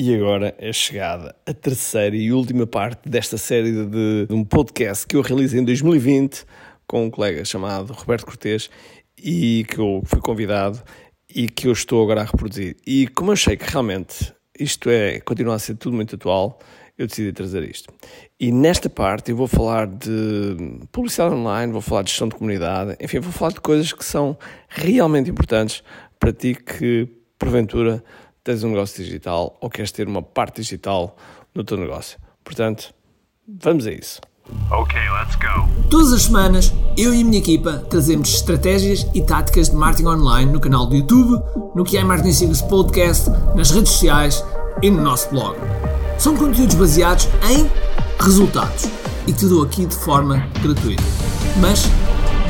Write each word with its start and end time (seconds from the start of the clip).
E 0.00 0.14
agora 0.14 0.54
é 0.58 0.72
chegada 0.72 1.34
a 1.44 1.52
terceira 1.52 2.14
e 2.14 2.32
última 2.32 2.68
parte 2.68 3.08
desta 3.08 3.36
série 3.36 3.72
de, 3.72 4.26
de, 4.26 4.32
um 4.32 4.44
podcast 4.44 5.04
que 5.04 5.16
eu 5.16 5.22
realizei 5.22 5.58
em 5.58 5.64
2020 5.64 6.44
com 6.86 7.06
um 7.06 7.10
colega 7.10 7.44
chamado 7.44 7.92
Roberto 7.92 8.24
Cortês 8.24 8.70
e 9.20 9.66
que 9.68 9.80
eu 9.80 10.00
fui 10.04 10.20
convidado 10.20 10.80
e 11.28 11.48
que 11.48 11.66
eu 11.66 11.72
estou 11.72 12.00
agora 12.00 12.20
a 12.20 12.24
reproduzir. 12.24 12.76
E 12.86 13.08
como 13.08 13.30
eu 13.30 13.32
achei 13.32 13.56
que 13.56 13.68
realmente 13.68 14.32
isto 14.56 14.88
é, 14.88 15.18
continua 15.18 15.56
a 15.56 15.58
ser 15.58 15.74
tudo 15.74 15.96
muito 15.96 16.14
atual, 16.14 16.60
eu 16.96 17.08
decidi 17.08 17.32
trazer 17.32 17.68
isto. 17.68 17.92
E 18.38 18.52
nesta 18.52 18.88
parte 18.88 19.32
eu 19.32 19.36
vou 19.36 19.48
falar 19.48 19.88
de 19.88 20.78
publicidade 20.92 21.34
online, 21.34 21.72
vou 21.72 21.82
falar 21.82 22.02
de 22.02 22.10
gestão 22.10 22.28
de 22.28 22.36
comunidade, 22.36 22.96
enfim, 23.00 23.18
vou 23.18 23.32
falar 23.32 23.50
de 23.50 23.60
coisas 23.60 23.92
que 23.92 24.04
são 24.04 24.38
realmente 24.68 25.28
importantes 25.28 25.82
para 26.20 26.32
ti 26.32 26.54
que, 26.54 27.08
porventura, 27.36 28.00
tens 28.42 28.62
um 28.64 28.70
negócio 28.70 29.02
digital 29.02 29.56
ou 29.60 29.68
queres 29.70 29.92
ter 29.92 30.06
uma 30.06 30.22
parte 30.22 30.62
digital 30.62 31.16
no 31.54 31.64
teu 31.64 31.76
negócio. 31.76 32.18
Portanto, 32.44 32.94
vamos 33.46 33.86
a 33.86 33.92
isso. 33.92 34.20
Ok, 34.70 34.98
let's 35.10 35.36
go. 35.36 35.68
Todas 35.90 36.12
as 36.12 36.22
semanas, 36.22 36.72
eu 36.96 37.14
e 37.14 37.20
a 37.20 37.24
minha 37.24 37.38
equipa 37.38 37.84
trazemos 37.90 38.30
estratégias 38.30 39.06
e 39.14 39.22
táticas 39.22 39.68
de 39.68 39.76
marketing 39.76 40.08
online 40.08 40.50
no 40.50 40.60
canal 40.60 40.86
do 40.86 40.96
YouTube, 40.96 41.42
no 41.74 41.84
que 41.84 41.98
é 41.98 42.04
Marketing 42.04 42.32
Secrets 42.32 42.62
Podcast, 42.62 43.30
nas 43.54 43.70
redes 43.70 43.92
sociais 43.92 44.44
e 44.82 44.90
no 44.90 45.02
nosso 45.02 45.28
blog. 45.30 45.56
São 46.18 46.36
conteúdos 46.36 46.74
baseados 46.74 47.28
em 47.50 47.70
resultados 48.20 48.86
e 49.26 49.32
te 49.32 49.46
dou 49.46 49.62
aqui 49.62 49.86
de 49.86 49.94
forma 49.94 50.38
gratuita. 50.62 51.04
Mas 51.60 51.84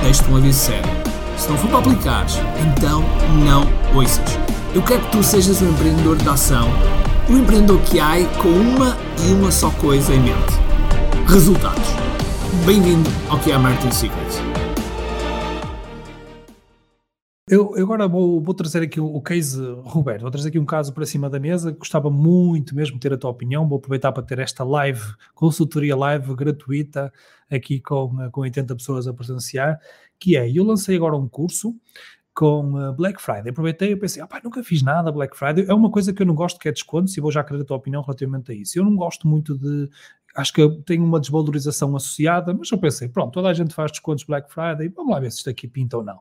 deixo-te 0.02 0.30
um 0.30 0.36
aviso 0.36 0.58
sério. 0.58 0.90
Se 1.36 1.48
não 1.48 1.56
for 1.58 1.68
para 1.68 1.78
aplicares, 1.78 2.36
então 2.76 3.02
não 3.44 3.64
ouças. 3.96 4.47
Eu 4.74 4.84
quero 4.84 5.02
que 5.06 5.12
tu 5.12 5.22
sejas 5.22 5.62
um 5.62 5.70
empreendedor 5.70 6.18
de 6.18 6.28
ação, 6.28 6.68
um 7.30 7.38
empreendedor 7.38 7.80
que 7.84 7.98
há 7.98 8.16
com 8.36 8.50
uma 8.50 8.98
e 9.26 9.32
uma 9.32 9.50
só 9.50 9.70
coisa 9.70 10.12
em 10.12 10.20
mente: 10.20 10.52
resultados. 11.26 11.88
Bem-vindo 12.66 13.08
ao 13.30 13.40
que 13.40 13.50
é 13.50 13.56
Marketing 13.56 13.90
Secrets. 13.90 14.36
Eu, 17.48 17.74
eu 17.76 17.84
agora 17.84 18.06
vou, 18.06 18.42
vou, 18.42 18.52
trazer 18.52 18.82
aqui 18.82 19.00
o, 19.00 19.18
case, 19.22 19.58
Roberto, 19.84 20.20
vou 20.20 20.30
trazer 20.30 20.50
aqui 20.50 20.58
um 20.58 20.66
caso 20.66 20.92
para 20.92 21.06
cima 21.06 21.30
da 21.30 21.40
mesa, 21.40 21.70
gostava 21.70 22.10
muito 22.10 22.76
mesmo 22.76 22.96
de 22.96 23.00
ter 23.00 23.14
a 23.14 23.16
tua 23.16 23.30
opinião, 23.30 23.66
vou 23.66 23.78
aproveitar 23.78 24.12
para 24.12 24.22
ter 24.22 24.38
esta 24.38 24.62
live, 24.64 25.00
consultoria 25.34 25.96
live 25.96 26.34
gratuita, 26.34 27.10
aqui 27.50 27.80
com, 27.80 28.30
com 28.30 28.42
80 28.42 28.76
pessoas 28.76 29.08
a 29.08 29.14
presenciar, 29.14 29.80
que 30.20 30.36
é, 30.36 30.50
eu 30.50 30.62
lancei 30.62 30.94
agora 30.94 31.16
um 31.16 31.26
curso 31.26 31.74
com 32.38 32.94
Black 32.94 33.20
Friday, 33.20 33.50
aproveitei 33.50 33.90
e 33.90 33.96
pensei, 33.96 34.22
ah, 34.22 34.40
nunca 34.44 34.62
fiz 34.62 34.80
nada 34.80 35.10
Black 35.10 35.36
Friday, 35.36 35.66
é 35.66 35.74
uma 35.74 35.90
coisa 35.90 36.12
que 36.12 36.22
eu 36.22 36.26
não 36.26 36.36
gosto 36.36 36.60
que 36.60 36.68
é 36.68 36.72
descontos 36.72 37.16
e 37.16 37.20
vou 37.20 37.32
já 37.32 37.42
querer 37.42 37.62
a 37.62 37.64
tua 37.64 37.76
opinião 37.76 38.00
relativamente 38.00 38.52
a 38.52 38.54
isso, 38.54 38.78
eu 38.78 38.84
não 38.84 38.94
gosto 38.94 39.26
muito 39.26 39.58
de 39.58 39.90
acho 40.36 40.52
que 40.52 40.68
tem 40.86 41.00
uma 41.00 41.18
desvalorização 41.18 41.96
associada, 41.96 42.54
mas 42.54 42.70
eu 42.70 42.78
pensei, 42.78 43.08
pronto, 43.08 43.32
toda 43.32 43.48
a 43.48 43.52
gente 43.52 43.74
faz 43.74 43.90
descontos 43.90 44.22
Black 44.22 44.52
Friday, 44.52 44.88
vamos 44.88 45.12
lá 45.12 45.18
ver 45.18 45.32
se 45.32 45.38
isto 45.38 45.50
aqui 45.50 45.66
pinta 45.66 45.96
ou 45.96 46.04
não. 46.04 46.20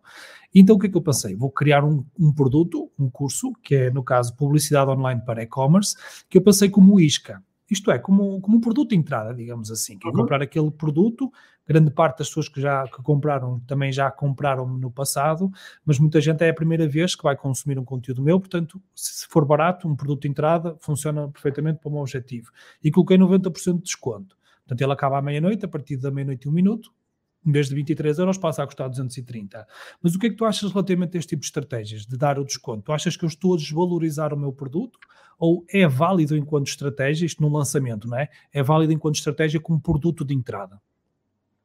Então 0.56 0.76
o 0.76 0.80
que 0.80 0.88
é 0.88 0.90
que 0.90 0.98
eu 0.98 1.04
pensei? 1.04 1.36
Vou 1.36 1.52
criar 1.52 1.84
um, 1.84 2.04
um 2.20 2.34
produto, 2.34 2.90
um 2.98 3.12
curso, 3.12 3.54
que 3.62 3.76
é 3.76 3.92
no 3.92 4.04
caso 4.04 4.36
publicidade 4.36 4.90
online 4.90 5.22
para 5.24 5.44
e-commerce, 5.44 5.96
que 6.28 6.40
eu 6.40 6.42
pensei 6.42 6.68
como 6.68 7.00
isca. 7.00 7.44
Isto 7.70 7.92
é, 7.92 8.00
como, 8.00 8.42
como 8.42 8.58
um 8.58 8.62
produto 8.62 8.90
de 8.90 8.96
entrada, 8.96 9.36
digamos 9.36 9.70
assim, 9.70 10.00
que 10.00 10.08
é 10.08 10.10
uhum. 10.10 10.18
comprar 10.18 10.42
aquele 10.42 10.72
produto, 10.72 11.32
grande 11.68 11.92
parte 11.92 12.20
das 12.20 12.30
pessoas 12.30 12.48
que 12.48 12.62
já 12.62 12.88
que 12.88 13.02
compraram 13.04 13.60
também 13.62 13.92
já 13.92 14.10
compraram 14.10 14.66
no 14.66 14.90
passado, 14.90 15.52
mas 15.86 16.00
muita 16.00 16.22
gente 16.22 16.44
é 16.44 16.50
a 16.50 16.54
primeira 16.54 16.88
vez 16.88 17.16
que 17.16 17.24
vai 17.24 17.36
consumir 17.36 17.78
um 17.78 17.84
conteúdo 17.84 18.22
meu, 18.22 18.40
portanto, 18.40 18.82
se 18.96 19.28
for 19.28 19.46
barato, 19.46 19.88
um 19.88 19.96
produto 19.96 20.22
de 20.22 20.30
entrada 20.30 20.76
funciona 20.80 21.28
perfeitamente 21.28 21.80
para 21.80 21.90
o 21.90 21.92
meu 21.92 22.02
objetivo. 22.02 22.52
E 22.84 22.90
coloquei 22.90 23.18
90% 23.18 23.78
de 23.78 23.84
desconto. 23.84 24.38
Portanto, 24.60 24.82
ele 24.82 24.94
acaba 24.94 25.18
à 25.18 25.22
meia-noite, 25.22 25.66
a 25.66 25.68
partir 25.68 25.98
da 25.98 26.10
meia-noite 26.12 26.46
e 26.46 26.50
um 26.50 26.54
minuto, 26.54 26.92
em 27.46 27.52
vez 27.52 27.70
de 27.70 27.76
23 27.76 28.20
euros, 28.20 28.38
passa 28.38 28.64
a 28.64 28.66
custar 28.66 28.90
230. 28.90 29.66
Mas 30.02 30.16
o 30.16 30.20
que 30.20 30.28
é 30.28 30.30
que 30.30 30.36
tu 30.36 30.44
achas 30.44 30.72
relativamente 30.72 31.16
a 31.16 31.20
este 31.20 31.30
tipo 31.30 31.42
de 31.42 31.46
estratégias, 31.46 32.06
de 32.06 32.18
dar 32.18 32.38
o 32.38 32.44
desconto? 32.44 32.84
Tu 32.84 32.92
achas 32.92 33.16
que 33.16 33.24
eu 33.24 33.28
estou 33.28 33.54
a 33.54 33.58
desvalorizar 33.58 34.34
o 34.34 34.38
meu 34.38 34.52
produto? 34.52 35.00
Ou 35.40 35.66
é 35.70 35.88
válido 35.88 36.36
enquanto 36.36 36.68
estratégia, 36.68 37.26
isto 37.26 37.42
no 37.42 37.50
lançamento, 37.50 38.08
não 38.08 38.18
é? 38.18 38.28
É 38.52 38.62
válido 38.62 38.92
enquanto 38.92 39.16
estratégia 39.16 39.60
como 39.60 39.80
produto 39.80 40.26
de 40.26 40.34
entrada? 40.34 40.82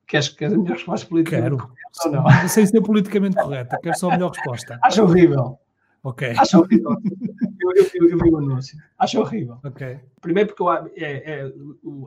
Queres, 0.06 0.28
queres 0.28 0.54
a 0.54 0.58
minha 0.58 0.72
resposta 0.72 1.06
política? 1.06 1.40
Quero. 1.40 1.70
Ou 2.04 2.10
não? 2.10 2.48
Sem 2.48 2.66
ser 2.66 2.80
politicamente 2.80 3.36
correta, 3.36 3.78
quero 3.82 3.98
só 3.98 4.10
a 4.10 4.12
melhor 4.12 4.30
resposta. 4.30 4.78
Acho 4.82 5.02
horrível. 5.04 5.58
Ok. 6.04 6.34
Acho 6.36 6.58
horrível. 6.58 6.96
Eu, 7.60 7.70
eu, 7.76 7.90
eu, 7.94 8.10
eu 8.10 8.18
vi 8.18 8.30
o 8.30 8.38
anúncio. 8.38 8.76
Acho 8.98 9.20
horrível. 9.20 9.58
Ok. 9.64 10.00
Primeiro 10.20 10.48
porque 10.48 10.62
eu 10.62 10.72
é, 10.72 10.90
é, 10.96 11.52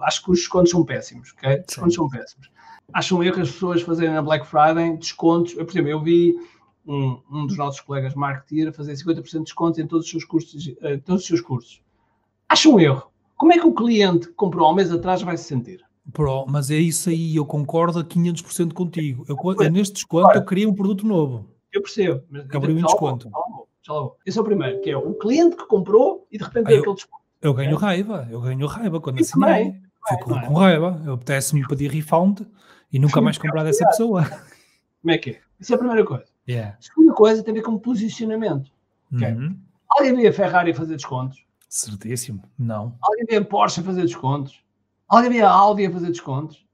acho 0.01 0.23
que 0.23 0.31
os 0.31 0.39
descontos 0.39 0.71
são 0.71 0.83
péssimos, 0.83 1.33
ok? 1.37 1.63
Descontos 1.65 1.93
Sim. 1.93 2.01
são 2.01 2.09
péssimos. 2.09 2.51
Acho 2.93 3.17
um 3.17 3.23
erro 3.23 3.41
as 3.41 3.51
pessoas 3.51 3.81
fazerem 3.81 4.13
na 4.13 4.21
Black 4.21 4.45
Friday 4.45 4.97
descontos. 4.97 5.53
Eu, 5.55 5.65
por 5.65 5.71
exemplo, 5.71 5.89
eu 5.89 6.01
vi 6.01 6.35
um, 6.85 7.21
um 7.31 7.47
dos 7.47 7.57
nossos 7.57 7.79
colegas 7.79 8.13
marketeer 8.15 8.73
fazer 8.73 8.93
50% 8.93 9.23
de 9.23 9.43
desconto 9.43 9.79
em 9.79 9.87
todos 9.87 10.05
os 10.05 10.11
seus 10.11 10.25
cursos. 10.25 10.67
Uh, 10.67 10.99
todos 11.05 11.21
os 11.21 11.27
seus 11.27 11.41
cursos. 11.41 11.81
Acho 12.49 12.75
um 12.75 12.79
erro. 12.79 13.09
Como 13.37 13.53
é 13.53 13.57
que 13.57 13.65
o 13.65 13.73
cliente 13.73 14.27
que 14.27 14.33
comprou 14.33 14.67
há 14.67 14.71
um 14.71 14.75
mês 14.75 14.91
atrás 14.91 15.21
vai 15.21 15.37
se 15.37 15.45
sentir? 15.45 15.84
Pro, 16.13 16.45
mas 16.47 16.69
é 16.69 16.75
isso 16.75 17.09
aí, 17.09 17.35
eu 17.35 17.45
concordo 17.45 17.99
a 17.99 18.03
500% 18.03 18.73
contigo. 18.73 19.25
Eu, 19.27 19.37
eu, 19.59 19.71
neste 19.71 19.95
desconto 19.95 20.37
eu 20.37 20.45
queria 20.45 20.69
um 20.69 20.73
produto 20.73 21.05
novo. 21.05 21.49
Eu 21.73 21.81
percebo. 21.81 22.23
Mas, 22.29 22.47
que 22.47 22.55
abriu 22.55 22.75
um 22.75 22.81
desconto. 22.81 23.29
Esse 24.25 24.37
é 24.37 24.41
o 24.41 24.43
primeiro, 24.43 24.81
que 24.81 24.89
é 24.89 24.97
o 24.97 25.13
cliente 25.15 25.55
que 25.55 25.65
comprou 25.65 26.27
e 26.31 26.37
de 26.37 26.43
repente 26.43 26.67
tem 26.67 26.77
aquele 26.77 26.95
desconto. 26.95 27.23
Eu 27.41 27.53
ganho 27.53 27.75
é? 27.75 27.79
raiva, 27.79 28.27
eu 28.31 28.41
ganho 28.41 28.65
raiva 28.67 28.99
quando 28.99 29.19
assim 29.19 29.43
assinei. 29.43 29.75
Fico 30.07 30.25
com 30.25 30.53
raiva. 30.53 31.01
Eu 31.05 31.13
apetece-me 31.13 31.67
pedir 31.67 31.91
refund 31.91 32.41
e 32.91 32.99
nunca 32.99 33.21
mais 33.21 33.37
comprar 33.37 33.63
dessa 33.63 33.85
pessoa. 33.87 34.23
Como 35.01 35.11
é 35.11 35.17
que 35.17 35.31
é? 35.31 35.39
Isso 35.59 35.73
é 35.73 35.75
a 35.75 35.77
primeira 35.77 36.05
coisa. 36.05 36.25
Yeah. 36.47 36.77
A 36.77 36.81
segunda 36.81 37.13
coisa 37.13 37.43
tem 37.43 37.51
a 37.51 37.55
ver 37.55 37.63
com 37.63 37.77
posicionamento. 37.77 38.71
Okay? 39.13 39.31
Uhum. 39.31 39.57
Alguém 39.89 40.15
vê 40.15 40.27
a 40.27 40.33
Ferrari 40.33 40.73
fazer 40.73 40.95
descontos? 40.95 41.45
Certíssimo. 41.69 42.43
Não. 42.57 42.95
Alguém 43.01 43.25
vê 43.25 43.35
a 43.37 43.45
Porsche 43.45 43.81
fazer 43.81 44.01
descontos? 44.01 44.63
Alguém 45.07 45.31
vê 45.31 45.41
a 45.41 45.49
Audi 45.49 45.85
a 45.85 45.91
fazer 45.91 46.07
descontos? 46.07 46.65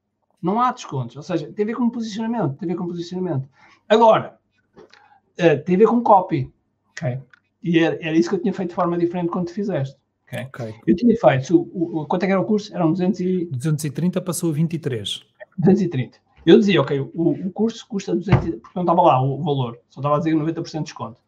Não 0.41 0.59
há 0.59 0.71
descontos. 0.71 1.15
Ou 1.15 1.23
seja, 1.23 1.51
tem 1.51 1.63
a 1.63 1.67
ver 1.67 1.75
com 1.75 1.89
posicionamento. 1.89 2.57
Tem 2.57 2.69
a 2.69 2.73
ver 2.73 2.77
com 2.77 2.87
posicionamento. 2.87 3.47
Agora, 3.87 4.39
uh, 4.77 5.63
tem 5.63 5.75
a 5.75 5.79
ver 5.79 5.87
com 5.87 6.01
copy. 6.01 6.51
Okay? 6.91 7.19
E 7.61 7.79
era, 7.79 7.97
era, 8.01 8.17
isso 8.17 8.29
que 8.29 8.35
eu 8.35 8.41
tinha 8.41 8.53
feito 8.53 8.69
de 8.69 8.75
forma 8.75 8.97
diferente 8.97 9.29
quando 9.29 9.47
te 9.47 9.53
fizeste. 9.53 9.97
Okay? 10.27 10.45
okay. 10.45 10.73
Eu 10.87 10.95
tinha 10.95 11.15
feito, 11.15 11.61
o, 11.73 12.01
o, 12.01 12.05
quanto 12.07 12.23
é 12.23 12.25
que 12.27 12.31
era 12.31 12.41
o 12.41 12.45
curso? 12.45 12.73
Eram 12.73 12.91
200 12.91 13.19
e... 13.19 13.45
230 13.51 14.21
passou 14.21 14.49
a 14.49 14.53
23. 14.53 15.23
230. 15.57 16.17
Eu 16.45 16.57
dizia, 16.57 16.81
ok, 16.81 16.99
o, 16.99 17.31
o 17.47 17.51
curso 17.51 17.85
custa 17.87 18.15
200, 18.15 18.61
porque 18.61 18.71
não 18.75 18.83
estava 18.83 19.01
lá 19.01 19.21
o 19.21 19.43
valor, 19.43 19.79
só 19.89 19.99
estava 19.99 20.15
a 20.15 20.17
dizer 20.17 20.33
90% 20.33 20.71
de 20.71 20.83
desconto. 20.83 21.19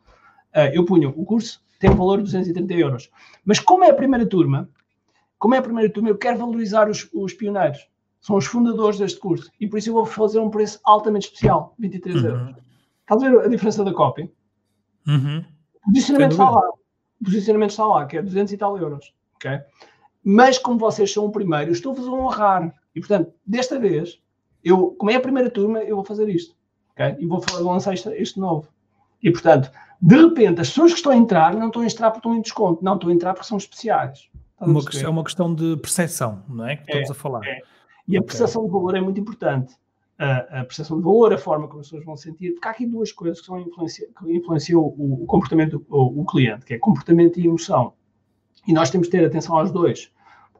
Uh, 0.55 0.73
eu 0.73 0.85
punho, 0.85 1.13
o 1.15 1.25
curso 1.25 1.61
tem 1.79 1.91
um 1.91 1.95
valor 1.95 2.17
de 2.17 2.23
230 2.23 2.73
euros. 2.73 3.11
Mas 3.45 3.59
como 3.59 3.83
é 3.83 3.89
a 3.89 3.93
primeira 3.93 4.25
turma, 4.25 4.69
como 5.43 5.55
é 5.55 5.57
a 5.57 5.61
primeira 5.61 5.91
turma, 5.91 6.07
eu 6.07 6.17
quero 6.17 6.37
valorizar 6.37 6.89
os, 6.89 7.09
os 7.13 7.33
pioneiros. 7.33 7.85
São 8.21 8.37
os 8.37 8.45
fundadores 8.45 8.97
deste 8.97 9.19
curso. 9.19 9.51
E 9.59 9.67
por 9.67 9.77
isso 9.77 9.89
eu 9.89 9.93
vou 9.93 10.05
fazer 10.05 10.39
um 10.39 10.49
preço 10.49 10.79
altamente 10.85 11.25
especial, 11.25 11.75
23 11.77 12.15
uhum. 12.15 12.29
euros. 12.29 12.55
Estás 13.01 13.23
a 13.23 13.29
ver 13.29 13.39
a 13.41 13.47
diferença 13.49 13.83
da 13.83 13.93
cópia? 13.93 14.31
Uhum. 15.05 15.43
O 15.85 15.91
posicionamento 15.91 16.31
está 16.31 16.49
lá. 16.49 16.69
O 17.19 17.25
posicionamento 17.25 17.69
está 17.71 17.85
lá, 17.85 18.05
que 18.05 18.15
é 18.15 18.21
200 18.21 18.53
e 18.53 18.57
tal 18.57 18.77
euros. 18.77 19.13
Okay? 19.35 19.59
Mas 20.23 20.57
como 20.57 20.79
vocês 20.79 21.11
são 21.11 21.25
o 21.25 21.29
primeiro, 21.29 21.71
eu 21.71 21.73
estou-vos 21.73 22.07
a 22.07 22.11
honrar. 22.11 22.73
E 22.95 23.01
portanto, 23.01 23.33
desta 23.45 23.77
vez, 23.77 24.21
eu, 24.63 24.91
como 24.91 25.11
é 25.11 25.15
a 25.15 25.19
primeira 25.19 25.49
turma, 25.49 25.79
eu 25.79 25.97
vou 25.97 26.05
fazer 26.05 26.29
isto. 26.29 26.55
Okay? 26.93 27.17
E 27.19 27.25
vou 27.25 27.43
lançar 27.59 27.93
este, 27.93 28.07
este 28.11 28.39
novo. 28.39 28.69
E 29.21 29.29
portanto, 29.29 29.69
de 30.01 30.15
repente, 30.15 30.61
as 30.61 30.69
pessoas 30.69 30.93
que 30.93 30.99
estão 30.99 31.11
a 31.11 31.17
entrar 31.17 31.53
não 31.53 31.67
estão 31.67 31.81
a 31.81 31.85
entrar 31.85 32.11
porque 32.11 32.19
estão 32.19 32.33
em 32.33 32.41
desconto, 32.41 32.81
não 32.81 32.93
estão 32.93 33.09
a 33.09 33.13
entrar 33.13 33.33
porque 33.33 33.49
são 33.49 33.57
especiais. 33.57 34.29
Uma 34.65 34.83
questão, 34.83 35.07
é 35.07 35.09
uma 35.09 35.23
questão 35.23 35.55
de 35.55 35.77
percepção, 35.77 36.43
não 36.47 36.67
é? 36.67 36.75
Que 36.75 36.83
estamos 36.83 37.09
é, 37.09 37.11
a 37.11 37.15
falar. 37.15 37.45
É. 37.45 37.61
E 38.07 38.17
a 38.17 38.21
percepção 38.21 38.65
de 38.65 38.71
valor 38.71 38.95
é 38.95 39.01
muito 39.01 39.19
importante. 39.19 39.75
A, 40.17 40.61
a 40.61 40.65
percepção 40.65 40.97
de 40.97 41.03
valor, 41.03 41.33
a 41.33 41.37
forma 41.37 41.67
como 41.67 41.79
as 41.79 41.87
pessoas 41.87 42.05
vão 42.05 42.15
sentir, 42.15 42.53
porque 42.53 42.67
há 42.67 42.71
aqui 42.71 42.85
duas 42.85 43.11
coisas 43.11 43.39
que, 43.39 43.47
são 43.47 43.59
influencia, 43.59 44.07
que 44.07 44.33
influenciam 44.33 44.81
o, 44.81 45.23
o 45.23 45.25
comportamento 45.25 45.85
o, 45.89 46.21
o 46.21 46.25
cliente, 46.25 46.65
que 46.65 46.73
é 46.73 46.77
comportamento 46.77 47.39
e 47.39 47.47
emoção. 47.47 47.93
E 48.67 48.73
nós 48.73 48.89
temos 48.89 49.07
de 49.07 49.11
ter 49.11 49.25
atenção 49.25 49.57
aos 49.57 49.71
dois. 49.71 50.11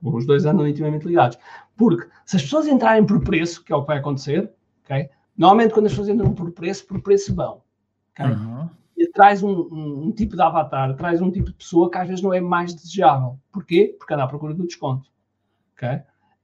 Os 0.01 0.25
dois 0.25 0.45
andam 0.45 0.67
intimamente 0.67 1.07
ligados. 1.07 1.37
Porque 1.77 2.07
se 2.25 2.35
as 2.35 2.41
pessoas 2.41 2.67
entrarem 2.67 3.05
por 3.05 3.21
preço, 3.23 3.63
que 3.63 3.71
é 3.71 3.75
o 3.75 3.81
que 3.81 3.87
vai 3.87 3.97
acontecer, 3.99 4.51
okay? 4.83 5.09
normalmente 5.37 5.73
quando 5.73 5.85
as 5.85 5.93
pessoas 5.93 6.09
entram 6.09 6.33
por 6.33 6.51
preço, 6.51 6.85
por 6.85 7.01
preço 7.01 7.33
vão. 7.33 7.61
Okay? 8.11 8.31
Uhum. 8.31 8.52
Traz 9.11 9.43
um, 9.43 9.49
um, 9.49 10.07
um, 10.07 10.11
tipo 10.11 10.35
de 10.35 10.41
avatar, 10.41 10.95
traz 10.95 11.21
um 11.21 11.31
tipo 11.31 11.47
de 11.47 11.53
pessoa 11.53 11.89
que 11.89 11.97
às 11.97 12.07
vezes 12.07 12.21
não 12.21 12.33
é 12.33 12.39
mais 12.39 12.73
desejável. 12.73 13.39
Porquê? 13.51 13.95
Porque 13.97 14.13
anda 14.13 14.23
à 14.23 14.27
procura 14.27 14.53
do 14.53 14.65
desconto. 14.65 15.07
Okay? 15.75 16.01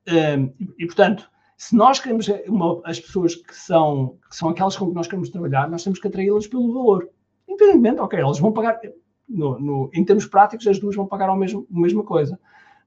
Um, 0.07 0.53
e, 0.77 0.85
portanto, 0.85 1.29
se 1.57 1.75
nós 1.75 1.99
queremos 1.99 2.27
uma, 2.47 2.81
as 2.85 2.99
pessoas 2.99 3.35
que 3.35 3.55
são, 3.55 4.17
que 4.29 4.35
são 4.35 4.49
aquelas 4.49 4.75
com 4.75 4.87
que 4.87 4.95
nós 4.95 5.07
queremos 5.07 5.29
trabalhar, 5.29 5.69
nós 5.69 5.83
temos 5.83 5.99
que 5.99 6.07
atraí-las 6.07 6.47
pelo 6.47 6.73
valor. 6.73 7.09
Independentemente, 7.47 7.99
ok, 7.99 8.19
elas 8.19 8.39
vão 8.39 8.51
pagar. 8.51 8.79
no, 9.27 9.59
no, 9.59 9.91
em 9.93 10.03
termos 10.03 10.25
práticos, 10.25 10.65
as 10.67 10.79
duas 10.79 10.95
vão 10.95 11.05
pagar 11.05 11.29
a 11.29 11.35
mesmo, 11.35 11.67
a 11.73 11.79
mesma 11.79 12.03
coisa. 12.03 12.39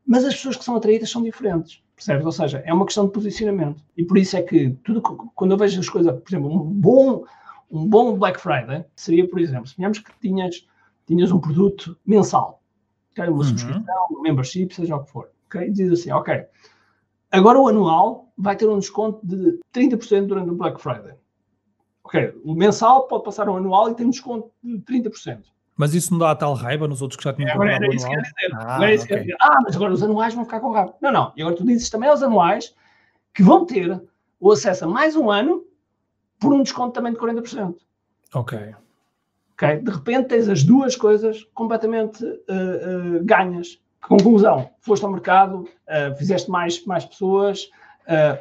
Mas 0.07 0.25
as 0.25 0.35
pessoas 0.35 0.57
que 0.57 0.65
são 0.65 0.75
atraídas 0.75 1.11
são 1.11 1.23
diferentes, 1.23 1.83
percebes? 1.95 2.27
Ou 2.27 2.33
seja, 2.33 2.63
é 2.67 2.73
uma 2.73 2.85
questão 2.85 3.07
de 3.07 3.13
posicionamento. 3.13 3.85
E 3.97 4.05
por 4.05 4.19
isso 4.19 4.37
é 4.37 4.43
que 4.43 4.71
tudo 4.83 5.01
quando 5.01 5.53
eu 5.53 5.57
vejo 5.57 5.79
as 5.79 5.89
coisas, 5.89 6.13
por 6.13 6.29
exemplo, 6.29 6.53
um 6.53 6.65
bom, 6.65 7.25
um 7.73 7.89
bom 7.89 8.17
Black 8.19 8.39
Friday 8.39 8.85
seria, 8.95 9.27
por 9.27 9.41
exemplo, 9.41 9.67
suponhamos 9.67 9.99
que 9.99 10.13
tinhas, 10.21 10.67
tinhas 11.07 11.33
um 11.33 11.41
produto 11.41 11.99
mensal, 12.07 12.63
okay? 13.13 13.25
uma 13.25 13.39
uhum. 13.39 13.45
subscrição, 13.45 14.07
uma 14.11 14.23
membership, 14.23 14.75
seja 14.75 14.97
o 14.97 15.03
que 15.03 15.11
for. 15.11 15.31
Okay? 15.47 15.71
Diz 15.71 15.91
assim, 15.91 16.13
ok, 16.13 16.45
agora 17.31 17.59
o 17.59 17.67
anual 17.67 18.31
vai 18.37 18.55
ter 18.55 18.69
um 18.69 18.79
desconto 18.79 19.27
de 19.27 19.59
30% 19.75 20.27
durante 20.27 20.51
o 20.51 20.55
Black 20.55 20.81
Friday. 20.81 21.15
Ok, 22.05 22.35
o 22.45 22.55
mensal 22.55 23.07
pode 23.09 23.25
passar 23.25 23.49
ao 23.49 23.57
anual 23.57 23.91
e 23.91 23.95
tem 23.95 24.07
um 24.07 24.11
desconto 24.11 24.51
de 24.63 24.79
30%. 24.81 25.41
Mas 25.75 25.95
isso 25.95 26.13
não 26.13 26.19
dá 26.19 26.33
a 26.33 26.37
tal 26.37 26.53
raiva 26.53 26.87
nos 26.87 27.01
outros 27.01 27.17
que 27.17 27.25
já 27.25 27.33
tinham 27.33 27.49
é, 27.49 27.53
agora 27.53 27.73
era 27.73 27.95
isso 27.95 28.07
que 28.07 28.17
dizer. 28.17 28.55
Ah, 28.55 28.77
okay. 28.77 28.97
dizer. 28.97 29.37
ah, 29.41 29.59
mas 29.65 29.75
agora 29.75 29.93
os 29.93 30.03
anuais 30.03 30.35
vão 30.35 30.45
ficar 30.45 30.61
com 30.61 30.73
raiva. 30.73 30.95
Não, 31.01 31.11
não. 31.11 31.33
E 31.35 31.41
agora 31.41 31.57
tu 31.57 31.65
dizes 31.65 31.89
também 31.89 32.11
aos 32.11 32.23
anuais 32.23 32.75
que 33.33 33.43
vão 33.43 33.65
ter 33.65 34.03
o 34.39 34.53
acesso 34.53 34.85
a 34.85 34.89
mais 34.89 35.17
um 35.17 35.31
ano 35.31 35.65
por 36.43 36.53
um 36.53 36.63
desconto 36.63 36.93
também 36.93 37.13
de 37.13 37.19
40%. 37.19 37.75
Ok. 38.35 38.59
Ok. 39.53 39.77
De 39.79 39.91
repente 39.91 40.29
tens 40.29 40.49
as 40.49 40.63
duas 40.63 40.97
coisas 40.97 41.47
completamente 41.55 42.25
uh, 42.25 43.19
uh, 43.19 43.25
ganhas. 43.25 43.81
Conclusão, 44.01 44.69
foste 44.81 45.05
ao 45.05 45.13
mercado, 45.13 45.69
uh, 45.87 46.17
fizeste 46.19 46.51
mais, 46.51 46.85
mais 46.85 47.05
pessoas, 47.05 47.71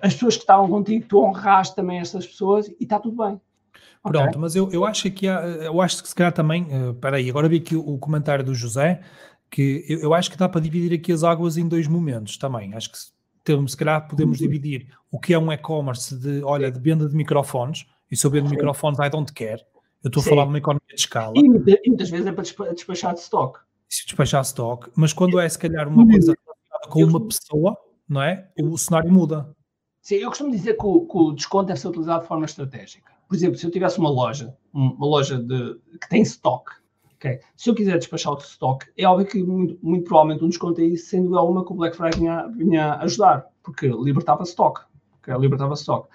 as 0.01 0.13
pessoas 0.15 0.35
que 0.35 0.41
estavam 0.41 0.67
contigo, 0.67 1.05
tu 1.07 1.19
honraste 1.19 1.75
também 1.75 1.99
essas 1.99 2.25
pessoas 2.25 2.67
e 2.67 2.77
está 2.79 2.99
tudo 2.99 3.23
bem. 3.23 3.39
Pronto, 4.01 4.29
okay. 4.29 4.41
mas 4.41 4.55
eu, 4.55 4.71
eu 4.71 4.83
acho 4.83 5.11
que 5.11 5.27
há, 5.27 5.41
eu 5.41 5.79
acho 5.79 6.01
que 6.01 6.09
se 6.09 6.15
calhar 6.15 6.33
também, 6.33 6.63
uh, 6.63 6.97
aí, 7.13 7.29
agora 7.29 7.47
vi 7.47 7.57
aqui 7.57 7.75
o, 7.75 7.87
o, 7.87 7.99
comentário 7.99 8.43
do 8.43 8.55
José, 8.55 9.01
que 9.49 9.85
eu, 9.87 9.99
eu, 9.99 10.13
acho 10.15 10.31
que 10.31 10.37
dá 10.37 10.49
para 10.49 10.59
dividir 10.59 10.97
aqui 10.97 11.11
as 11.11 11.23
águas 11.23 11.55
em 11.55 11.67
dois 11.67 11.87
momentos 11.87 12.35
também. 12.37 12.73
Acho 12.73 12.91
que 12.91 12.97
temos, 13.43 13.71
se 13.73 13.77
calhar 13.77 14.07
podemos 14.07 14.39
uhum. 14.39 14.47
dividir 14.47 14.87
o 15.11 15.19
que 15.19 15.33
é 15.33 15.37
um 15.37 15.51
e-commerce 15.51 16.17
de, 16.17 16.43
olha, 16.43 16.71
de 16.71 16.79
venda 16.79 17.07
de 17.07 17.15
microfones, 17.15 17.85
e 18.11 18.17
se 18.17 18.25
eu 18.25 18.31
vendo 18.31 18.49
microfones, 18.49 18.99
I 18.99 19.09
don't 19.09 19.31
care. 19.33 19.63
Eu 20.03 20.07
estou 20.07 20.21
a 20.21 20.25
falar 20.25 20.43
de 20.43 20.49
uma 20.49 20.57
economia 20.57 20.87
de 20.87 21.01
escala. 21.01 21.33
E, 21.35 21.43
muitas 21.87 22.09
vezes 22.09 22.25
é 22.25 22.31
para 22.31 22.43
despachar 22.73 23.13
de 23.13 23.19
stock. 23.19 23.59
Se 23.87 24.05
despachar 24.05 24.41
de 24.41 24.47
stock, 24.47 24.89
mas 24.95 25.13
quando 25.13 25.39
é 25.39 25.47
se 25.47 25.57
calhar 25.57 25.87
uma 25.87 26.07
coisa 26.07 26.35
com 26.89 27.03
uma 27.03 27.27
pessoa, 27.27 27.77
não 28.09 28.21
é? 28.21 28.49
O 28.59 28.77
cenário 28.77 29.11
muda. 29.11 29.55
Sim, 30.01 30.15
eu 30.15 30.29
costumo 30.29 30.49
dizer 30.51 30.75
que 30.75 30.85
o, 30.85 31.05
que 31.05 31.17
o 31.17 31.31
desconto 31.31 31.67
deve 31.67 31.79
ser 31.79 31.87
utilizado 31.87 32.21
de 32.23 32.27
forma 32.27 32.45
estratégica 32.45 33.11
por 33.31 33.35
exemplo, 33.37 33.57
se 33.57 33.65
eu 33.65 33.71
tivesse 33.71 33.97
uma 33.97 34.09
loja, 34.09 34.53
uma 34.73 35.05
loja 35.07 35.37
de, 35.41 35.79
que 36.01 36.09
tem 36.09 36.21
stock, 36.21 36.69
okay? 37.15 37.39
se 37.55 37.69
eu 37.69 37.73
quiser 37.73 37.97
despachar 37.97 38.33
o 38.33 38.37
stock, 38.39 38.85
é 38.97 39.07
óbvio 39.07 39.25
que 39.25 39.41
muito, 39.41 39.79
muito 39.81 40.03
provavelmente 40.03 40.43
um 40.43 40.49
desconto 40.49 40.81
aí, 40.81 40.95
dúvida 41.13 41.37
alguma, 41.37 41.65
que 41.65 41.71
o 41.71 41.75
Black 41.75 41.95
Friday 41.95 42.19
vinha, 42.19 42.47
vinha 42.47 42.95
ajudar, 42.95 43.45
porque 43.63 43.87
libertava 43.87 44.43
stock. 44.43 44.81
Okay? 45.21 45.33
Libertava 45.37 45.75
stock. 45.75 46.09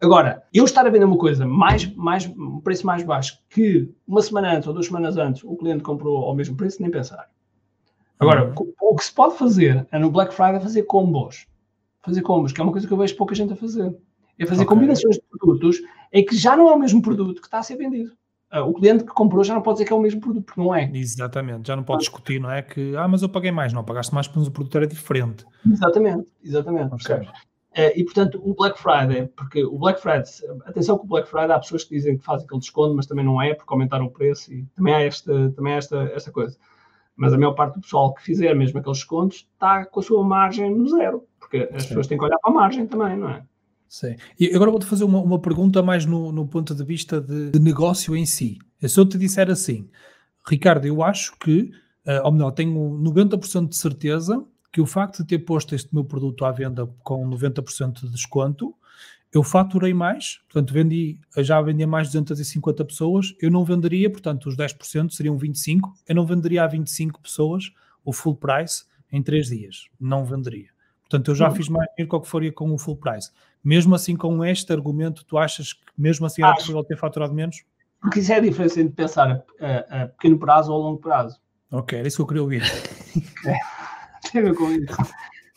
Agora, 0.00 0.42
eu 0.52 0.64
estar 0.64 0.86
a 0.86 0.90
vender 0.90 1.06
uma 1.06 1.16
coisa 1.16 1.46
mais, 1.46 1.86
mais, 1.94 2.26
um 2.26 2.60
preço 2.60 2.86
mais 2.86 3.02
baixo 3.02 3.38
que 3.48 3.90
uma 4.06 4.20
semana 4.20 4.54
antes 4.54 4.68
ou 4.68 4.74
duas 4.74 4.86
semanas 4.86 5.16
antes 5.16 5.42
o 5.42 5.56
cliente 5.56 5.82
comprou 5.82 6.24
ao 6.24 6.34
mesmo 6.34 6.56
preço, 6.56 6.82
nem 6.82 6.90
pensar. 6.90 7.30
Agora, 8.18 8.52
uhum. 8.58 8.72
o 8.80 8.96
que 8.96 9.04
se 9.04 9.12
pode 9.12 9.36
fazer 9.36 9.86
é 9.90 9.98
no 9.98 10.10
Black 10.10 10.34
Friday 10.34 10.60
fazer 10.60 10.82
combos. 10.82 11.46
Fazer 12.02 12.22
combos, 12.22 12.52
que 12.52 12.60
é 12.60 12.64
uma 12.64 12.72
coisa 12.72 12.86
que 12.86 12.92
eu 12.92 12.98
vejo 12.98 13.16
pouca 13.16 13.34
gente 13.34 13.52
a 13.52 13.56
fazer. 13.56 13.94
É 14.38 14.44
fazer 14.44 14.62
okay. 14.62 14.74
combinações 14.74 15.16
de 15.16 15.22
produtos 15.30 15.80
é 16.12 16.22
que 16.22 16.36
já 16.36 16.56
não 16.56 16.68
é 16.68 16.74
o 16.74 16.78
mesmo 16.78 17.00
produto 17.00 17.40
que 17.40 17.46
está 17.46 17.58
a 17.58 17.62
ser 17.62 17.76
vendido. 17.76 18.12
Uh, 18.52 18.60
o 18.60 18.74
cliente 18.74 19.02
que 19.02 19.10
comprou 19.10 19.42
já 19.42 19.54
não 19.54 19.62
pode 19.62 19.76
dizer 19.76 19.86
que 19.86 19.92
é 19.92 19.96
o 19.96 20.00
mesmo 20.00 20.20
produto, 20.20 20.44
porque 20.44 20.60
não 20.60 20.74
é. 20.74 20.90
Exatamente, 20.94 21.66
já 21.66 21.74
não 21.74 21.82
pode 21.82 22.00
discutir, 22.00 22.40
não 22.40 22.50
é 22.50 22.62
que, 22.62 22.94
ah, 22.96 23.08
mas 23.08 23.22
eu 23.22 23.28
paguei 23.28 23.50
mais, 23.50 23.72
não, 23.72 23.82
pagaste 23.82 24.14
mais 24.14 24.28
porque 24.28 24.48
o 24.48 24.52
produto 24.52 24.76
era 24.76 24.86
diferente. 24.86 25.44
Exatamente, 25.66 26.28
exatamente. 26.44 26.94
Okay. 26.94 27.26
Uh, 27.76 27.92
e 27.94 28.04
portanto, 28.04 28.40
o 28.42 28.54
Black 28.54 28.78
Friday, 28.80 29.28
porque 29.36 29.62
o 29.62 29.78
Black 29.78 30.00
Friday, 30.00 30.24
atenção 30.64 30.96
que 30.96 31.04
o 31.04 31.06
Black 31.06 31.28
Friday 31.28 31.52
há 31.52 31.58
pessoas 31.58 31.84
que 31.84 31.94
dizem 31.94 32.16
que 32.16 32.24
fazem 32.24 32.46
aquele 32.46 32.60
desconto, 32.60 32.94
mas 32.94 33.04
também 33.04 33.22
não 33.22 33.40
é, 33.40 33.52
porque 33.52 33.70
aumentaram 33.70 34.06
o 34.06 34.10
preço 34.10 34.50
e 34.50 34.64
também 34.74 34.94
há 34.94 35.02
esta, 35.02 35.50
também 35.50 35.74
há 35.74 35.76
esta, 35.76 35.96
esta 36.14 36.32
coisa. 36.32 36.56
Mas 37.14 37.34
a 37.34 37.36
maior 37.36 37.52
parte 37.52 37.74
do 37.74 37.82
pessoal 37.82 38.14
que 38.14 38.22
fizer 38.22 38.54
mesmo 38.54 38.78
aqueles 38.78 38.98
descontos 38.98 39.46
está 39.52 39.84
com 39.84 40.00
a 40.00 40.02
sua 40.02 40.24
margem 40.24 40.74
no 40.74 40.88
zero, 40.88 41.24
porque 41.38 41.68
as 41.70 41.82
Sim. 41.82 41.88
pessoas 41.88 42.06
têm 42.06 42.16
que 42.16 42.24
olhar 42.24 42.38
para 42.38 42.50
a 42.50 42.54
margem 42.54 42.86
também, 42.86 43.14
não 43.14 43.28
é? 43.28 43.42
Sim. 43.86 44.16
E 44.40 44.54
agora 44.54 44.70
vou-te 44.70 44.86
fazer 44.86 45.04
uma, 45.04 45.20
uma 45.20 45.38
pergunta 45.38 45.82
mais 45.82 46.06
no, 46.06 46.32
no 46.32 46.46
ponto 46.46 46.74
de 46.74 46.82
vista 46.82 47.20
de, 47.20 47.50
de, 47.50 47.60
negócio 47.60 48.16
em 48.16 48.24
si. 48.24 48.58
Se 48.80 48.98
eu 48.98 49.06
te 49.06 49.18
disser 49.18 49.50
assim, 49.50 49.86
Ricardo, 50.46 50.86
eu 50.86 51.02
acho 51.02 51.38
que, 51.38 51.70
uh, 52.06 52.24
ou 52.24 52.32
melhor, 52.32 52.52
tenho 52.52 52.72
90% 52.72 53.68
de 53.68 53.76
certeza 53.76 54.42
que 54.76 54.80
o 54.82 54.84
facto 54.84 55.22
de 55.22 55.28
ter 55.28 55.38
posto 55.38 55.74
este 55.74 55.88
meu 55.94 56.04
produto 56.04 56.44
à 56.44 56.52
venda 56.52 56.86
com 57.02 57.26
90% 57.30 58.02
de 58.02 58.10
desconto, 58.10 58.74
eu 59.32 59.42
faturei 59.42 59.94
mais, 59.94 60.42
portanto, 60.46 60.70
vendi, 60.74 61.18
já 61.38 61.62
vendi 61.62 61.82
a 61.82 61.86
mais 61.86 62.08
de 62.08 62.18
250 62.18 62.84
pessoas, 62.84 63.34
eu 63.40 63.50
não 63.50 63.64
venderia, 63.64 64.10
portanto, 64.10 64.50
os 64.50 64.54
10% 64.54 65.12
seriam 65.12 65.38
25, 65.38 65.94
eu 66.06 66.14
não 66.14 66.26
venderia 66.26 66.62
a 66.62 66.66
25 66.66 67.22
pessoas 67.22 67.72
o 68.04 68.12
full 68.12 68.36
price 68.36 68.84
em 69.10 69.22
3 69.22 69.46
dias. 69.46 69.88
Não 69.98 70.26
venderia. 70.26 70.68
Portanto, 71.00 71.30
eu 71.30 71.34
já 71.34 71.48
uhum. 71.48 71.54
fiz 71.54 71.70
mais 71.70 71.88
dinheiro 71.96 72.10
que 72.10 72.16
o 72.16 72.20
que 72.20 72.28
faria 72.28 72.52
com 72.52 72.70
o 72.70 72.76
full 72.76 72.98
price. 72.98 73.30
Mesmo 73.64 73.94
assim, 73.94 74.14
com 74.14 74.44
este 74.44 74.70
argumento, 74.74 75.24
tu 75.24 75.38
achas 75.38 75.72
que 75.72 75.80
mesmo 75.96 76.26
assim 76.26 76.42
era 76.42 76.50
Acho. 76.50 76.60
possível 76.60 76.84
ter 76.84 76.98
faturado 76.98 77.32
menos? 77.32 77.64
Porque 77.98 78.20
isso 78.20 78.30
é 78.30 78.36
a 78.36 78.40
diferença 78.40 78.78
entre 78.78 78.92
pensar 78.92 79.42
a, 79.58 80.02
a, 80.02 80.08
pequeno 80.08 80.38
prazo 80.38 80.70
ou 80.70 80.82
a 80.82 80.84
longo 80.84 81.00
prazo. 81.00 81.40
Ok, 81.72 81.98
era 81.98 82.06
isso 82.06 82.18
que 82.18 82.22
eu 82.22 82.26
queria 82.26 82.42
ouvir. 82.42 82.62
Tem 84.32 84.40
a 84.40 84.44
ver 84.44 84.54
com 84.54 84.70
isso. 84.70 84.96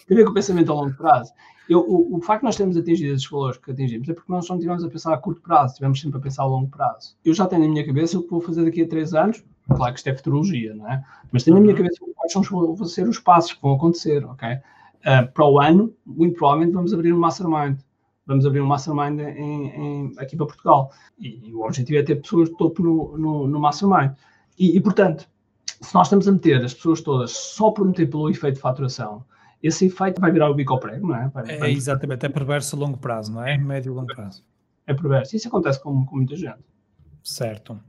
Tem 0.07 0.16
a 0.16 0.19
ver 0.19 0.25
com 0.25 0.31
o 0.31 0.33
pensamento 0.33 0.71
a 0.71 0.75
longo 0.75 0.95
prazo. 0.95 1.33
Eu, 1.69 1.81
o, 1.81 2.18
o, 2.18 2.21
facto 2.21 2.42
de 2.42 2.45
nós 2.45 2.56
termos 2.56 2.75
atingido 2.75 3.13
esses 3.13 3.30
valores 3.30 3.57
que 3.57 3.69
atingimos 3.69 4.10
é 4.10 4.13
porque 4.13 4.31
nós 4.31 4.50
não 4.50 4.56
estivemos 4.56 4.83
a 4.83 4.89
pensar 4.89 5.13
a 5.13 5.18
curto 5.18 5.39
prazo, 5.39 5.74
estivemos 5.74 6.01
sempre 6.01 6.18
a 6.18 6.21
pensar 6.21 6.44
a 6.44 6.48
longo 6.48 6.68
prazo. 6.68 7.16
Eu 7.24 7.33
já 7.33 7.45
tenho 7.45 7.62
na 7.62 7.69
minha 7.69 7.86
cabeça 7.86 8.18
o 8.18 8.24
que 8.24 8.30
vou 8.31 8.42
fazer 8.42 8.66
daqui 8.66 8.81
a 8.81 8.88
três 8.88 9.13
anos, 9.13 9.44
claro 9.68 9.94
que 9.94 10.00
isto 10.00 10.07
é 10.07 10.16
futurologia, 10.16 10.74
não 10.74 10.92
é? 10.92 11.04
Mas 11.31 11.44
tenho 11.44 11.56
na 11.56 11.62
minha 11.62 11.74
uhum. 11.74 11.77
cabeça 11.77 12.00
quais 12.16 12.48
são, 12.48 12.75
vão 12.75 12.86
ser 12.86 13.07
os 13.07 13.19
passos 13.19 13.54
que 13.54 13.62
vão 13.62 13.74
acontecer, 13.74 14.25
ok? 14.25 14.50
Uh, 14.50 15.31
para 15.31 15.45
o 15.45 15.60
ano, 15.60 15.94
muito 16.06 16.38
provavelmente 16.38 16.74
vamos 16.74 16.94
abrir 16.94 17.13
um 17.13 17.19
mastermind. 17.19 17.80
Vamos 18.25 18.45
abrir 18.45 18.62
um 18.62 18.68
mastermind 18.68 19.19
em, 19.19 19.68
em, 19.68 20.13
aqui 20.18 20.36
para 20.36 20.45
Portugal. 20.45 20.92
E, 21.18 21.50
e, 21.50 21.54
o 21.54 21.62
objetivo 21.62 22.00
é 22.00 22.04
ter 22.04 22.16
pessoas 22.16 22.50
de 22.50 22.57
topo 22.57 22.83
no, 22.83 23.18
no, 23.18 23.48
no 23.48 23.60
mastermind. 23.60 24.12
E, 24.57 24.75
e, 24.75 24.81
portanto, 24.81 25.27
se 25.81 25.94
nós 25.94 26.08
estamos 26.08 26.28
a 26.28 26.31
meter 26.31 26.64
as 26.64 26.74
pessoas 26.74 27.02
todas 27.02 27.31
só 27.31 27.72
por 27.72 27.86
meter 27.86 28.10
pelo 28.10 28.30
efeito 28.30 28.56
de 28.56 28.62
faturação, 28.62 29.24
esse 29.62 29.86
efeito 29.86 30.22
vai 30.22 30.31
virar 30.31 30.50
o 30.50 30.54
bico 30.54 30.74
ao 30.74 30.80
prego, 30.80 31.07
não 31.07 31.16
é? 31.16 31.28
Vai, 31.30 31.50
é 31.50 31.71
exatamente, 31.71 32.26
é 32.26 32.30
perverso 32.30 32.76
a 32.76 32.80
longo 32.80 32.98
prazo, 32.98 33.31
não 33.33 33.45
é? 33.45 33.57
Médio 33.57 33.92
e 33.92 33.95
longo 33.95 34.14
prazo. 34.14 34.44
É 34.88 34.94
perverso. 34.94 35.36
Isso 35.36 35.48
acontece 35.48 35.81
com, 35.81 36.06
com 36.06 36.16
muita 36.16 36.36
gente. 36.36 36.59
Certo. 37.24 37.80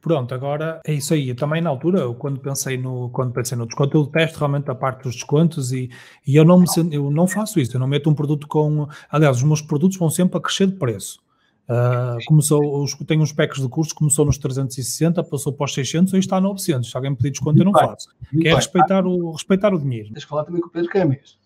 Pronto, 0.00 0.34
agora 0.34 0.80
é 0.86 0.94
isso 0.94 1.12
aí. 1.12 1.28
Eu 1.28 1.36
também 1.36 1.60
na 1.60 1.68
altura, 1.68 2.12
quando 2.14 2.40
pensei 2.40 2.78
no, 2.78 3.10
quando 3.10 3.32
pensei 3.32 3.56
no 3.56 3.66
desconto, 3.66 3.96
eu 3.98 4.04
detesto 4.04 4.38
realmente 4.38 4.70
a 4.70 4.74
parte 4.74 5.02
dos 5.02 5.14
descontos 5.14 5.72
e, 5.72 5.90
e 6.26 6.36
eu, 6.36 6.44
não 6.44 6.58
me, 6.58 6.66
eu 6.90 7.10
não 7.10 7.28
faço 7.28 7.60
isso. 7.60 7.76
Eu 7.76 7.80
não 7.80 7.86
meto 7.86 8.08
um 8.08 8.14
produto 8.14 8.48
com. 8.48 8.88
Aliás, 9.10 9.36
os 9.36 9.42
meus 9.42 9.60
produtos 9.60 9.98
vão 9.98 10.08
sempre 10.08 10.38
a 10.38 10.40
crescer 10.40 10.68
de 10.68 10.76
preço. 10.76 11.20
Uh, 11.70 12.18
começou, 12.26 12.82
os, 12.82 12.94
tenho 13.06 13.22
uns 13.22 13.30
packs 13.30 13.62
de 13.62 13.68
cursos, 13.68 13.92
começou 13.92 14.24
nos 14.24 14.36
360, 14.38 15.22
passou 15.22 15.52
para 15.52 15.66
os 15.66 15.72
600 15.72 16.14
e 16.14 16.18
está 16.18 16.38
a 16.38 16.40
900. 16.40 16.90
Se 16.90 16.96
alguém 16.96 17.12
me 17.12 17.16
pedir 17.16 17.30
desconto, 17.30 17.60
eu 17.60 17.64
não 17.64 17.72
faço. 17.72 18.08
Que 18.28 18.48
é 18.48 18.54
respeitar 18.56 19.06
o, 19.06 19.30
respeitar 19.30 19.72
o 19.72 19.78
dinheiro. 19.78 20.12
Tens 20.12 20.24
que 20.24 20.28
falar 20.28 20.42
também 20.42 20.60
com 20.60 20.66
o 20.66 20.70
Pedro 20.70 20.90
Camis. 20.90 21.38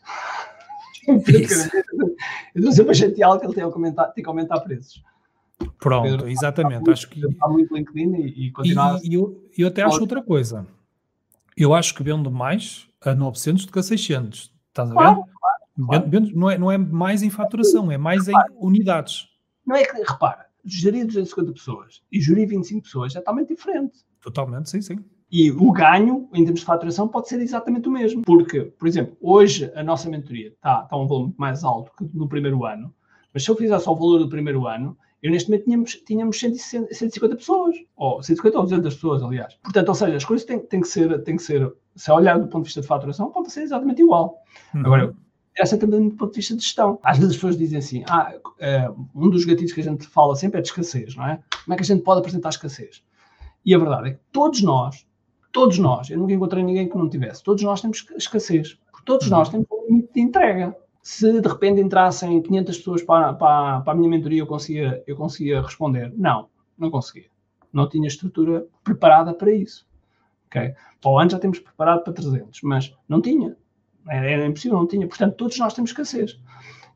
eu 1.06 1.16
estou 2.56 2.72
sempre 2.72 2.92
a 2.92 2.94
chateá-lo 2.94 3.38
que 3.38 3.44
ele 3.44 3.54
tem, 3.54 3.64
a 3.64 3.70
comentar, 3.70 4.10
tem 4.14 4.24
que 4.24 4.30
aumentar 4.30 4.60
preços. 4.60 5.02
Pronto, 5.78 6.08
Pedro, 6.08 6.28
exatamente. 6.30 6.76
Muito, 6.76 6.90
acho 6.92 7.10
que. 7.10 7.20
Está 7.26 7.46
muito 7.46 7.74
LinkedIn 7.74 8.14
e, 8.14 8.46
e 8.46 8.50
continuar. 8.50 9.00
E, 9.04 9.12
eu, 9.12 9.46
eu 9.58 9.68
até 9.68 9.82
acho 9.82 10.00
outra 10.00 10.22
coisa. 10.22 10.66
Eu 11.54 11.74
acho 11.74 11.94
que 11.94 12.02
vendo 12.02 12.30
mais 12.30 12.88
a 13.02 13.14
900 13.14 13.66
do 13.66 13.72
que 13.72 13.78
a 13.78 13.82
600. 13.82 14.50
Estás 14.70 14.90
a 14.90 14.92
ver? 14.92 14.98
Claro, 14.98 15.24
claro, 15.86 16.10
claro. 16.10 16.30
não, 16.34 16.50
é, 16.50 16.56
não 16.58 16.72
é 16.72 16.78
mais 16.78 17.22
em 17.22 17.28
faturação, 17.28 17.92
é 17.92 17.98
mais 17.98 18.26
em 18.26 18.34
unidades. 18.58 19.33
Não 19.66 19.76
é 19.76 19.84
que, 19.84 19.96
repara, 20.02 20.46
gerir 20.64 21.06
250 21.06 21.52
pessoas 21.52 22.02
e 22.10 22.20
gerir 22.20 22.48
25 22.48 22.82
pessoas 22.82 23.14
é 23.14 23.18
totalmente 23.18 23.48
diferente. 23.48 23.98
Totalmente, 24.20 24.70
sim, 24.70 24.80
sim. 24.80 24.98
E 25.30 25.50
o 25.50 25.72
ganho, 25.72 26.28
em 26.32 26.44
termos 26.44 26.60
de 26.60 26.66
faturação, 26.66 27.08
pode 27.08 27.28
ser 27.28 27.40
exatamente 27.40 27.88
o 27.88 27.90
mesmo. 27.90 28.22
Porque, 28.22 28.62
por 28.62 28.86
exemplo, 28.86 29.16
hoje 29.20 29.70
a 29.74 29.82
nossa 29.82 30.08
mentoria 30.08 30.48
está, 30.48 30.82
está 30.84 30.96
um 30.96 31.06
volume 31.06 31.34
mais 31.36 31.64
alto 31.64 31.90
que 31.96 32.08
no 32.16 32.28
primeiro 32.28 32.64
ano, 32.64 32.94
mas 33.32 33.42
se 33.42 33.50
eu 33.50 33.56
fizesse 33.56 33.88
o 33.88 33.94
valor 33.94 34.18
do 34.18 34.28
primeiro 34.28 34.66
ano, 34.66 34.96
eu 35.22 35.30
neste 35.30 35.50
momento 35.50 35.64
tínhamos, 35.64 35.92
tínhamos 36.06 36.38
150 36.38 37.36
pessoas, 37.36 37.76
ou 37.96 38.22
150 38.22 38.58
ou 38.58 38.64
200 38.64 38.94
pessoas, 38.94 39.22
aliás. 39.22 39.54
Portanto, 39.62 39.88
ou 39.88 39.94
seja, 39.94 40.16
as 40.16 40.24
coisas 40.24 40.46
têm, 40.46 40.58
têm, 40.60 40.80
que, 40.82 40.88
ser, 40.88 41.22
têm 41.24 41.36
que 41.36 41.42
ser, 41.42 41.72
se 41.96 42.12
olhar 42.12 42.38
do 42.38 42.46
ponto 42.46 42.64
de 42.64 42.68
vista 42.68 42.82
de 42.82 42.86
faturação, 42.86 43.32
pode 43.32 43.50
ser 43.50 43.62
exatamente 43.62 44.02
igual. 44.02 44.42
Uhum. 44.74 44.82
Agora, 44.84 45.16
essa 45.56 45.78
também 45.78 46.08
do 46.08 46.16
ponto 46.16 46.32
de 46.32 46.36
vista 46.36 46.56
de 46.56 46.62
gestão. 46.62 46.98
Às 47.02 47.18
vezes 47.18 47.32
as 47.32 47.36
pessoas 47.36 47.56
dizem 47.56 47.78
assim, 47.78 48.04
ah, 48.08 48.34
eh, 48.58 48.90
um 49.14 49.30
dos 49.30 49.44
gatilhos 49.44 49.72
que 49.72 49.80
a 49.80 49.84
gente 49.84 50.06
fala 50.06 50.34
sempre 50.34 50.58
é 50.58 50.62
de 50.62 50.68
escassez, 50.68 51.14
não 51.14 51.26
é? 51.26 51.40
Como 51.64 51.74
é 51.74 51.76
que 51.76 51.82
a 51.82 51.86
gente 51.86 52.02
pode 52.02 52.20
apresentar 52.20 52.48
escassez? 52.48 53.04
E 53.64 53.74
a 53.74 53.78
verdade 53.78 54.08
é 54.08 54.12
que 54.14 54.20
todos 54.32 54.62
nós 54.62 55.06
todos 55.54 55.78
nós, 55.78 56.10
eu 56.10 56.18
nunca 56.18 56.34
encontrei 56.34 56.64
ninguém 56.64 56.88
que 56.88 56.98
não 56.98 57.08
tivesse, 57.08 57.42
todos 57.42 57.62
nós 57.62 57.80
temos 57.80 58.04
escassez, 58.16 58.74
porque 58.90 59.04
todos 59.06 59.30
nós 59.30 59.48
temos 59.48 59.66
um 59.70 59.86
limite 59.86 60.12
de 60.12 60.20
entrega. 60.20 60.76
Se 61.00 61.40
de 61.40 61.48
repente 61.48 61.80
entrassem 61.80 62.42
500 62.42 62.78
pessoas 62.78 63.02
para, 63.02 63.32
para, 63.34 63.80
para 63.82 63.92
a 63.92 63.96
minha 63.96 64.10
mentoria, 64.10 64.40
eu 64.40 64.46
conseguia, 64.46 65.04
eu 65.06 65.14
conseguia 65.14 65.62
responder? 65.62 66.12
Não, 66.16 66.48
não 66.76 66.90
conseguia. 66.90 67.28
Não 67.72 67.88
tinha 67.88 68.08
estrutura 68.08 68.66
preparada 68.82 69.32
para 69.32 69.52
isso. 69.52 69.86
Okay? 70.46 70.74
Para 71.00 71.10
o 71.10 71.18
ano 71.18 71.30
já 71.30 71.38
temos 71.38 71.60
preparado 71.60 72.02
para 72.02 72.12
300, 72.12 72.60
mas 72.62 72.92
não 73.08 73.20
tinha. 73.20 73.56
Era, 74.08 74.30
era 74.30 74.46
impossível, 74.46 74.78
não 74.78 74.86
tinha. 74.86 75.06
Portanto, 75.06 75.34
todos 75.36 75.58
nós 75.58 75.74
temos 75.74 75.90
escassez. 75.90 76.38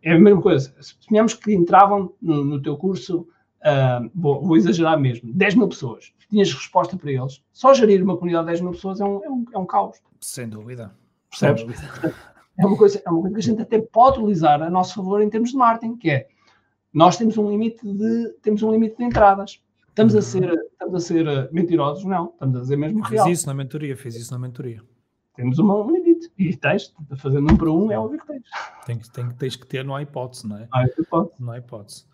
É 0.02 0.12
a 0.12 0.18
mesma 0.18 0.40
coisa. 0.40 0.74
Suponhamos 0.80 1.34
que 1.34 1.52
entravam 1.52 2.12
no, 2.20 2.44
no 2.44 2.62
teu 2.62 2.76
curso, 2.76 3.26
uh, 3.62 4.10
vou, 4.14 4.42
vou, 4.42 4.56
exagerar 4.56 4.98
mesmo, 4.98 5.32
10 5.32 5.54
mil 5.56 5.68
pessoas. 5.68 6.12
Tinhas 6.30 6.52
resposta 6.52 6.96
para 6.96 7.10
eles. 7.10 7.42
Só 7.52 7.72
gerir 7.74 8.02
uma 8.02 8.16
comunidade 8.16 8.46
de 8.46 8.52
10 8.52 8.60
mil 8.60 8.72
pessoas 8.72 9.00
é 9.00 9.04
um, 9.04 9.24
é 9.24 9.30
um, 9.30 9.44
é 9.54 9.58
um 9.58 9.66
caos. 9.66 9.96
Sem 10.20 10.48
dúvida. 10.48 10.94
Percebes? 11.30 11.62
Sem 11.62 11.70
dúvida. 11.70 12.14
É 12.58 12.66
uma, 12.66 12.76
coisa, 12.76 13.02
é 13.04 13.10
uma 13.10 13.20
coisa 13.20 13.34
que 13.34 13.40
a 13.40 13.42
gente 13.42 13.62
até 13.62 13.78
pode 13.80 14.18
utilizar 14.18 14.60
a 14.60 14.68
nosso 14.68 14.94
favor 14.94 15.22
em 15.22 15.30
termos 15.30 15.50
de 15.50 15.56
marketing, 15.56 15.96
que 15.96 16.10
é 16.10 16.28
nós 16.92 17.16
temos 17.16 17.38
um 17.38 17.48
limite 17.48 17.86
de, 17.86 18.30
temos 18.42 18.62
um 18.62 18.72
limite 18.72 18.96
de 18.96 19.04
entradas. 19.04 19.62
Estamos 19.88 20.14
a 20.14 20.18
uhum. 20.18 20.22
ser, 20.22 20.52
estamos 20.72 20.94
a 20.94 21.00
ser 21.00 21.28
uh, 21.28 21.48
mentirosos? 21.52 22.04
Não, 22.04 22.30
estamos 22.32 22.56
a 22.56 22.60
dizer 22.60 22.76
mesmo 22.76 23.02
real. 23.02 23.26
Fiz 23.26 23.38
isso 23.38 23.46
na 23.46 23.54
mentoria, 23.54 23.96
fiz 23.96 24.16
isso 24.16 24.32
na 24.32 24.38
mentoria. 24.38 24.82
Temos 25.34 25.58
uma, 25.58 25.76
um 25.76 25.90
limite. 25.90 26.07
E 26.38 26.56
tens, 26.56 26.94
fazendo 27.16 27.52
um 27.52 27.56
para 27.56 27.70
um, 27.70 27.90
é 27.90 27.98
óbvio 27.98 28.20
que 28.20 28.26
tens. 28.26 28.44
Tem, 28.86 28.98
tem, 28.98 29.30
tens 29.30 29.56
que 29.56 29.66
ter, 29.66 29.84
não 29.84 29.94
há 29.94 30.02
hipótese, 30.02 30.46
não 30.46 30.56
é? 30.56 30.68
Não 30.72 30.80
há 30.80 30.84
hipótese. 30.84 31.42
Não 31.42 31.52
há 31.52 31.58
hipótese. 31.58 32.04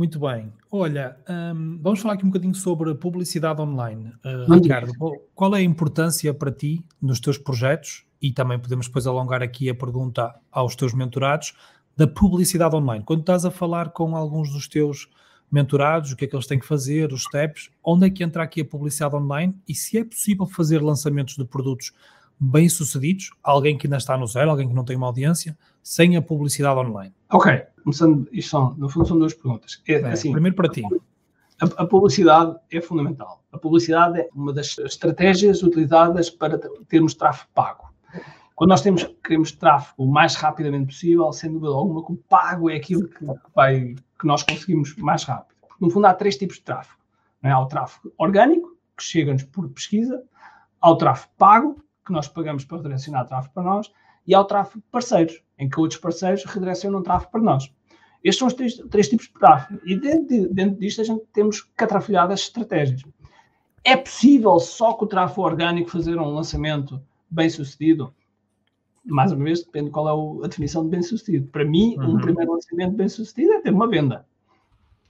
Muito 0.00 0.18
bem. 0.18 0.50
Olha, 0.70 1.14
um, 1.54 1.78
vamos 1.82 2.00
falar 2.00 2.14
aqui 2.14 2.24
um 2.24 2.30
bocadinho 2.30 2.54
sobre 2.54 2.94
publicidade 2.94 3.60
online. 3.60 4.14
Uh, 4.24 4.54
Ricardo, 4.54 4.92
qual 5.34 5.54
é 5.54 5.58
a 5.58 5.62
importância 5.62 6.32
para 6.32 6.50
ti 6.50 6.82
nos 7.02 7.20
teus 7.20 7.36
projetos? 7.36 8.06
E 8.22 8.32
também 8.32 8.58
podemos 8.58 8.86
depois 8.86 9.06
alongar 9.06 9.42
aqui 9.42 9.68
a 9.68 9.74
pergunta 9.74 10.34
aos 10.50 10.74
teus 10.74 10.94
mentorados 10.94 11.54
da 11.94 12.06
publicidade 12.06 12.74
online. 12.74 13.04
Quando 13.04 13.20
estás 13.20 13.44
a 13.44 13.50
falar 13.50 13.90
com 13.90 14.16
alguns 14.16 14.50
dos 14.50 14.66
teus 14.66 15.06
mentorados, 15.50 16.12
o 16.12 16.16
que 16.16 16.24
é 16.24 16.28
que 16.28 16.34
eles 16.34 16.46
têm 16.46 16.58
que 16.58 16.66
fazer, 16.66 17.12
os 17.12 17.24
steps, 17.24 17.70
onde 17.84 18.06
é 18.06 18.10
que 18.10 18.24
entra 18.24 18.42
aqui 18.42 18.62
a 18.62 18.64
publicidade 18.64 19.14
online 19.16 19.54
e 19.68 19.74
se 19.74 19.98
é 19.98 20.04
possível 20.04 20.46
fazer 20.46 20.80
lançamentos 20.80 21.36
de 21.36 21.44
produtos 21.44 21.92
bem-sucedidos, 22.40 23.30
alguém 23.42 23.76
que 23.76 23.86
ainda 23.86 23.98
está 23.98 24.16
no 24.16 24.26
zero, 24.26 24.50
alguém 24.50 24.66
que 24.66 24.74
não 24.74 24.84
tem 24.84 24.96
uma 24.96 25.06
audiência, 25.06 25.56
sem 25.82 26.16
a 26.16 26.22
publicidade 26.22 26.80
online? 26.80 27.14
Ok, 27.30 27.62
começando, 27.84 28.26
isto 28.32 28.50
são, 28.50 28.74
no 28.74 28.88
fundo 28.88 29.06
são 29.06 29.18
duas 29.18 29.34
perguntas. 29.34 29.82
É, 29.86 29.94
é, 29.94 30.06
assim, 30.06 30.32
primeiro 30.32 30.56
para 30.56 30.68
ti. 30.68 30.82
A, 31.60 31.82
a, 31.82 31.86
publicidade 31.86 32.56
é 32.72 32.80
fundamental. 32.80 33.44
A 33.52 33.58
publicidade 33.58 34.20
é 34.20 34.28
uma 34.34 34.52
das 34.52 34.78
estratégias 34.78 35.62
utilizadas 35.62 36.30
para 36.30 36.58
termos 36.88 37.12
tráfego 37.12 37.50
pago. 37.54 37.90
Quando 38.54 38.70
nós 38.70 38.82
temos, 38.82 39.04
queremos 39.22 39.52
tráfego 39.52 40.02
o 40.02 40.06
mais 40.06 40.34
rapidamente 40.34 40.86
possível, 40.86 41.32
sem 41.32 41.52
dúvida 41.52 41.72
alguma, 41.72 42.04
que 42.04 42.12
o 42.12 42.16
pago 42.16 42.70
é 42.70 42.76
aquilo 42.76 43.08
que, 43.08 43.24
vai, 43.54 43.94
que 44.18 44.26
nós 44.26 44.42
conseguimos 44.42 44.94
mais 44.96 45.24
rápido. 45.24 45.56
No 45.80 45.90
fundo, 45.90 46.06
há 46.06 46.14
três 46.14 46.36
tipos 46.36 46.56
de 46.56 46.62
tráfego. 46.62 46.98
É? 47.42 47.50
Há 47.50 47.58
o 47.58 47.66
tráfego 47.66 48.12
orgânico, 48.18 48.76
que 48.96 49.02
chega-nos 49.02 49.44
por 49.44 49.68
pesquisa, 49.70 50.22
há 50.80 50.90
o 50.90 50.96
tráfego 50.96 51.32
pago, 51.38 51.82
que 52.10 52.14
nós 52.14 52.28
pagamos 52.28 52.64
para 52.64 52.78
redirecionar 52.78 53.26
tráfego 53.26 53.54
para 53.54 53.62
nós, 53.62 53.92
e 54.26 54.34
há 54.34 54.40
o 54.40 54.44
tráfego 54.44 54.80
de 54.80 54.90
parceiros, 54.90 55.40
em 55.58 55.68
que 55.68 55.80
outros 55.80 56.00
parceiros 56.00 56.44
redirecionam 56.44 57.02
tráfego 57.02 57.32
para 57.32 57.40
nós. 57.40 57.72
Estes 58.22 58.38
são 58.38 58.48
os 58.48 58.54
três, 58.54 58.74
três 58.90 59.08
tipos 59.08 59.26
de 59.26 59.32
tráfego. 59.32 59.80
E 59.84 59.98
dentro, 59.98 60.26
de, 60.26 60.48
dentro 60.48 60.78
disto 60.78 61.00
a 61.00 61.04
gente 61.04 61.24
temos 61.32 61.62
catrafilhadas 61.76 62.40
estratégias. 62.40 63.02
É 63.82 63.96
possível 63.96 64.58
só 64.60 64.92
com 64.92 65.06
o 65.06 65.08
tráfego 65.08 65.42
orgânico 65.42 65.90
fazer 65.90 66.18
um 66.18 66.34
lançamento 66.34 67.00
bem 67.30 67.48
sucedido? 67.48 68.12
mais 69.04 69.32
uma 69.32 69.44
vez, 69.44 69.64
depende 69.64 69.90
qual 69.90 70.08
é 70.08 70.44
a 70.44 70.48
definição 70.48 70.84
de 70.84 70.90
bem-sucedido. 70.90 71.48
Para 71.48 71.64
mim, 71.64 71.96
uhum. 71.96 72.16
um 72.16 72.20
primeiro 72.20 72.52
lançamento 72.52 72.94
bem-sucedido 72.94 73.54
é 73.54 73.60
ter 73.60 73.72
uma 73.72 73.88
venda. 73.88 74.26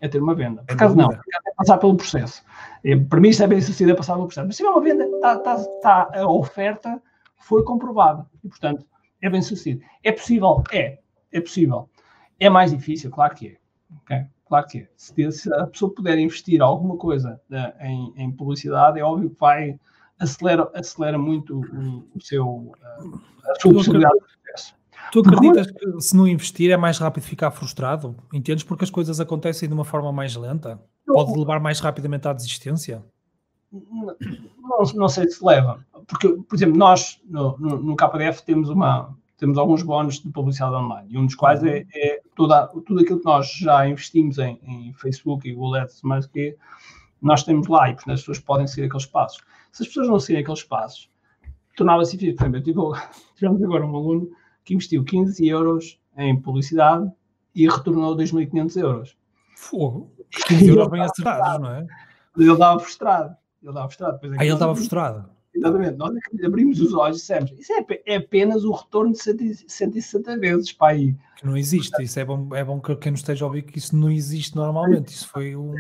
É 0.01 0.09
ter 0.09 0.23
uma 0.23 0.35
venda. 0.35 0.63
Por 0.63 0.73
acaso 0.75 0.97
não, 0.97 1.13
é 1.13 1.19
passar 1.57 1.77
pelo 1.79 1.97
processo. 1.97 2.43
É, 2.83 2.97
para 2.97 3.21
mim, 3.21 3.29
isto 3.29 3.43
é 3.43 3.47
bem-sucedido, 3.47 3.93
é 3.93 3.95
passar 3.95 4.15
pelo 4.15 4.27
processo. 4.27 4.47
Mas 4.47 4.57
se 4.57 4.65
é 4.65 4.71
uma 4.71 4.81
venda, 4.81 5.07
tá, 5.21 5.39
tá, 5.39 5.65
tá, 5.83 6.11
a 6.15 6.27
oferta 6.27 7.03
foi 7.37 7.63
comprovada. 7.65 8.27
E, 8.43 8.49
portanto, 8.49 8.87
é 9.21 9.29
bem-sucedido. 9.29 9.85
É 10.03 10.13
possível? 10.13 10.63
É. 10.73 10.99
É 11.33 11.41
possível. 11.41 11.89
É 12.39 12.49
mais 12.49 12.71
difícil? 12.71 13.11
Claro 13.11 13.35
que 13.35 13.49
é. 13.49 13.57
Okay? 14.03 14.27
Claro 14.47 14.67
que 14.67 14.79
é. 14.79 14.89
Se, 14.97 15.33
se 15.33 15.55
a 15.55 15.67
pessoa 15.67 15.95
puder 15.95 16.19
investir 16.19 16.63
alguma 16.63 16.97
coisa 16.97 17.41
uh, 17.51 17.85
em, 17.85 18.15
em 18.17 18.33
publicidade, 18.33 18.99
é 18.99 19.05
óbvio 19.05 19.31
que 19.31 19.39
vai 19.39 19.79
acelera, 20.19 20.71
acelera 20.75 21.19
muito 21.19 21.61
o, 21.61 22.05
o 22.15 22.21
seu, 22.21 22.47
uh, 22.47 23.21
a 23.45 23.61
sua 23.61 23.73
possibilidade. 23.73 24.19
Tu 25.13 25.21
acreditas 25.21 25.71
que 25.71 26.01
se 26.01 26.17
não 26.17 26.27
investir 26.27 26.71
é 26.71 26.77
mais 26.77 26.99
rápido 26.99 27.25
ficar 27.25 27.51
frustrado? 27.51 28.17
Entendes? 28.33 28.65
Porque 28.65 28.85
as 28.85 28.91
coisas 28.91 29.21
acontecem 29.21 29.69
de 29.69 29.75
uma 29.75 29.85
forma 29.85 30.13
mais 30.13 30.37
lenta? 30.37 30.81
Pode 31.07 31.37
levar 31.37 31.61
mais 31.61 31.81
rapidamente 31.81 32.29
à 32.29 32.33
desistência? 32.33 33.05
Não, 33.73 34.85
não 34.95 35.09
sei 35.09 35.29
se 35.29 35.45
leva. 35.45 35.85
Porque, 36.07 36.29
por 36.29 36.55
exemplo, 36.55 36.77
nós 36.77 37.21
no, 37.29 37.57
no, 37.59 37.83
no 37.83 37.97
KDF 37.97 38.43
temos, 38.45 38.69
uma, 38.69 39.17
temos 39.37 39.59
alguns 39.59 39.83
bónus 39.83 40.21
de 40.21 40.31
publicidade 40.31 40.75
online 40.75 41.09
e 41.11 41.19
um 41.19 41.27
dos 41.27 41.35
quais 41.35 41.63
é, 41.65 41.87
é 41.95 42.21
toda, 42.37 42.67
tudo 42.69 43.01
aquilo 43.01 43.19
que 43.19 43.25
nós 43.25 43.53
já 43.53 43.89
investimos 43.89 44.39
em, 44.39 44.61
em 44.63 44.93
Facebook 44.95 45.49
e 45.49 45.53
Google 45.53 45.77
Ads, 45.77 46.03
mais 46.03 46.27
que 46.27 46.57
nós 47.21 47.43
temos 47.43 47.69
lá 47.69 47.91
e 47.91 47.95
portanto 47.95 48.15
as 48.15 48.21
pessoas 48.21 48.39
podem 48.39 48.67
seguir 48.67 48.87
aqueles 48.87 49.07
passos. 49.07 49.43
Se 49.73 49.83
as 49.83 49.89
pessoas 49.89 50.09
não 50.09 50.19
seguirem 50.19 50.43
aqueles 50.43 50.65
passos, 50.65 51.09
tornava-se 51.77 52.17
difícil. 52.17 52.37
Por 52.37 52.57
exemplo, 52.57 52.95
tivemos 53.37 53.63
agora 53.63 53.87
um 53.87 53.97
aluno 53.97 54.31
que 54.65 54.75
investiu 54.75 55.05
15 55.05 55.47
euros 55.47 56.01
em 56.17 56.41
publicidade 56.41 57.11
e 57.55 57.69
retornou 57.69 58.17
2.500 58.17 58.81
euros. 58.81 59.17
Fogo! 59.57 60.11
15 60.49 60.69
euros 60.69 60.89
bem 60.89 61.03
acertados, 61.03 61.61
não 61.61 61.75
é? 61.75 61.87
Ele 62.37 62.53
estava 62.53 62.79
frustrado. 62.79 63.37
Ele 63.63 63.71
estava 63.71 63.89
frustrado. 63.89 64.13
Depois, 64.15 64.41
é 64.41 64.45
ele 64.45 64.53
estava 64.53 64.75
frustrado. 64.75 65.31
Exatamente. 65.53 65.97
Nós 65.97 66.15
é 66.15 66.47
abrimos 66.47 66.81
os 66.81 66.95
olhos 66.95 67.19
e 67.19 67.21
dissemos: 67.21 67.53
Isso 67.53 67.73
é, 67.73 67.85
é 68.07 68.17
apenas 68.17 68.65
o 68.65 68.73
retorno 68.73 69.13
de 69.13 69.19
160 69.19 70.39
vezes 70.39 70.73
para 70.73 70.93
aí. 70.93 71.17
Que 71.37 71.47
não 71.47 71.57
existe. 71.57 72.03
Isso 72.03 72.19
é 72.21 72.25
bom, 72.25 72.55
é 72.55 72.65
bom 72.65 72.81
que 72.81 72.95
quem 72.97 73.13
nos 73.13 73.21
esteja 73.21 73.45
a 73.45 73.49
ouvir 73.49 73.63
que 73.63 73.79
isso 73.79 73.97
não 73.97 74.11
existe 74.11 74.55
normalmente. 74.55 75.09
Isso 75.09 75.29
foi 75.29 75.57
um, 75.57 75.75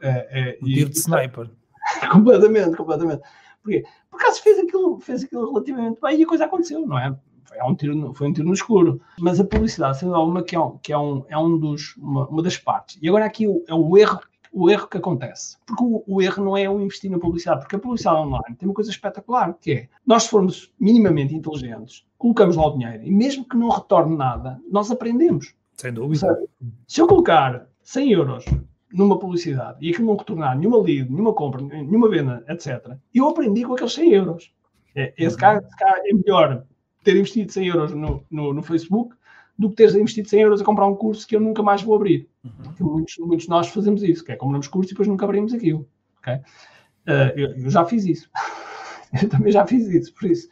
é, 0.00 0.28
é, 0.30 0.58
um 0.62 0.66
tiro 0.66 0.90
de 0.90 0.98
sniper. 0.98 1.50
completamente, 2.10 2.76
completamente. 2.76 3.22
Porquê? 3.62 3.84
Por 4.10 4.20
acaso 4.20 4.42
fez 4.42 4.58
aquilo, 4.58 4.98
fez 5.00 5.24
aquilo 5.24 5.52
relativamente 5.52 6.00
bem 6.00 6.18
e 6.18 6.24
a 6.24 6.26
coisa 6.26 6.44
aconteceu, 6.46 6.86
não 6.86 6.98
é? 6.98 7.16
Foi 7.58 7.70
um 7.70 7.74
tiro, 7.74 8.14
foi 8.14 8.28
um 8.28 8.32
tiro 8.32 8.48
no 8.48 8.54
escuro. 8.54 9.00
Mas 9.18 9.40
a 9.40 9.44
publicidade, 9.44 9.98
sendo 9.98 10.14
alguma 10.14 10.42
que 10.42 10.56
é 10.56 10.60
um, 10.60 10.78
que 10.78 10.92
é 10.92 10.98
um, 10.98 11.24
é 11.28 11.38
um 11.38 11.58
dos, 11.58 11.96
uma, 11.96 12.28
uma 12.28 12.42
das 12.42 12.56
partes. 12.56 12.98
E 13.00 13.08
agora 13.08 13.24
aqui 13.24 13.46
o, 13.46 13.64
é 13.68 13.74
o 13.74 13.96
erro 13.96 14.20
o 14.52 14.68
erro 14.68 14.86
que 14.86 14.98
acontece. 14.98 15.56
Porque 15.66 15.82
o, 15.82 16.04
o, 16.06 16.20
erro 16.20 16.44
não 16.44 16.56
é 16.56 16.68
o 16.68 16.78
investir 16.78 17.10
na 17.10 17.18
publicidade, 17.18 17.60
porque 17.60 17.76
a 17.76 17.78
publicidade 17.78 18.18
online 18.18 18.54
tem 18.56 18.68
uma 18.68 18.74
coisa 18.74 18.90
espetacular, 18.90 19.56
que 19.58 19.72
é, 19.72 19.88
nós 20.06 20.24
se 20.24 20.28
formos 20.28 20.70
minimamente 20.78 21.34
inteligentes, 21.34 22.04
colocamos 22.18 22.54
lá 22.56 22.66
o 22.66 22.76
dinheiro, 22.76 23.02
e 23.02 23.10
mesmo 23.10 23.48
que 23.48 23.56
não 23.56 23.70
retorne 23.70 24.14
nada, 24.14 24.60
nós 24.70 24.90
aprendemos. 24.90 25.54
Sem 25.76 25.92
dúvida. 25.92 26.38
Se 26.86 27.00
eu 27.00 27.06
colocar 27.06 27.66
100 27.82 28.12
euros 28.12 28.44
numa 28.92 29.18
publicidade 29.18 29.78
e 29.80 29.90
aquilo 29.90 30.08
não 30.08 30.16
retornar 30.16 30.56
nenhuma 30.56 30.78
lead, 30.78 31.10
nenhuma 31.10 31.32
compra, 31.32 31.62
nenhuma 31.62 32.10
venda, 32.10 32.44
etc., 32.48 32.96
eu 33.14 33.28
aprendi 33.28 33.64
com 33.64 33.72
aqueles 33.72 33.94
100 33.94 34.12
euros. 34.12 34.54
É, 34.94 35.14
esse 35.16 35.36
cara, 35.36 35.64
é 36.04 36.12
melhor 36.12 36.66
ter 37.02 37.16
investido 37.16 37.52
100 37.52 37.66
euros 37.66 37.94
no, 37.94 38.24
no, 38.30 38.52
no, 38.54 38.62
Facebook 38.62 39.14
do 39.58 39.70
que 39.70 39.76
teres 39.76 39.94
investido 39.94 40.28
100 40.28 40.40
euros 40.40 40.60
a 40.60 40.64
comprar 40.64 40.86
um 40.86 40.94
curso 40.94 41.26
que 41.26 41.36
eu 41.36 41.40
nunca 41.40 41.62
mais 41.62 41.82
vou 41.82 41.94
abrir. 41.94 42.28
Uhum. 42.44 42.92
Muitos, 42.92 43.18
muitos 43.18 43.44
de 43.44 43.50
nós 43.50 43.68
fazemos 43.68 44.02
isso, 44.02 44.24
que 44.24 44.32
é 44.32 44.36
compramos 44.36 44.68
curso 44.68 44.90
e 44.90 44.92
depois 44.92 45.08
nunca 45.08 45.24
abrimos 45.24 45.52
aquilo. 45.52 45.86
Okay? 46.18 46.34
Uh, 46.34 47.32
eu, 47.36 47.56
eu, 47.56 47.70
já 47.70 47.84
fiz 47.84 48.04
isso. 48.04 48.30
eu 49.22 49.28
também 49.28 49.52
já 49.52 49.66
fiz 49.66 49.86
isso, 49.88 50.12
por 50.14 50.30
isso. 50.30 50.48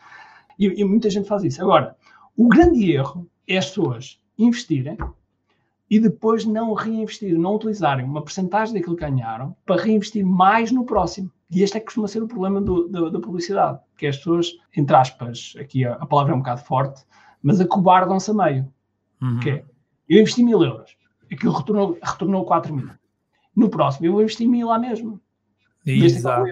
E, 0.59 0.67
e 0.67 0.85
muita 0.85 1.09
gente 1.09 1.29
faz 1.29 1.43
isso. 1.45 1.63
Agora, 1.63 1.97
o 2.37 2.49
grande 2.49 2.93
erro 2.93 3.29
é 3.47 3.57
as 3.57 3.67
pessoas 3.67 4.21
investirem 4.39 4.97
e 5.91 5.99
depois 5.99 6.45
não 6.45 6.73
reinvestir, 6.73 7.37
não 7.37 7.57
utilizarem 7.57 8.05
uma 8.05 8.23
porcentagem 8.23 8.75
daquilo 8.75 8.97
que 8.97 9.05
ganharam 9.05 9.57
para 9.67 9.83
reinvestir 9.83 10.25
mais 10.25 10.71
no 10.71 10.85
próximo. 10.85 11.31
E 11.51 11.63
este 11.63 11.77
é 11.77 11.81
que 11.81 11.87
costuma 11.87 12.07
ser 12.07 12.23
o 12.23 12.29
problema 12.29 12.61
do, 12.61 12.89
da, 12.89 13.09
da, 13.09 13.21
publicidade, 13.21 13.81
que 13.97 14.07
as 14.07 14.17
pessoas, 14.17 14.53
entre 14.77 14.95
aspas, 14.95 15.55
aqui 15.59 15.85
a, 15.85 15.95
a 15.95 16.07
palavra 16.07 16.33
é 16.33 16.37
um 16.37 16.39
bocado 16.39 16.63
forte, 16.63 17.05
mas 17.43 17.61
acobardam-se 17.61 18.31
a 18.31 18.35
meio. 18.35 18.73
Uhum. 19.21 19.41
Que 19.41 19.51
é, 19.51 19.65
eu 20.09 20.21
investi 20.21 20.45
mil 20.45 20.63
euros, 20.63 20.97
aquilo 21.31 21.53
retornou, 21.53 21.99
retornou 22.01 22.45
4 22.45 22.75
mil. 22.75 22.91
No 23.55 23.69
próximo 23.69 24.07
eu 24.07 24.13
vou 24.13 24.23
investir 24.23 24.49
mil 24.49 24.69
lá 24.69 24.79
mesmo. 24.79 25.21
Exato, 25.85 26.47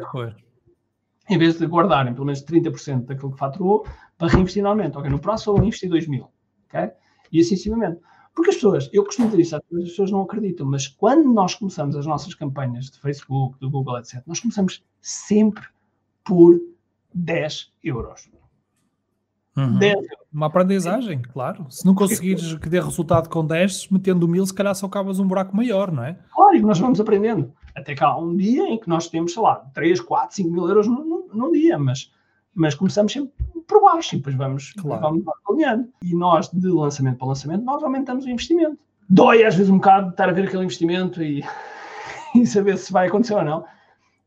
Em 1.30 1.38
vez 1.38 1.58
de 1.58 1.66
guardarem 1.66 2.12
pelo 2.12 2.26
menos 2.26 2.42
30% 2.42 3.04
daquilo 3.04 3.32
que 3.32 3.38
faturou 3.38 3.86
para 4.16 4.28
reinvestir 4.28 4.62
no 4.62 4.68
aumento. 4.70 4.98
Ok, 4.98 5.08
no 5.08 5.18
próximo 5.18 5.52
eu 5.52 5.56
vou 5.58 5.66
investir 5.66 5.88
2 5.88 6.08
mil. 6.08 6.28
Okay? 6.66 6.90
E 7.30 7.40
assim 7.40 7.50
sucessivamente. 7.50 8.00
Porque 8.35 8.50
as 8.50 8.56
pessoas, 8.56 8.88
eu 8.92 9.04
costumo 9.04 9.28
dizer 9.28 9.42
isso, 9.42 9.56
as 9.56 9.62
pessoas 9.68 10.11
não 10.11 10.23
acreditam, 10.23 10.66
mas 10.66 10.87
quando 10.87 11.32
nós 11.32 11.54
começamos 11.54 11.97
as 11.97 12.06
nossas 12.06 12.35
campanhas 12.35 12.90
de 12.90 12.99
Facebook, 12.99 13.58
do 13.58 13.70
Google, 13.70 13.99
etc., 13.99 14.23
nós 14.26 14.40
começamos 14.40 14.85
sempre 15.00 15.64
por 16.25 16.61
10 17.12 17.73
euros. 17.82 18.30
Uhum. 19.56 19.78
10 19.78 19.94
euros. 19.94 20.18
Uma 20.32 20.47
aprendizagem, 20.47 21.20
claro. 21.23 21.66
Se 21.70 21.85
não 21.85 21.94
conseguires 21.94 22.54
que 22.54 22.68
dê 22.68 22.80
resultado 22.80 23.28
com 23.28 23.44
10, 23.44 23.88
metendo 23.88 24.28
mil, 24.28 24.44
se 24.47 24.54
calhar 24.54 24.75
só 24.75 24.87
acabas 24.87 25.18
um 25.18 25.26
buraco 25.26 25.56
maior, 25.56 25.90
não 25.90 26.04
é? 26.04 26.18
Claro, 26.32 26.56
e 26.56 26.61
nós 26.61 26.78
vamos 26.78 27.00
aprendendo. 27.00 27.52
Até 27.75 27.94
que 27.94 28.04
há 28.04 28.16
um 28.16 28.37
dia 28.37 28.68
em 28.68 28.78
que 28.78 28.88
nós 28.88 29.08
temos, 29.08 29.32
sei 29.32 29.42
lá, 29.42 29.56
3, 29.75 30.00
4, 30.00 30.37
5 30.37 30.50
mil 30.50 30.68
euros 30.68 30.87
no, 30.87 31.28
no, 31.32 31.52
dia, 31.52 31.78
mas, 31.78 32.12
mas 32.54 32.75
começamos 32.75 33.12
sempre 33.12 33.32
por 33.68 33.82
baixo 33.82 34.14
e 34.14 34.18
depois 34.18 34.34
vamos, 34.34 34.72
claro. 34.72 35.02
vamos 35.02 35.25
avaliando. 35.44 35.88
E 36.02 36.14
nós, 36.14 36.48
de 36.48 36.68
lançamento 36.68 37.18
para 37.18 37.28
lançamento, 37.28 37.62
nós 37.62 37.82
aumentamos 37.84 38.25
o 38.25 38.30
investimento. 38.30 38.78
Dói 39.08 39.44
às 39.44 39.54
vezes 39.54 39.70
um 39.70 39.76
bocado 39.76 40.10
estar 40.10 40.28
a 40.28 40.32
ver 40.32 40.48
aquele 40.48 40.64
investimento 40.64 41.22
e, 41.22 41.44
e 42.34 42.46
saber 42.46 42.78
se 42.78 42.90
vai 42.90 43.06
acontecer 43.06 43.34
ou 43.34 43.44
não. 43.44 43.64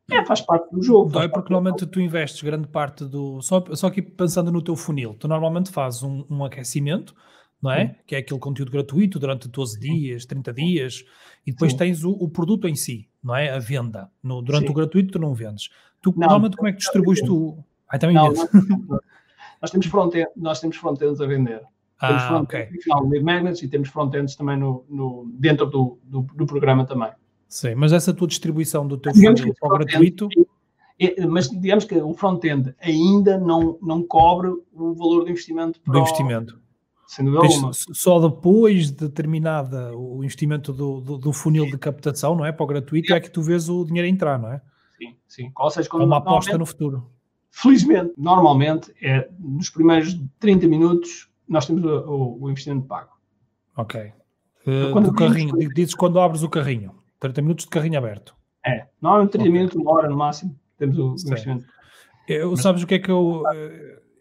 É, 0.10 0.24
faz 0.26 0.42
parte 0.42 0.70
do 0.72 0.82
jogo. 0.82 1.10
Dói 1.10 1.30
porque 1.30 1.52
normalmente 1.52 1.86
tu 1.86 2.00
investes 2.00 2.42
grande 2.42 2.68
parte 2.68 3.06
do. 3.06 3.42
Só, 3.42 3.64
só 3.74 3.88
aqui 3.88 4.02
pensando 4.02 4.52
no 4.52 4.62
teu 4.62 4.76
funil, 4.76 5.16
tu 5.16 5.28
normalmente 5.28 5.72
fazes 5.72 6.04
um, 6.04 6.26
um 6.30 6.44
aquecimento, 6.44 7.16
não 7.62 7.72
é? 7.72 7.88
Sim. 7.88 7.96
Que 8.06 8.16
é 8.16 8.18
aquele 8.20 8.40
conteúdo 8.40 8.72
gratuito 8.72 9.20
durante 9.20 9.48
12 9.48 9.80
dias, 9.80 10.26
30 10.26 10.54
dias, 10.54 11.06
e 11.48 11.52
depois 11.52 11.72
Sim. 11.72 11.78
tens 11.78 12.04
o, 12.04 12.12
o, 12.12 12.30
produto 12.30 12.68
em 12.68 12.76
si, 12.76 13.08
não 13.24 13.36
é? 13.36 13.52
A 13.52 13.60
venda. 13.60 14.10
No, 14.22 14.42
durante 14.42 14.66
Sim. 14.66 14.72
o 14.72 14.74
gratuito 14.74 15.14
tu 15.14 15.20
não 15.20 15.34
vendes. 15.34 15.70
Tu, 16.02 16.12
não, 16.12 16.20
normalmente 16.20 16.58
como 16.58 16.68
é 16.68 16.72
que 16.74 16.80
distribuis 16.80 17.22
tu? 17.22 17.64
Ah, 17.88 17.98
também 17.98 18.16
não, 18.16 18.34
nós, 18.34 18.50
nós, 19.62 19.72
temos 19.72 19.86
front 19.88 20.14
nós 20.36 20.60
temos 20.60 20.78
front-ends 20.78 21.22
a 21.22 21.26
vender. 21.26 21.62
Ah, 22.00 22.08
temos 22.08 22.24
front 22.24 22.44
okay. 22.44 22.70
no 22.88 23.10
lead 23.10 23.24
magnets 23.24 23.62
e 23.62 23.68
temos 23.68 23.90
front-ends 23.90 24.36
também 24.36 24.58
no, 24.58 24.86
no, 24.90 25.32
dentro 25.34 25.68
do, 25.68 26.00
do, 26.04 26.22
do 26.22 26.46
programa 26.46 26.86
também. 26.86 27.12
Sim, 27.48 27.76
mas 27.76 27.94
essa 27.94 28.14
tua 28.14 28.28
distribuição 28.28 28.88
do 28.88 28.98
teu 28.98 29.14
fundo 29.14 29.54
para 29.60 29.68
o 29.68 29.78
gratuito. 29.78 30.30
É, 31.00 31.26
mas 31.26 31.50
digamos 31.50 31.84
que 31.84 31.96
o 31.96 32.14
front-end 32.14 32.74
ainda 32.80 33.38
não, 33.38 33.78
não 33.82 34.04
cobre 34.04 34.50
o 34.72 34.94
valor 34.94 35.26
do 35.26 35.30
investimento. 35.30 35.80
do 35.86 35.98
investimento. 35.98 36.60
Sem 37.08 37.26
dúvida 37.26 37.46
alguma. 37.46 37.72
Só 37.74 38.26
depois 38.26 38.90
de 38.90 39.10
terminada 39.10 39.94
o 39.98 40.24
investimento 40.24 40.72
do, 40.72 41.02
do, 41.02 41.18
do, 41.18 41.34
funil 41.34 41.66
de 41.66 41.78
captação, 41.78 42.36
não 42.36 42.46
é? 42.46 42.54
Para 42.54 42.64
o 42.64 42.68
gratuito, 42.68 43.14
é 43.14 43.20
que 43.20 43.30
tu 43.30 43.42
vês 43.42 43.68
o 43.68 43.84
dinheiro 43.84 44.08
entrar, 44.08 44.40
não 44.40 44.50
é? 44.50 44.62
Sim, 44.98 45.16
sim. 45.28 45.52
Ou 45.58 45.70
seja, 45.70 45.90
quando 45.90 46.04
é 46.04 46.06
uma 46.06 46.18
aposta 46.20 46.58
no 46.58 46.66
futuro. 46.66 47.12
Felizmente, 47.52 48.14
normalmente, 48.18 48.94
é 49.02 49.30
nos 49.38 49.70
primeiros 49.70 50.18
30 50.40 50.68
minutos 50.68 51.30
nós 51.48 51.66
temos 51.66 51.84
o, 51.84 52.38
o, 52.40 52.50
investimento 52.50 52.88
pago. 52.88 53.12
Ok. 53.76 54.14
Uh, 54.66 54.92
quando 54.94 55.12
do 55.12 55.14
carrinho, 55.14 55.58
dizes 55.74 55.94
quando 55.94 56.20
abres 56.20 56.44
o 56.44 56.50
carrinho. 56.50 56.96
30 57.20 57.42
minutos 57.42 57.66
de 57.66 57.72
carrinho 57.72 57.98
aberto. 57.98 58.34
É, 58.66 58.88
normalmente 59.02 59.32
30 59.32 59.44
okay. 59.44 59.52
minutos, 59.52 59.76
uma 59.76 59.92
hora 59.92 60.10
no 60.10 60.16
máximo, 60.16 60.58
temos 60.78 60.98
o 60.98 61.14
investimento. 61.28 61.66
Eu, 62.28 62.56
sabes 62.56 62.84
o 62.84 62.88
que 62.88 62.96
é 62.96 63.00
que 63.00 63.12
eu, 63.12 63.44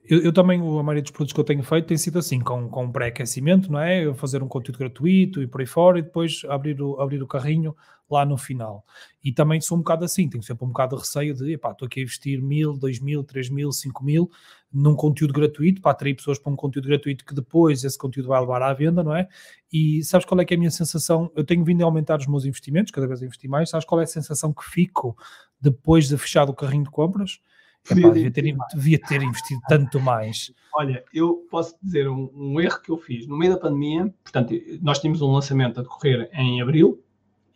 eu, 0.05 0.23
eu, 0.23 0.33
também, 0.33 0.61
a 0.61 0.83
maioria 0.83 1.03
dos 1.03 1.11
produtos 1.11 1.33
que 1.33 1.41
eu 1.41 1.45
tenho 1.45 1.63
feito 1.63 1.87
tem 1.87 1.97
sido 1.97 2.19
assim, 2.19 2.41
com, 2.41 2.69
com 2.69 2.91
pré-aquecimento, 2.91 3.71
não 3.71 3.81
é? 3.81 4.05
Eu 4.05 4.15
fazer 4.15 4.43
um 4.43 4.49
conteúdo 4.49 4.79
gratuito 4.79 5.43
e 5.43 5.47
por 5.47 5.61
aí 5.61 5.67
fora 5.67 5.99
e 5.99 6.03
depois 6.03 6.43
abrir 6.49 6.81
o, 6.81 7.01
abrir 7.01 7.23
o 7.23 7.27
carrinho 7.27 7.77
lá 8.11 8.25
no 8.25 8.37
final. 8.37 8.85
E 9.23 9.33
também 9.33 9.61
sou 9.61 9.77
um 9.77 9.83
bocado 9.83 10.05
assim, 10.05 10.29
tenho 10.29 10.43
sempre 10.43 10.65
um 10.65 10.69
bocado 10.69 10.97
de 10.97 11.03
receio 11.03 11.35
de, 11.35 11.53
epá, 11.53 11.71
estou 11.71 11.87
aqui 11.87 12.01
a 12.01 12.03
investir 12.03 12.43
mil, 12.43 12.77
dois 12.77 12.99
mil, 12.99 13.23
três 13.23 13.49
mil, 13.49 13.71
cinco 13.71 14.03
mil 14.03 14.29
num 14.73 14.95
conteúdo 14.95 15.33
gratuito, 15.33 15.81
para 15.81 15.93
atrair 15.93 16.15
pessoas 16.15 16.39
para 16.39 16.53
um 16.53 16.57
conteúdo 16.57 16.89
gratuito 16.89 17.25
que 17.25 17.35
depois 17.35 17.85
esse 17.85 17.99
conteúdo 17.99 18.29
vai 18.29 18.41
levar 18.41 18.63
à 18.63 18.73
venda, 18.73 19.03
não 19.03 19.15
é? 19.15 19.29
E 19.73 20.03
sabes 20.05 20.25
qual 20.25 20.41
é 20.41 20.45
que 20.45 20.55
é 20.55 20.57
a 20.57 20.59
minha 20.59 20.71
sensação? 20.71 21.31
Eu 21.37 21.45
tenho 21.45 21.65
vindo 21.65 21.83
a 21.83 21.85
aumentar 21.85 22.19
os 22.19 22.27
meus 22.27 22.45
investimentos, 22.45 22.91
cada 22.91 23.07
vez 23.07 23.23
a 23.23 23.27
investir 23.27 23.51
mais, 23.51 23.71
sabes 23.71 23.85
qual 23.85 24.01
é 24.01 24.05
a 24.05 24.07
sensação 24.07 24.53
que 24.53 24.65
fico 24.65 25.17
depois 25.61 26.09
de 26.09 26.17
fechar 26.17 26.49
o 26.49 26.55
carrinho 26.55 26.85
de 26.85 26.91
compras? 26.91 27.41
Epá, 27.89 28.11
devia, 28.11 28.31
ter, 28.31 28.57
devia 28.75 29.01
ter 29.01 29.23
investido 29.23 29.61
tanto 29.69 30.01
mais. 30.01 30.53
Olha, 30.75 31.05
eu 31.13 31.47
posso 31.51 31.75
dizer 31.83 32.09
um, 32.09 32.31
um, 32.35 32.61
erro 32.61 32.81
que 32.81 32.91
eu 32.91 32.99
fiz 32.99 33.27
no 33.27 33.37
meio 33.37 33.55
da 33.55 33.61
pandemia. 33.61 34.13
Portanto, 34.23 34.55
nós 34.83 34.99
tínhamos 34.99 35.23
um 35.23 35.33
lançamento 35.33 35.81
a 35.81 35.83
decorrer 35.83 36.29
em 36.33 36.61
abril 36.61 37.03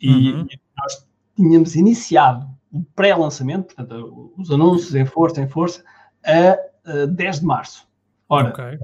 e, 0.01 0.31
uhum. 0.31 0.47
e 0.49 0.59
nós 0.77 1.07
tínhamos 1.35 1.75
iniciado 1.75 2.47
o 2.71 2.83
pré-lançamento, 2.95 3.73
portanto, 3.73 4.33
os 4.37 4.51
anúncios 4.51 4.95
em 4.95 5.05
força, 5.05 5.41
em 5.41 5.47
força, 5.47 5.83
a 6.25 6.57
eh, 6.85 7.07
10 7.07 7.39
de 7.39 7.45
março. 7.45 7.87
Ora, 8.27 8.49
okay. 8.49 8.79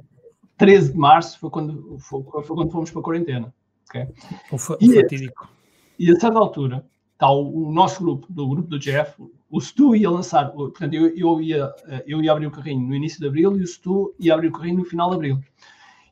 13 0.58 0.94
de 0.94 0.98
março 0.98 1.40
foi 1.40 1.50
quando, 1.50 1.98
foi, 2.00 2.24
foi 2.24 2.56
quando 2.56 2.72
fomos 2.72 2.92
para 2.92 3.02
a 3.02 3.04
quarentena. 3.04 3.54
Okay? 3.90 4.08
O, 4.52 4.58
fa 4.58 4.78
e, 4.80 4.94
fatídico. 4.94 5.50
E 6.00 6.12
a 6.12 6.20
certa 6.20 6.40
altura, 6.40 6.86
está 7.22 7.32
o, 7.32 7.68
o, 7.68 7.72
nosso 7.72 8.02
grupo, 8.02 8.26
do 8.34 8.48
grupo 8.48 8.68
do 8.68 8.80
Jeff, 8.80 9.14
o 9.48 9.62
Stu 9.62 9.96
ia 9.96 10.10
lançar, 10.10 10.50
portanto, 10.50 10.96
eu, 10.96 11.16
eu, 11.16 11.40
ia, 11.40 11.72
eh, 11.88 12.04
eu 12.08 12.20
ia 12.20 12.32
abrir 12.32 12.48
o 12.48 12.52
carrinho 12.52 12.88
no 12.88 12.96
início 12.96 13.20
de 13.20 13.28
abril 13.28 13.56
e 13.56 13.62
o 13.62 13.68
Stu 13.68 14.16
ia 14.20 14.34
abrir 14.34 14.48
o 14.48 14.52
carrinho 14.52 14.80
no 14.80 14.86
final 14.86 15.12
de 15.12 15.16
abril. 15.18 15.40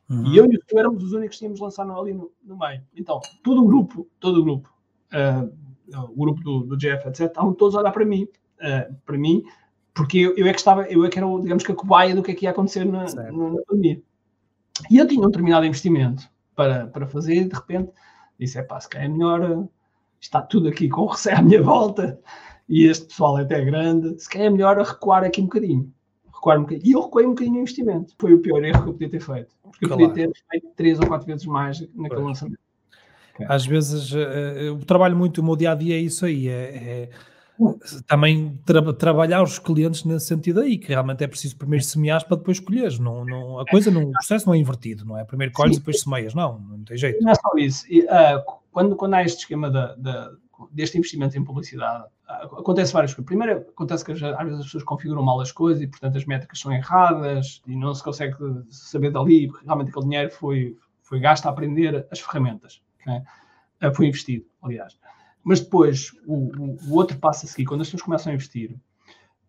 Uhum. 0.08 0.26
E 0.26 0.36
eu 0.36 0.46
e 0.46 0.56
o 0.56 0.62
Stu 0.62 0.78
éramos 0.78 1.02
os 1.02 1.12
únicos 1.12 1.36
que 1.36 1.40
tínhamos 1.40 1.58
lançado 1.58 1.90
ali 1.98 2.14
no, 2.14 2.30
no 2.44 2.56
meio. 2.56 2.80
Então, 2.94 3.18
todo 3.42 3.64
o 3.64 3.66
grupo, 3.66 4.06
todo 4.20 4.40
o 4.40 4.44
grupo, 4.44 4.72
uh, 5.12 5.52
o 6.12 6.20
grupo 6.20 6.40
do, 6.42 6.60
do 6.60 6.76
Jeff, 6.76 7.08
etc., 7.08 7.26
estavam 7.26 7.54
todos 7.54 7.74
a 7.74 7.80
olhar 7.80 7.90
para 7.90 8.04
mim, 8.04 8.28
uh, 8.60 8.94
para 9.04 9.18
mim, 9.18 9.42
porque 9.92 10.18
eu, 10.18 10.36
eu, 10.36 10.46
é 10.46 10.52
que 10.52 10.60
estava, 10.60 10.84
eu 10.84 11.04
é 11.04 11.10
que 11.10 11.18
era, 11.18 11.26
digamos 11.40 11.64
que 11.64 11.72
a 11.72 11.74
cobaia 11.74 12.14
do 12.14 12.22
que 12.22 12.30
é 12.30 12.34
que 12.34 12.44
ia 12.44 12.50
acontecer 12.50 12.84
na, 12.84 13.04
na, 13.12 13.32
na 13.32 13.62
pandemia. 13.66 14.00
E 14.88 14.96
eu 14.96 15.08
tinha 15.08 15.20
um 15.20 15.26
determinado 15.26 15.66
investimento 15.66 16.30
para, 16.54 16.86
para 16.86 17.08
fazer 17.08 17.34
e 17.34 17.44
de 17.46 17.54
repente 17.54 17.90
disse, 18.38 18.58
é 18.58 18.62
pá, 18.62 18.78
se 18.78 18.88
calhar 18.88 19.06
é 19.06 19.12
melhor, 19.12 19.68
está 20.20 20.42
tudo 20.42 20.68
aqui 20.68 20.88
com 20.88 21.06
receio 21.06 21.38
à 21.38 21.42
minha 21.42 21.62
volta 21.62 22.20
e 22.68 22.86
este 22.86 23.06
pessoal 23.06 23.38
é 23.38 23.42
até 23.42 23.64
grande, 23.64 24.20
se 24.22 24.28
calhar 24.28 24.46
é 24.46 24.50
melhor 24.50 24.78
recuar 24.78 25.24
aqui 25.24 25.40
um 25.40 25.44
bocadinho. 25.44 25.92
Recuar 26.32 26.58
um 26.58 26.62
bocadinho. 26.62 26.88
E 26.88 26.92
eu 26.92 27.02
recuei 27.02 27.26
um 27.26 27.30
bocadinho 27.30 27.56
o 27.56 27.60
investimento. 27.60 28.14
Foi 28.18 28.32
o 28.32 28.40
pior 28.40 28.62
erro 28.64 28.82
que 28.82 28.88
eu 28.88 28.92
podia 28.92 29.10
ter 29.10 29.20
feito. 29.20 29.54
Porque 29.62 29.86
claro. 29.86 30.02
eu 30.02 30.08
podia 30.08 30.28
ter 30.28 30.40
feito 30.50 30.68
três 30.76 31.00
ou 31.00 31.06
quatro 31.06 31.26
vezes 31.26 31.44
mais 31.46 31.80
naquele 31.80 32.08
pois. 32.08 32.26
lançamento. 32.26 32.60
Às 33.48 33.66
vezes, 33.66 34.12
eh, 34.14 34.68
eu 34.68 34.78
trabalho 34.80 35.16
muito, 35.16 35.38
o 35.38 35.44
meu 35.44 35.56
dia 35.56 35.72
a 35.72 35.74
dia 35.74 35.96
é 35.96 35.98
isso 35.98 36.26
aí, 36.26 36.48
é, 36.48 36.52
é 36.52 37.10
também 38.06 38.58
tra 38.64 38.92
trabalhar 38.94 39.42
os 39.42 39.58
clientes 39.58 40.04
nesse 40.04 40.26
sentido 40.26 40.60
aí, 40.60 40.78
que 40.78 40.88
realmente 40.88 41.22
é 41.22 41.26
preciso 41.26 41.56
primeiro 41.56 41.84
semear 41.84 42.26
para 42.26 42.36
depois 42.36 42.58
colheres. 42.58 42.98
Não, 42.98 43.24
não, 43.24 43.58
a 43.58 43.66
coisa, 43.66 43.90
não, 43.90 44.04
o 44.04 44.12
processo 44.12 44.46
não 44.46 44.54
é 44.54 44.58
invertido, 44.58 45.04
não 45.04 45.18
é? 45.18 45.24
Primeiro 45.24 45.52
colhes 45.52 45.76
e 45.76 45.80
depois 45.80 46.00
semeias, 46.00 46.34
não, 46.34 46.58
não 46.58 46.84
tem 46.84 46.96
jeito. 46.96 47.22
Não 47.22 47.30
é 47.30 47.34
só 47.34 47.50
isso. 47.58 47.84
E, 47.90 48.02
uh, 48.04 48.59
quando, 48.72 48.96
quando 48.96 49.14
há 49.14 49.22
este 49.22 49.40
esquema 49.40 49.70
de, 49.70 50.02
de, 50.02 50.38
deste 50.72 50.98
investimento 50.98 51.36
em 51.36 51.44
publicidade, 51.44 52.04
acontece 52.26 52.92
várias 52.92 53.12
coisas. 53.12 53.26
Primeiro, 53.26 53.60
acontece 53.68 54.04
que 54.04 54.12
às 54.12 54.20
vezes 54.20 54.58
as 54.58 54.64
pessoas 54.66 54.84
configuram 54.84 55.22
mal 55.22 55.40
as 55.40 55.52
coisas 55.52 55.82
e, 55.82 55.86
portanto, 55.86 56.16
as 56.16 56.24
métricas 56.24 56.60
são 56.60 56.72
erradas 56.72 57.62
e 57.66 57.74
não 57.74 57.94
se 57.94 58.02
consegue 58.02 58.36
saber 58.70 59.10
dali, 59.10 59.50
realmente 59.64 59.90
aquele 59.90 60.04
dinheiro 60.04 60.30
foi, 60.30 60.76
foi 61.02 61.20
gasto 61.20 61.46
a 61.46 61.50
aprender 61.50 62.06
as 62.10 62.20
ferramentas. 62.20 62.82
Okay? 63.00 63.18
Uh, 63.82 63.94
foi 63.94 64.06
investido, 64.06 64.44
aliás. 64.62 64.96
Mas 65.42 65.60
depois, 65.60 66.12
o, 66.26 66.34
o, 66.34 66.78
o, 66.88 66.94
outro 66.94 67.18
passo 67.18 67.46
a 67.46 67.48
seguir, 67.48 67.64
quando 67.64 67.80
as 67.80 67.88
pessoas 67.88 68.02
começam 68.02 68.30
a 68.30 68.34
investir, 68.34 68.72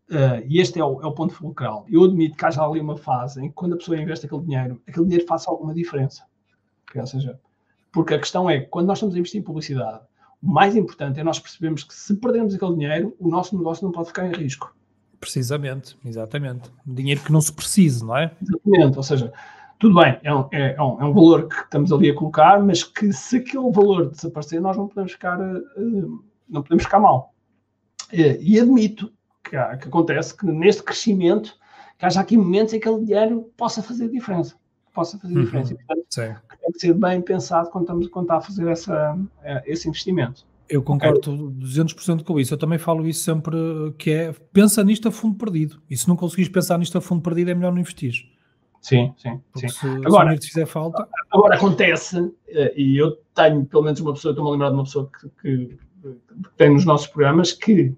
uh, 0.10 0.41
e 0.47 0.60
este 0.60 0.79
é 0.79 0.84
o, 0.84 1.01
é 1.01 1.05
o, 1.05 1.12
ponto 1.12 1.34
fulcral, 1.34 1.86
eu 1.89 2.03
admito 2.05 2.38
que 2.38 2.45
haja 2.45 2.63
ali 2.63 2.79
uma 2.79 2.97
fase 2.97 3.43
em 3.43 3.49
que 3.49 3.53
quando 3.53 3.73
a 3.73 3.77
pessoa 3.77 3.99
investe 3.99 4.25
aquele 4.25 4.41
dinheiro, 4.41 4.81
aquele 4.88 5.05
dinheiro 5.05 5.27
faça 5.27 5.51
alguma 5.51 5.73
diferença. 5.73 6.25
Okay? 6.89 7.01
Ou 7.01 7.07
seja, 7.07 7.39
porque 7.91 8.13
a 8.13 8.19
questão 8.19 8.49
é, 8.49 8.62
quando 8.62 8.88
nós 8.88 8.97
estamos 8.97 9.15
a 9.15 9.19
investir 9.19 9.41
em 9.41 9.43
publicidade, 9.43 9.99
o 10.41 10.51
mais 10.51 10.75
importante 10.75 11.19
é 11.19 11.23
nós 11.23 11.39
percebermos 11.39 11.84
que 11.84 11.93
se 11.93 12.15
perdermos 12.15 12.56
aquele 12.56 12.73
dinheiro, 12.73 13.15
o 13.19 13.30
nosso 13.30 13.56
negócio 13.56 13.86
não 13.86 13.91
pode 13.91 14.08
ficar 14.08 14.25
em 14.25 14.34
risco. 14.34 14.75
Precisamente, 15.19 15.95
exatamente. 16.04 16.71
Dinheiro 16.86 17.21
que 17.21 17.32
não 17.32 17.41
se 17.41 17.54
precise, 17.54 18.04
não 18.04 18.17
é? 18.17 18.32
Exatamente, 18.41 18.97
ou 18.97 19.04
seja, 19.04 19.32
tudo 19.82 19.99
bem, 19.99 20.19
é 20.23 20.34
um, 20.34 20.47
é, 20.51 20.75
é, 20.75 20.82
um, 20.82 21.01
é 21.01 21.06
um, 21.06 21.13
valor 21.13 21.47
que 21.47 21.56
estamos 21.56 21.91
ali 21.91 22.10
a 22.10 22.15
colocar, 22.15 22.60
mas 22.63 22.84
que 22.84 23.13
se 23.13 23.38
aquele 23.38 23.71
valor 23.71 24.10
desaparecer, 24.10 24.60
nós 24.62 24.77
não 24.77 24.88
podemos 24.88 25.12
ficar, 25.12 25.39
uh, 25.39 26.23
não 26.49 26.63
podemos 26.63 26.84
ficar 26.84 26.99
mal. 26.99 27.34
Uh, 28.12 28.38
e 28.39 28.60
admito 28.60 29.12
que, 29.43 29.56
há, 29.56 29.77
que, 29.77 29.88
acontece 29.88 30.36
que 30.36 30.45
neste 30.45 30.82
crescimento, 30.84 31.56
que 31.97 32.06
haja 32.06 32.19
aqui 32.19 32.38
momentos 32.38 32.73
em 32.73 32.80
que 32.80 32.88
aquele 32.88 33.06
dinheiro 33.06 33.51
possa 33.58 33.84
fazer 33.84 34.10
diferença. 34.10 34.56
Possa 34.93 35.17
fazer 35.17 35.36
uhum, 35.36 35.43
diferença. 35.43 35.75
Portanto, 35.75 36.06
tem 36.62 36.71
que 36.71 36.80
ser 36.80 36.93
bem 36.93 37.21
pensado 37.21 37.69
quando 37.69 37.84
estamos 37.84 38.08
quando 38.08 38.25
está 38.25 38.38
a 38.38 38.41
fazer 38.41 38.67
essa, 38.67 39.15
uh, 39.15 39.62
esse 39.65 39.88
investimento. 39.88 40.45
Eu 40.67 40.82
concordo 40.82 41.47
okay. 41.47 41.84
200% 41.84 42.23
com 42.23 42.39
isso. 42.39 42.54
Eu 42.54 42.58
também 42.58 42.77
falo 42.80 43.08
isso 43.08 43.23
sempre, 43.23 43.56
que 43.97 44.12
é, 44.12 44.34
pensa 44.54 44.84
nisto 44.84 45.08
a 45.08 45.12
fundo 45.12 45.36
perdido. 45.38 45.82
E 45.89 45.97
se 45.97 46.08
não 46.08 46.15
conseguires 46.15 46.51
pensar 46.51 46.77
nisto 46.77 46.97
a 46.97 47.01
fundo 47.01 47.21
perdido, 47.21 47.51
é 47.51 47.54
melhor 47.54 47.71
não 47.71 47.80
investir. 47.80 48.13
Sim, 48.82 49.13
sim. 49.17 49.39
sim. 49.56 49.67
Se, 49.67 49.88
agora, 50.06 50.36
se 50.39 50.47
fizer 50.47 50.65
falta. 50.65 51.08
Agora 51.30 51.56
acontece, 51.56 52.34
eh, 52.47 52.73
e 52.75 52.97
eu 52.97 53.17
tenho 53.36 53.65
pelo 53.65 53.84
menos 53.84 53.99
uma 53.99 54.13
pessoa, 54.13 54.32
estou-me 54.32 54.49
a 54.49 54.54
lembrar 54.54 54.69
de 54.69 54.75
uma 54.75 54.84
pessoa 54.84 55.10
que, 55.19 55.30
que, 55.41 55.77
que 56.01 56.58
tem 56.58 56.73
nos 56.73 56.86
nossos 56.86 57.08
programas 57.08 57.51
que 57.51 57.93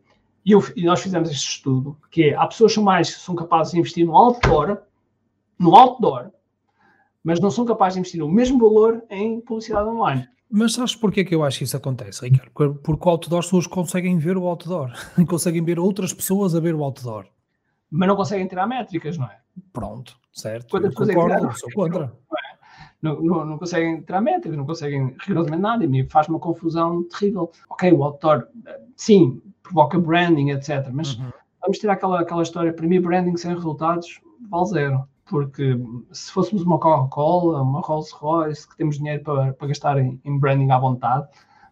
e, 0.46 0.52
eu, 0.52 0.62
e, 0.76 0.84
nós 0.84 1.02
fizemos 1.02 1.30
este 1.30 1.48
estudo, 1.52 1.98
que 2.12 2.30
é, 2.30 2.36
há 2.36 2.46
pessoas 2.46 2.72
que 2.72 2.76
são 2.76 2.84
mais 2.84 3.10
são 3.10 3.34
capazes 3.34 3.72
de 3.72 3.80
investir 3.80 4.06
no 4.06 4.16
outdoor, 4.16 4.80
no 5.58 5.74
outdoor, 5.74 6.32
mas 7.24 7.40
não 7.40 7.50
são 7.52 7.66
capazes 7.66 7.94
de 7.96 8.00
investir 8.02 8.24
o 8.24 8.30
mesmo 8.30 8.60
valor 8.60 9.04
em 9.10 9.40
publicidade 9.42 9.88
online. 9.90 10.28
Mas 10.50 10.74
sabes 10.74 10.96
porquê 10.96 11.24
que 11.26 11.34
eu 11.34 11.44
acho 11.44 11.58
que 11.60 11.64
isso 11.64 11.76
acontece, 11.78 12.28
Ricardo? 12.28 12.52
Porque 12.84 13.08
o 13.08 13.10
outdoor 13.10 13.40
as 13.40 13.46
pessoas 13.46 13.66
conseguem 13.68 14.18
ver 14.18 14.38
o 14.38 14.46
outdoor, 14.48 14.92
conseguem 15.28 15.64
ver 15.64 15.80
outras 15.80 16.14
pessoas 16.14 16.54
a 16.54 16.60
ver 16.60 16.76
o 16.76 16.84
outdoor. 16.84 17.26
mas 17.90 18.08
não 18.08 18.16
conseguem 18.16 18.48
tirar 18.48 18.68
métricas, 18.68 19.18
não 19.18 19.26
é? 19.26 19.38
Pronto, 19.72 20.16
certo. 20.32 20.70
Quantas 20.70 20.94
Eu 20.96 21.04
é 21.04 21.14
concordo, 21.14 21.36
tiraram? 21.38 21.56
sou 21.56 21.70
contra. 21.74 22.14
Não, 23.02 23.22
não, 23.22 23.46
não 23.46 23.58
conseguem 23.58 24.02
tirar 24.02 24.22
métricas, 24.22 24.58
não 24.58 24.66
conseguem 24.66 25.16
rigorosamente 25.20 25.62
nada, 25.62 25.84
e 25.84 25.88
me 25.88 26.08
faz 26.10 26.28
uma 26.30 26.40
confusão 26.40 27.04
terrível. 27.10 27.52
Ok, 27.70 27.92
o 27.92 28.04
outdoor, 28.04 28.48
sim, 28.96 29.42
provoca 29.62 30.00
branding, 30.00 30.52
etc. 30.52 30.88
Mas 30.92 31.16
Uhum. 31.18 31.32
vamos 31.62 31.80
tirar 31.80 31.94
aquela, 31.94 32.22
aquela 32.22 32.42
história, 32.44 32.72
para 32.74 32.88
mim, 32.88 33.02
branding 33.02 33.36
sem 33.38 33.54
resultados 33.54 34.22
vale 34.50 34.66
zero. 34.68 35.08
Porque 35.34 35.76
se 36.12 36.32
fôssemos 36.32 36.62
uma 36.62 36.78
Coca-Cola, 36.78 37.64
uma 37.64 37.82
Rolls-Royce, 37.82 38.70
que 38.70 38.78
temos 38.78 39.00
dinheiro 39.00 39.24
para, 39.24 39.52
para 39.54 39.68
gastar 39.68 39.98
em, 39.98 40.22
em 40.24 40.38
branding 40.38 40.70
à 40.70 40.78
vontade, 40.78 41.28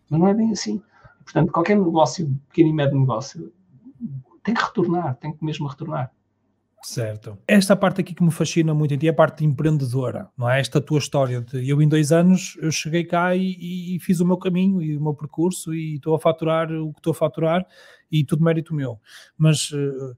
mas 0.10 0.20
não 0.20 0.28
é 0.28 0.34
bem 0.34 0.52
assim. 0.52 0.82
Portanto, 1.24 1.52
qualquer 1.52 1.78
negócio, 1.78 2.28
pequeno 2.48 2.70
e 2.70 2.74
médio 2.74 3.00
negócio, 3.00 3.54
tem 4.44 4.56
que 4.56 4.64
retornar, 4.64 5.16
tem 5.18 5.32
que 5.32 5.46
mesmo 5.46 5.68
retornar. 5.68 6.12
Certo. 6.82 7.38
Esta 7.48 7.76
parte 7.76 8.02
aqui 8.02 8.16
que 8.16 8.24
me 8.24 8.32
fascina 8.32 8.74
muito 8.74 8.96
em 8.96 8.98
ti 8.98 9.06
é 9.06 9.12
a 9.12 9.14
parte 9.14 9.46
empreendedora, 9.46 10.28
não 10.36 10.50
é? 10.50 10.60
Esta 10.60 10.82
tua 10.82 10.98
história 10.98 11.40
de 11.40 11.70
eu 11.70 11.80
em 11.84 11.88
dois 11.88 12.12
anos 12.12 12.58
eu 12.60 12.72
cheguei 12.72 13.04
cá 13.04 13.36
e, 13.36 13.96
e- 13.96 14.00
fiz 14.00 14.20
o 14.22 14.26
meu 14.26 14.38
caminho 14.38 14.82
e 14.82 14.98
o 14.98 15.04
meu 15.04 15.14
percurso 15.14 15.72
e 15.72 15.98
estou 15.98 16.16
a 16.16 16.20
faturar 16.20 16.72
o 16.72 16.92
que 16.94 17.00
estou 17.00 17.12
a 17.12 17.16
faturar 17.16 17.64
e 18.12 18.26
tudo 18.26 18.44
mérito 18.44 18.74
meu. 18.74 19.00
Mas 19.38 19.70
eh, 19.72 20.16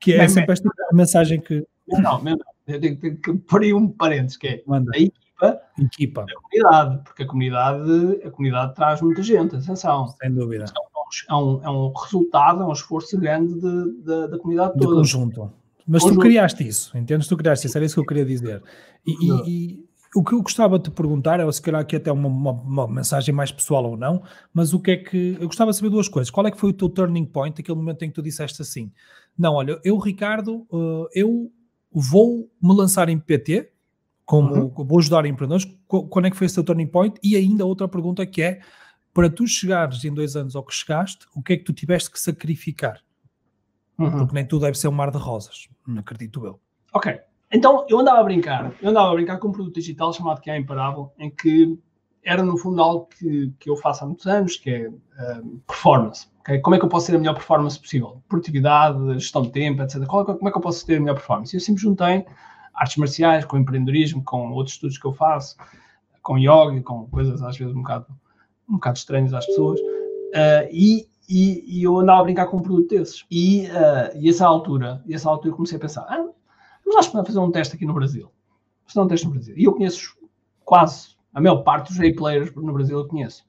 que 0.00 0.14
é 0.14 0.18
Bem, 0.18 0.28
sempre 0.28 0.52
esta 0.54 0.68
mensagem 0.92 1.40
que 1.40 1.64
Não, 1.88 2.22
não. 2.22 2.36
Eu 2.66 2.80
tenho, 2.80 2.98
tenho 2.98 3.16
que 3.20 3.34
pôr 3.34 3.62
aí 3.62 3.74
um 3.74 3.88
parênteses, 3.88 4.36
que 4.36 4.46
é 4.48 4.62
manda 4.66 4.90
a 4.94 4.98
equipa 4.98 5.60
equipa, 5.78 6.22
a 6.22 6.40
comunidade, 6.40 7.04
porque 7.04 7.22
a 7.22 7.26
comunidade, 7.26 8.20
a 8.24 8.30
comunidade 8.30 8.74
traz 8.74 9.02
muita 9.02 9.22
gente, 9.22 9.56
atenção. 9.56 10.06
sem 10.08 10.32
dúvida, 10.32 10.64
É 11.28 11.34
um, 11.34 11.60
é 11.62 11.68
um 11.70 11.92
resultado, 11.92 12.62
é 12.62 12.66
um 12.66 12.72
esforço 12.72 13.18
grande 13.18 13.52
de- 13.54 14.02
de- 14.02 14.28
da 14.28 14.38
comunidade 14.38 14.74
de 14.74 14.80
toda. 14.80 14.96
conjunto. 14.96 15.52
Mas 15.86 16.02
tu 16.02 16.08
Conjunto. 16.08 16.22
criaste 16.22 16.66
isso, 16.66 16.96
entendes? 16.96 17.28
Tu 17.28 17.36
criaste 17.36 17.66
isso, 17.66 17.76
era 17.76 17.84
isso 17.84 17.94
que 17.96 18.00
eu 18.00 18.06
queria 18.06 18.24
dizer. 18.24 18.62
E, 19.06 19.12
e- 19.12 19.50
e 19.74 19.84
o 20.16 20.24
que 20.24 20.34
eu 20.34 20.40
gostava 20.40 20.78
de 20.78 20.84
te 20.84 20.90
perguntar, 20.92 21.40
é 21.40 21.52
se 21.52 21.60
calhar 21.60 21.80
aqui 21.82 21.96
até 21.96 22.10
uma, 22.10 22.28
uma- 22.28 22.52
uma 22.52 22.88
mensagem 22.88 23.34
mais 23.34 23.52
pessoal 23.52 23.84
ou 23.84 23.96
não, 23.96 24.22
mas 24.52 24.72
o 24.72 24.80
que 24.80 24.92
é 24.92 24.96
que. 24.96 25.36
Eu 25.38 25.46
gostava 25.48 25.72
de 25.72 25.76
saber 25.76 25.90
duas 25.90 26.08
coisas. 26.08 26.30
Qual 26.30 26.46
é 26.46 26.50
que 26.50 26.58
foi 26.58 26.70
o 26.70 26.72
teu 26.72 26.88
turning 26.88 27.26
point, 27.26 27.60
aquele 27.60 27.76
momento 27.76 28.02
em 28.02 28.08
que 28.08 28.14
tu 28.14 28.22
disseste 28.22 28.62
assim: 28.62 28.90
não, 29.36 29.54
olha, 29.54 29.78
eu, 29.84 29.98
Ricardo, 29.98 30.66
eh, 30.72 31.20
eu 31.20 31.50
vou 31.94 32.50
me 32.60 32.74
lançar 32.74 33.08
em 33.08 33.18
PT, 33.18 33.70
como 34.24 34.70
vou 34.70 34.98
ajudar 34.98 35.24
empreendedores. 35.26 35.64
Qu- 35.86 36.06
Quando 36.08 36.26
é 36.26 36.30
que 36.30 36.36
foi 36.36 36.46
esse 36.46 36.54
teu 36.56 36.64
turning 36.64 36.86
point? 36.86 37.18
E 37.22 37.36
ainda 37.36 37.64
outra 37.64 37.86
pergunta 37.86 38.26
que 38.26 38.42
é: 38.42 38.60
para 39.12 39.30
tu 39.30 39.46
chegares 39.46 40.04
em 40.04 40.12
dois 40.12 40.34
anos 40.36 40.56
ao 40.56 40.64
que 40.64 40.74
chegaste, 40.74 41.26
o 41.34 41.42
que 41.42 41.52
é 41.52 41.56
que 41.56 41.64
tu 41.64 41.72
tiveste 41.72 42.10
que 42.10 42.18
sacrificar? 42.20 43.00
Uhum. 43.98 44.10
Porque 44.18 44.34
nem 44.34 44.44
tudo 44.46 44.62
deve 44.62 44.76
ser 44.76 44.88
um 44.88 44.92
mar 44.92 45.10
de 45.10 45.18
rosas, 45.18 45.68
não 45.86 46.00
acredito 46.00 46.44
eu. 46.44 46.58
Ok. 46.92 47.16
Então, 47.52 47.86
eu 47.88 48.00
andava 48.00 48.18
a 48.20 48.24
brincar. 48.24 48.74
Eu 48.82 48.90
andava 48.90 49.10
a 49.10 49.14
brincar 49.14 49.38
com 49.38 49.48
um 49.48 49.52
produto 49.52 49.74
digital 49.76 50.12
chamado 50.12 50.40
Que 50.40 50.50
é 50.50 50.58
Imparável, 50.58 51.12
em 51.16 51.30
que 51.30 51.78
era, 52.24 52.42
no 52.42 52.56
fundo, 52.56 52.80
algo 52.82 53.06
que, 53.06 53.52
que 53.58 53.68
eu 53.70 53.76
faço 53.76 54.04
há 54.04 54.06
muitos 54.06 54.26
anos, 54.26 54.56
que 54.56 54.70
é 54.70 54.90
eh, 55.18 55.40
performance. 55.66 56.26
ok? 56.40 56.58
Como 56.60 56.74
é 56.74 56.78
que 56.78 56.84
eu 56.84 56.88
posso 56.88 57.06
ter 57.08 57.16
a 57.16 57.18
melhor 57.18 57.34
performance 57.34 57.78
possível? 57.78 58.22
Produtividade, 58.28 58.98
gestão 59.14 59.42
de 59.42 59.50
tempo, 59.52 59.82
etc. 59.82 60.04
Qual- 60.06 60.24
Como 60.24 60.48
é 60.48 60.50
que 60.52 60.56
eu 60.58 60.62
posso 60.62 60.84
ter 60.86 60.96
a 60.96 61.00
melhor 61.00 61.14
performance? 61.14 61.54
Eu 61.54 61.60
sempre 61.60 61.82
juntei 61.82 62.24
artes 62.74 62.96
marciais 62.96 63.44
com 63.44 63.56
empreendedorismo, 63.58 64.22
com 64.24 64.50
outros 64.52 64.74
estudos 64.76 64.98
que 64.98 65.06
eu 65.06 65.12
faço, 65.12 65.56
com 66.22 66.38
yoga, 66.38 66.80
com 66.82 67.06
coisas 67.06 67.42
às 67.42 67.56
vezes 67.56 67.74
um 67.74 67.82
bocado, 67.82 68.06
um 68.68 68.74
bocado 68.74 68.98
estranhas 68.98 69.32
às 69.34 69.44
pessoas. 69.46 69.78
Eh, 70.32 70.68
e, 70.72 71.08
e, 71.28 71.78
e 71.80 71.82
eu 71.84 71.98
andava 71.98 72.20
a 72.20 72.24
brincar 72.24 72.46
com 72.46 72.56
um 72.56 72.62
produto 72.62 72.88
desses. 72.88 73.24
E, 73.30 73.66
eh, 73.66 74.12
e 74.18 74.28
essa 74.30 74.46
altura, 74.46 75.02
e 75.06 75.14
essa 75.14 75.28
altura 75.28 75.50
eu 75.50 75.56
comecei 75.56 75.76
a 75.76 75.80
pensar, 75.80 76.02
ah, 76.08 76.26
vamos 76.84 77.12
lá 77.14 77.24
fazer 77.24 77.38
um 77.38 77.50
teste 77.50 77.76
aqui 77.76 77.84
no 77.86 77.94
Brasil. 77.94 78.30
Fazer 78.86 79.00
um 79.00 79.08
teste 79.08 79.26
no 79.26 79.32
Brasil. 79.32 79.54
E 79.56 79.64
eu 79.64 79.72
conheço 79.72 80.14
quase, 80.64 81.13
a 81.34 81.40
maior 81.40 81.56
parte 81.56 81.88
dos 81.88 82.00
A-players 82.00 82.54
no 82.54 82.72
Brasil 82.72 82.98
eu 82.98 83.06
conheço. 83.06 83.44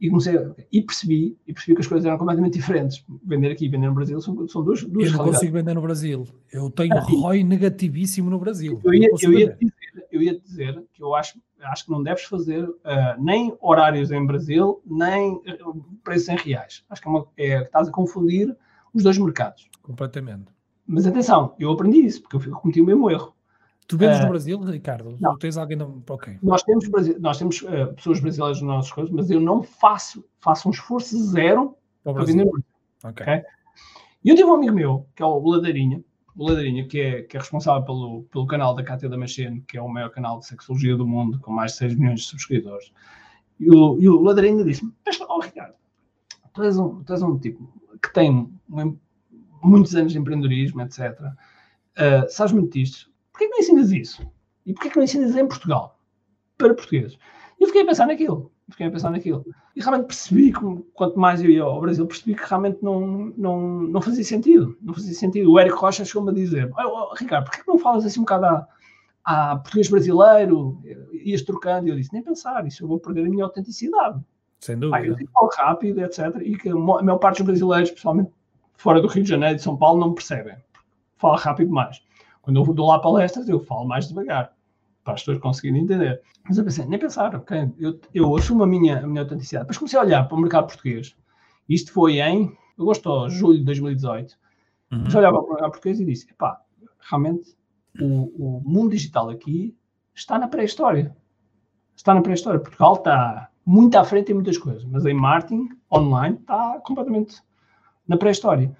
E 0.00 0.10
comecei, 0.10 0.34
e 0.70 0.82
percebi, 0.82 1.38
e 1.46 1.52
percebi 1.52 1.74
que 1.74 1.80
as 1.80 1.86
coisas 1.86 2.04
eram 2.04 2.18
completamente 2.18 2.54
diferentes. 2.54 3.02
Vender 3.24 3.50
aqui 3.50 3.64
e 3.64 3.68
vender 3.68 3.86
no 3.86 3.94
Brasil 3.94 4.20
são, 4.20 4.46
são 4.46 4.62
duas, 4.62 4.82
duas 4.82 5.06
Eu 5.06 5.12
não 5.12 5.18
realidades. 5.18 5.38
consigo 5.38 5.52
vender 5.52 5.74
no 5.74 5.80
Brasil. 5.80 6.26
Eu 6.52 6.70
tenho 6.70 6.94
ROI 6.98 7.42
negativíssimo 7.42 8.28
no 8.28 8.38
Brasil. 8.38 8.80
Eu 8.84 8.92
ia, 8.92 9.08
eu, 9.22 9.32
ia 9.32 9.54
dizer, 9.54 9.74
eu 10.12 10.22
ia 10.22 10.38
dizer 10.38 10.84
que 10.92 11.02
eu 11.02 11.14
acho, 11.14 11.40
acho 11.62 11.86
que 11.86 11.90
não 11.90 12.02
deves 12.02 12.24
fazer 12.24 12.68
ah, 12.84 13.16
nem 13.18 13.56
horários 13.60 14.10
em 14.10 14.26
Brasil, 14.26 14.82
nem 14.84 15.40
eh, 15.46 15.58
preços 16.02 16.28
em 16.28 16.36
reais. 16.36 16.84
Acho 16.90 17.00
que 17.00 17.08
é 17.08 17.10
uma, 17.10 17.26
é, 17.38 17.62
estás 17.62 17.88
a 17.88 17.92
confundir 17.92 18.54
os 18.92 19.02
dois 19.02 19.16
mercados. 19.16 19.70
Completamente. 19.80 20.52
Mas 20.86 21.06
atenção, 21.06 21.54
eu 21.58 21.70
aprendi 21.70 22.04
isso, 22.04 22.20
porque 22.20 22.48
eu 22.48 22.52
cometi 22.56 22.80
o 22.80 22.84
mesmo 22.84 23.10
erro. 23.10 23.33
Tu 23.86 23.98
vendes 23.98 24.18
Eh, 24.18 24.22
no 24.22 24.28
Brasil, 24.28 24.58
Ricardo? 24.60 25.16
não. 25.20 25.36
Tens 25.38 25.56
alguém 25.56 25.76
no... 25.76 26.02
Ok. 26.08 26.38
Nós 26.42 26.62
temos, 26.62 26.88
nós 27.20 27.38
temos 27.38 27.62
eh, 27.68 27.86
pessoas 27.86 28.18
brasileiras 28.20 28.60
nas 28.62 28.68
nossas 28.76 28.92
coisas, 28.92 29.12
mas 29.12 29.30
eu 29.30 29.40
não 29.40 29.62
faço, 29.62 30.24
faço 30.40 30.68
um 30.68 30.70
esforço 30.72 31.18
zero 31.30 31.76
Para 32.02 32.24
vender 32.24 32.44
no 32.44 32.50
Brasil. 32.52 32.66
Ok. 33.04 33.26
Ok. 33.26 33.42
E 34.24 34.28
eu 34.30 34.36
tive 34.36 34.48
um 34.48 34.54
amigo 34.54 34.74
meu, 34.74 35.06
que 35.14 35.22
é 35.22 35.26
o 35.26 35.38
Ladeirinha, 35.46 36.02
o 36.34 36.48
Ladeirinha, 36.48 36.88
que 36.88 36.98
é, 36.98 37.22
que 37.22 37.36
é 37.36 37.40
responsável 37.40 37.82
pelo, 37.84 38.22
pelo 38.24 38.46
canal 38.46 38.74
da 38.74 38.82
Cátia 38.82 39.08
da 39.08 39.18
Machine, 39.18 39.60
que 39.68 39.76
é 39.76 39.82
o 39.82 39.88
maior 39.88 40.08
canal 40.10 40.38
de 40.38 40.46
sexologia 40.46 40.96
do 40.96 41.06
mundo, 41.06 41.38
com 41.40 41.52
mais 41.52 41.72
de 41.72 41.78
6 41.78 41.94
milhões 41.96 42.20
de 42.20 42.26
subscritores. 42.26 42.90
E 43.60 43.68
o, 43.70 44.00
e 44.00 44.08
o 44.08 44.20
Ladeirinha 44.22 44.64
disse-me: 44.64 44.92
"Mas, 45.04 45.20
oh, 45.20 45.40
Ricardo, 45.40 45.74
tu 46.54 46.62
és, 46.62 46.78
um, 46.78 47.04
tu 47.04 47.12
és 47.12 47.22
um 47.22 47.38
tipo 47.38 47.70
que 48.02 48.12
tem 48.14 48.30
um- 48.70 48.96
muitos 49.62 49.94
anos 49.94 50.12
de 50.12 50.18
empreendedorismo, 50.18 50.80
etc. 50.80 51.20
Uh, 51.20 52.28
sabes 52.30 52.52
muito 52.52 52.72
disto. 52.72 53.10
Porquê 53.34 53.46
que 53.48 53.50
não 53.50 53.58
ensinas 53.58 53.90
isso? 53.90 54.24
E 54.64 54.72
porquê 54.72 54.90
que 54.90 54.96
não 54.96 55.02
ensinas 55.02 55.36
em 55.36 55.46
Portugal? 55.46 55.98
Para 56.56 56.72
portugueses. 56.72 57.18
E 57.58 57.64
eu 57.64 57.66
fiquei 57.66 57.82
a 57.82 57.86
pensar 57.86 58.06
naquilo. 58.06 58.52
Fiquei 58.70 58.86
a 58.86 58.90
pensar 58.90 59.10
naquilo. 59.10 59.44
E 59.74 59.80
realmente 59.80 60.06
percebi, 60.06 60.52
que, 60.52 60.60
quanto 60.94 61.18
mais 61.18 61.42
eu 61.42 61.50
ia 61.50 61.64
ao 61.64 61.80
Brasil, 61.80 62.06
percebi 62.06 62.36
que 62.36 62.48
realmente 62.48 62.78
não, 62.80 63.32
não, 63.36 63.60
não 63.82 64.00
fazia 64.00 64.22
sentido. 64.22 64.78
Não 64.80 64.94
fazia 64.94 65.12
sentido. 65.12 65.50
O 65.50 65.58
Érico 65.58 65.78
Rocha 65.78 66.04
chegou-me 66.04 66.30
a 66.30 66.32
dizer: 66.34 66.70
oh, 66.78 67.10
oh, 67.10 67.14
Ricardo, 67.14 67.46
porquê 67.46 67.62
que 67.62 67.68
não 67.68 67.76
falas 67.76 68.06
assim 68.06 68.20
um 68.20 68.22
bocado 68.22 68.46
a, 68.46 68.66
a 69.24 69.56
português 69.56 69.90
brasileiro? 69.90 70.80
Ias 71.12 71.42
trocando. 71.42 71.88
E 71.88 71.90
eu 71.90 71.96
disse: 71.96 72.12
nem 72.12 72.22
pensar, 72.22 72.64
isso 72.68 72.84
eu 72.84 72.88
vou 72.88 73.00
perder 73.00 73.26
a 73.26 73.28
minha 73.28 73.44
autenticidade. 73.44 74.20
Sem 74.60 74.76
eu 74.76 74.80
dúvida. 74.80 75.16
digo, 75.16 75.30
falo 75.32 75.50
rápido, 75.58 76.00
etc. 76.00 76.36
E 76.40 76.56
que 76.56 76.68
a 76.68 76.74
maior 76.76 77.18
parte 77.18 77.38
dos 77.38 77.46
brasileiros, 77.46 77.90
principalmente 77.90 78.30
fora 78.76 79.00
do 79.02 79.08
Rio 79.08 79.24
de 79.24 79.30
Janeiro 79.30 79.54
e 79.54 79.56
de 79.56 79.62
São 79.62 79.76
Paulo, 79.76 79.98
não 79.98 80.14
percebem. 80.14 80.56
Falo 81.16 81.36
rápido 81.36 81.66
demais. 81.66 82.00
Quando 82.44 82.60
eu 82.60 82.74
dou 82.74 82.88
lá 82.88 82.98
palestras, 82.98 83.48
eu 83.48 83.58
falo 83.58 83.86
mais 83.86 84.06
devagar, 84.06 84.52
para 85.02 85.14
as 85.14 85.20
pessoas 85.20 85.38
conseguirem 85.38 85.82
entender. 85.82 86.20
Mas 86.46 86.58
eu 86.58 86.64
pensei, 86.64 86.84
nem 86.84 86.98
pensar, 86.98 87.34
ok? 87.34 87.72
Eu, 87.78 87.98
eu 88.12 88.36
assumo 88.36 88.62
a 88.62 88.66
minha, 88.66 88.98
a 88.98 89.06
minha 89.06 89.22
autenticidade. 89.22 89.64
Depois 89.64 89.78
comecei 89.78 89.98
a 89.98 90.02
olhar 90.02 90.28
para 90.28 90.36
o 90.36 90.40
mercado 90.40 90.66
português. 90.66 91.16
Isto 91.66 91.90
foi 91.92 92.20
em 92.20 92.54
agosto 92.78 93.06
ou 93.06 93.30
julho 93.30 93.58
de 93.58 93.64
2018. 93.64 94.36
Uhum. 94.92 94.98
Comecei 94.98 95.16
a 95.16 95.22
olhar 95.22 95.32
para 95.32 95.40
o 95.40 95.48
mercado 95.48 95.70
português 95.70 96.00
e 96.00 96.04
disse, 96.04 96.30
epá, 96.30 96.60
realmente 97.10 97.56
o, 97.98 98.58
o 98.58 98.62
mundo 98.62 98.90
digital 98.90 99.30
aqui 99.30 99.74
está 100.14 100.38
na 100.38 100.46
pré-história. 100.46 101.16
Está 101.96 102.12
na 102.12 102.20
pré-história. 102.20 102.60
Portugal 102.60 102.94
está 102.94 103.48
muito 103.64 103.96
à 103.96 104.04
frente 104.04 104.32
em 104.32 104.34
muitas 104.34 104.58
coisas, 104.58 104.84
mas 104.84 105.06
em 105.06 105.14
marketing 105.14 105.70
online 105.90 106.36
está 106.36 106.78
completamente 106.80 107.42
na 108.06 108.18
pré-história. 108.18 108.76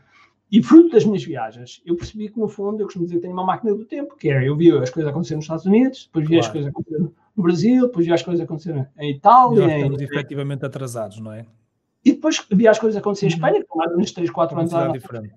E 0.56 0.62
fruto 0.62 0.90
das 0.90 1.04
minhas 1.04 1.24
viagens, 1.24 1.82
eu 1.84 1.96
percebi 1.96 2.28
que, 2.28 2.38
no 2.38 2.46
fundo, 2.46 2.80
eu 2.80 2.84
costumo 2.86 3.04
dizer 3.06 3.16
que 3.16 3.22
tenho 3.22 3.32
uma 3.34 3.44
máquina 3.44 3.74
do 3.74 3.84
tempo, 3.84 4.14
que 4.16 4.30
é, 4.30 4.48
eu 4.48 4.54
via 4.56 4.80
as 4.80 4.88
coisas 4.88 5.10
acontecer 5.10 5.34
nos 5.34 5.44
Estados 5.46 5.66
Unidos, 5.66 6.04
depois 6.12 6.24
as 6.26 6.30
Claro. 6.30 6.52
coisas 6.52 6.70
acontecer 6.70 6.98
no 7.36 7.42
Brasil, 7.42 7.86
depois 7.86 8.06
via 8.06 8.14
as 8.14 8.22
coisas 8.22 8.44
acontecer 8.44 8.88
em 8.98 9.10
E 9.10 9.16
Itália, 9.16 9.60
nós 9.62 9.72
em- 9.72 9.76
estamos 9.78 10.00
efetivamente 10.00 10.64
atrasados, 10.64 11.18
não 11.18 11.32
é? 11.32 11.44
e 12.04 12.12
depois 12.12 12.46
via 12.52 12.70
as 12.70 12.78
coisas 12.78 12.96
acontecer 13.00 13.26
em 13.26 13.30
Uhum. 13.30 13.34
Espanha, 13.34 13.64
que 13.64 13.66
ou 13.70 13.90
menos 13.96 14.12
3, 14.12 14.30
4 14.30 14.54
Uma 14.56 14.62
anos 14.62 14.92
diferente. 14.92 15.34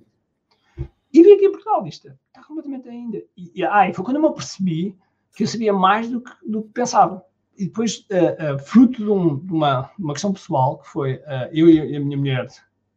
e 1.13 1.23
vim 1.23 1.31
aqui 1.33 1.45
em 1.45 1.51
Portugal, 1.51 1.87
isto 1.87 2.09
está 2.27 2.43
completamente 2.47 2.87
ainda. 2.87 3.17
E, 3.35 3.51
e, 3.55 3.63
ah, 3.63 3.89
e 3.89 3.93
foi 3.95 4.05
quando 4.05 4.17
eu 4.17 4.21
me 4.21 4.27
apercebi 4.27 4.95
que 5.35 5.43
eu 5.43 5.47
sabia 5.47 5.73
mais 5.73 6.09
do 6.09 6.21
que, 6.21 6.31
do 6.45 6.61
que 6.63 6.69
pensava. 6.73 7.23
E 7.57 7.65
depois, 7.65 8.05
ah, 8.11 8.51
ah, 8.53 8.59
fruto 8.59 9.03
de, 9.03 9.09
um- 9.09 9.37
de 9.39 9.51
uma, 9.51 9.89
uma 9.97 10.13
questão 10.13 10.31
pessoal, 10.31 10.77
que 10.77 10.87
foi 10.89 11.21
ah, 11.25 11.49
eu 11.51 11.67
e 11.69 11.95
a 11.95 11.99
minha 11.99 12.17
mulher 12.17 12.47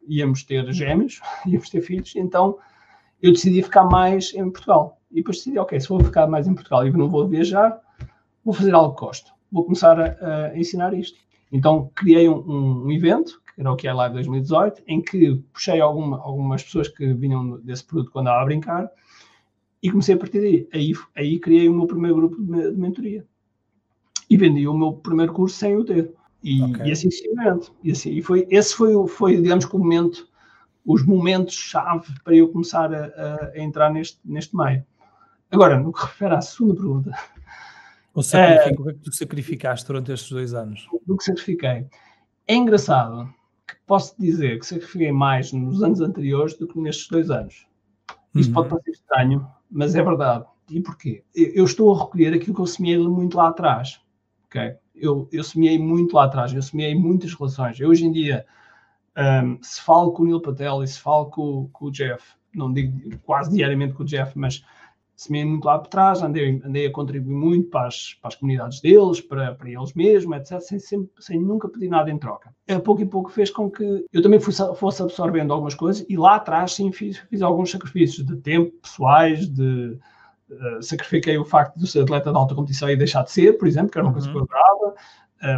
íamos 0.07 0.43
ter 0.43 0.71
gêmeos, 0.73 1.19
íamos 1.45 1.69
ter 1.69 1.81
filhos, 1.81 2.15
então 2.15 2.57
eu 3.21 3.31
decidi 3.31 3.61
ficar 3.61 3.85
mais 3.85 4.33
em 4.33 4.49
Portugal. 4.49 4.99
E 5.11 5.15
depois 5.15 5.37
decidi, 5.37 5.59
ok, 5.59 5.79
se 5.79 5.87
vou 5.89 6.03
ficar 6.03 6.27
mais 6.27 6.47
em 6.47 6.53
Portugal 6.53 6.87
e 6.87 6.91
não 6.91 7.09
vou 7.09 7.27
viajar, 7.27 7.79
vou 8.43 8.53
fazer 8.53 8.73
algo 8.73 8.95
que 8.95 9.01
gosto. 9.05 9.31
Vou 9.51 9.63
começar 9.65 9.99
a, 9.99 10.47
a 10.47 10.57
ensinar 10.57 10.93
isto. 10.93 11.19
Então 11.51 11.91
criei 11.93 12.29
um, 12.29 12.85
um- 12.85 12.91
evento, 12.91 13.41
que 13.53 13.61
era 13.61 13.71
o 13.71 13.75
que 13.75 13.87
é 13.87 13.93
Live 13.93 14.13
2018, 14.15 14.81
em 14.87 15.01
que 15.01 15.35
puxei 15.53 15.81
alguma- 15.81 16.17
algumas 16.19 16.63
pessoas 16.63 16.87
que 16.87 17.13
vinham 17.13 17.59
desse 17.59 17.83
produto 17.85 18.09
quando 18.11 18.27
andava 18.27 18.41
a 18.41 18.45
brincar 18.45 18.89
e 19.83 19.89
comecei 19.91 20.15
a 20.15 20.17
partir 20.17 20.39
daí. 20.39 20.67
Aí, 20.73 20.93
aí 21.15 21.39
criei 21.39 21.67
o 21.67 21.73
meu 21.73 21.87
primeiro 21.87 22.15
grupo 22.15 22.41
de, 22.41 22.71
de 22.71 22.77
mentoria. 22.79 23.25
E 24.29 24.37
vendi 24.37 24.67
o 24.67 24.73
meu 24.73 24.93
primeiro 24.93 25.33
curso 25.33 25.57
sem 25.57 25.75
o 25.75 25.83
ter. 25.83 26.13
E, 26.43 26.63
Ok. 26.63 26.85
e 26.85 26.91
assim 26.91 27.11
sucessivamente. 27.11 27.71
E, 27.83 27.91
assim, 27.91 28.11
e 28.11 28.21
foi, 28.21 28.47
esse 28.49 28.75
foi, 28.75 28.95
o- 28.95 29.07
foi, 29.07 29.41
digamos 29.41 29.65
que 29.65 29.75
o 29.75 29.79
momento 29.79 30.29
os 30.85 31.05
momentos-chave 31.05 32.19
para 32.23 32.35
eu 32.35 32.49
começar 32.49 32.93
a, 32.93 33.51
a, 33.53 33.59
entrar 33.59 33.91
neste, 33.91 34.19
neste 34.25 34.55
meio. 34.55 34.83
Agora, 35.51 35.79
no 35.79 35.91
que 35.91 36.01
refere 36.01 36.33
à 36.33 36.41
segunda 36.41 36.75
pergunta. 36.75 37.11
O, 38.13 38.21
é, 38.35 38.71
o 38.71 38.83
que 38.83 38.89
é 38.89 38.93
que 38.93 38.99
tu 38.99 39.15
sacrificaste 39.15 39.87
durante 39.87 40.11
estes 40.11 40.31
dois 40.31 40.53
anos? 40.53 40.87
Do 41.05 41.15
que 41.15 41.23
sacrifiquei. 41.23 41.87
É 42.47 42.55
engraçado 42.55 43.33
que 43.67 43.75
posso 43.85 44.15
dizer 44.19 44.59
que 44.59 44.65
sacrifiquei 44.65 45.11
mais 45.11 45.53
nos 45.53 45.81
anos 45.81 46.01
anteriores 46.01 46.57
do 46.57 46.67
que 46.67 46.79
nestes 46.79 47.07
dois 47.07 47.29
anos. 47.29 47.67
Isto 48.35 48.49
uhum. 48.49 48.53
pode 48.53 48.69
parecer 48.69 48.91
estranho, 48.91 49.47
mas 49.69 49.95
é 49.95 50.03
verdade. 50.03 50.45
E 50.69 50.81
porquê? 50.81 51.23
Eu 51.33 51.65
estou 51.65 51.93
a 51.93 52.03
recolher 52.03 52.33
aquilo 52.33 52.55
que 52.55 52.61
eu 52.61 52.67
semeei 52.67 52.97
muito 52.97 53.37
lá 53.37 53.49
atrás. 53.49 54.01
Okay? 54.47 54.75
Eu, 54.93 55.27
eu 55.31 55.43
semeei 55.43 55.79
muito 55.79 56.15
lá 56.15 56.25
atrás, 56.25 56.53
eu 56.53 56.61
semeei 56.61 56.95
muitas 56.95 57.33
relações. 57.33 57.79
Eu, 57.79 57.89
hoje 57.89 58.05
em 58.05 58.11
dia, 58.11 58.45
um, 59.17 59.57
se 59.61 59.81
falo 59.81 60.11
com 60.11 60.23
o 60.23 60.25
Neil 60.25 60.41
Patel 60.41 60.83
e 60.83 60.87
se 60.87 60.99
falo 60.99 61.25
com, 61.27 61.69
com 61.71 61.85
o 61.85 61.91
Jeff, 61.91 62.23
não 62.53 62.71
digo 62.71 63.17
quase 63.19 63.51
diariamente 63.51 63.93
com 63.93 64.03
o 64.03 64.05
Jeff, 64.05 64.37
mas 64.37 64.63
semeei 65.15 65.45
muito 65.45 65.65
lá 65.65 65.77
por 65.77 65.87
trás, 65.87 66.23
andei, 66.23 66.59
andei 66.65 66.87
a 66.87 66.91
contribuir 66.91 67.33
muito 67.33 67.69
para 67.69 67.87
as, 67.87 68.15
para 68.15 68.29
as 68.29 68.35
comunidades 68.35 68.81
deles, 68.81 69.21
para, 69.21 69.53
para 69.53 69.69
eles 69.69 69.93
mesmos, 69.93 70.35
etc., 70.35 70.59
sem, 70.59 70.79
sem, 70.79 71.09
sem 71.19 71.39
nunca 71.39 71.69
pedir 71.69 71.89
nada 71.89 72.09
em 72.09 72.17
troca. 72.17 72.53
A 72.67 72.79
pouco 72.79 73.01
e 73.01 73.05
pouco 73.05 73.29
fez 73.29 73.51
com 73.51 73.69
que 73.69 74.05
eu 74.11 74.21
também 74.23 74.39
fosse, 74.39 74.63
fosse 74.75 75.03
absorvendo 75.03 75.53
algumas 75.53 75.75
coisas 75.75 76.03
e 76.09 76.17
lá 76.17 76.37
atrás 76.37 76.73
sim 76.73 76.91
fiz, 76.91 77.17
fiz 77.29 77.41
alguns 77.43 77.69
sacrifícios 77.69 78.25
de 78.25 78.35
tempo, 78.37 78.71
pessoais, 78.81 79.47
de 79.47 79.97
uh, 80.51 80.81
sacrifiquei 80.81 81.37
o 81.37 81.45
facto 81.45 81.77
de 81.77 81.87
ser 81.87 82.03
atleta 82.03 82.31
de 82.31 82.37
alta 82.37 82.55
competição 82.55 82.89
e 82.89 82.95
deixar 82.95 83.23
de 83.23 83.31
ser, 83.31 83.57
por 83.57 83.67
exemplo, 83.67 83.91
que 83.91 83.97
era 83.97 84.07
uma 84.07 84.13
coisa 84.13 84.29
que 84.29 84.37
eu 84.37 84.43
adorava, 84.43 84.95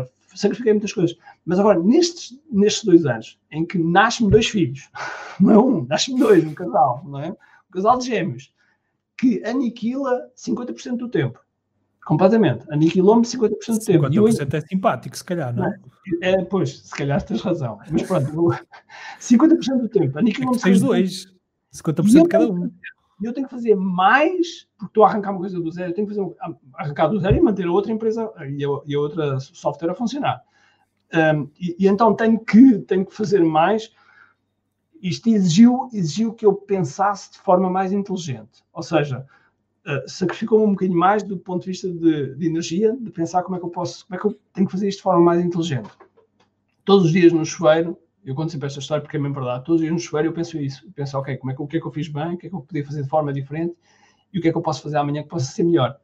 uh, 0.04 0.10
sacrifiquei 0.36 0.74
muitas 0.74 0.94
coisas. 0.94 1.18
Mas 1.46 1.60
agora, 1.60 1.80
nestes, 1.80 2.40
nestes 2.52 2.84
dois 2.84 3.06
anos, 3.06 3.40
em 3.52 3.66
que 3.66 3.78
nascem-me 3.78 4.32
dois 4.32 4.48
filhos, 4.48 4.90
não 5.40 5.52
é 5.52 5.58
um, 5.58 5.86
nascem-me 5.86 6.20
dois, 6.20 6.44
um 6.44 6.54
casal, 6.54 7.04
não 7.06 7.20
é? 7.20 7.32
Um 7.32 7.72
casal 7.72 7.98
de 7.98 8.08
gêmeos, 8.08 8.54
que 9.18 9.44
aniquila 9.46 10.30
50% 10.36 10.98
do 10.98 11.10
tempo. 11.10 11.40
Completamente. 12.06 12.66
Aniquilou-me 12.70 13.24
50% 13.24 13.50
do 13.50 13.80
tempo. 13.80 14.06
50% 14.08 14.14
eu, 14.14 14.28
é 14.28 14.62
simpático, 14.62 15.18
se 15.18 15.24
calhar, 15.24 15.56
não 15.56 15.66
é? 15.66 15.80
é? 16.22 16.44
Pois, 16.44 16.80
se 16.80 16.92
calhar 16.92 17.22
tens 17.22 17.42
razão. 17.42 17.80
Mas 17.90 18.04
pronto, 18.04 18.58
50% 19.22 19.78
do 19.80 19.88
tempo. 19.88 20.20
Aniquilou-me. 20.20 20.58
É 20.58 20.62
tens 20.62 20.82
dois. 20.82 21.34
50% 21.74 22.24
de 22.24 22.28
cada 22.28 22.52
um. 22.52 22.70
E 23.22 23.26
eu 23.26 23.34
tenho 23.34 23.48
que 23.48 23.54
fazer 23.54 23.76
mais, 23.76 24.68
porque 24.78 24.92
estou 24.92 25.04
a 25.04 25.10
arrancar 25.10 25.32
uma 25.32 25.40
coisa 25.40 25.60
do 25.60 25.72
zero, 25.72 25.92
eu 25.92 25.96
tenho 25.96 26.08
que 26.08 26.16
fazer 26.16 26.36
arrancar 26.76 27.08
do 27.08 27.20
zero 27.20 27.36
e 27.36 27.42
manter 27.42 27.68
a 27.68 27.72
outra 27.72 27.92
empresa 27.92 28.32
e 28.50 28.66
a, 28.66 28.68
e 28.86 28.96
a 28.96 29.00
outra 29.00 29.40
software 29.40 29.92
a 29.92 29.96
funcionar. 29.96 30.42
Um, 31.14 31.48
e, 31.60 31.76
e, 31.80 31.88
então 31.88 32.16
tenho 32.16 32.40
que, 32.40 32.80
tenho 32.80 33.06
que 33.06 33.14
fazer 33.14 33.44
mais. 33.44 33.92
Isto 35.02 35.30
exigiu, 35.30 35.90
exigiu 35.94 36.34
que 36.34 36.46
eu 36.46 36.54
pensasse 36.54 37.34
de 37.34 37.40
forma 37.40 37.70
mais 37.70 37.92
inteligente. 37.92 38.64
Ou 38.74 38.82
seja, 38.82 39.26
uh, 39.86 40.10
sacrificou-me 40.10 40.66
um 40.66 40.72
bocadinho 40.72 40.98
mais 40.98 41.22
do 41.22 41.38
ponto 41.38 41.62
de 41.64 41.68
vista 41.68 41.90
de, 41.90 42.36
de, 42.36 42.48
energia, 42.48 42.96
de 43.00 43.12
pensar 43.12 43.44
como 43.44 43.56
é 43.56 43.60
que 43.60 43.66
eu 43.66 43.70
posso, 43.70 44.08
como 44.08 44.18
é 44.18 44.20
que 44.20 44.28
eu 44.28 44.40
tenho 44.54 44.66
que 44.66 44.72
fazer 44.72 44.88
isto 44.88 44.98
de 44.98 45.04
forma 45.04 45.22
mais 45.22 45.44
inteligente. 45.44 45.90
Todos 46.84 47.06
os 47.06 47.12
dias 47.12 47.32
no 47.32 47.46
chuveiro, 47.46 47.98
eu 48.26 48.36
conto 48.36 48.52
sempre 48.52 48.68
esta 48.68 48.80
história 48.80 49.02
porque 49.02 49.18
é 49.18 49.20
mesmo 49.20 49.36
verdade. 49.36 49.66
Todos 49.66 49.82
os 49.82 49.82
dias 49.82 49.94
no 49.94 50.00
chuveiro 50.00 50.30
eu 50.30 50.34
penso 50.34 50.58
isso. 50.58 50.86
Eu 50.86 50.92
penso, 50.94 51.18
ok, 51.18 51.38
como 51.38 51.52
é 51.52 51.56
que, 51.56 51.62
o 51.62 51.68
que 51.68 51.78
é 51.78 51.80
que 51.80 51.88
eu 51.88 51.92
fiz 51.92 52.08
bem, 52.08 52.34
o 52.34 52.38
que 52.38 52.48
é 52.48 52.50
que 52.50 52.56
eu 52.56 52.62
podia 52.62 52.86
fazer 52.86 53.04
de 53.04 53.10
forma 53.10 53.34
diferente 53.34 53.76
e 54.34 54.40
o 54.40 54.42
que 54.42 54.48
é 54.48 54.52
que 54.52 54.58
eu 54.58 54.62
posso 54.62 54.82
fazer 54.82 54.98
amanhã 54.98 55.24
que 55.24 55.30
possa 55.30 55.46
ser 55.46 55.64
melhor. 55.64 55.98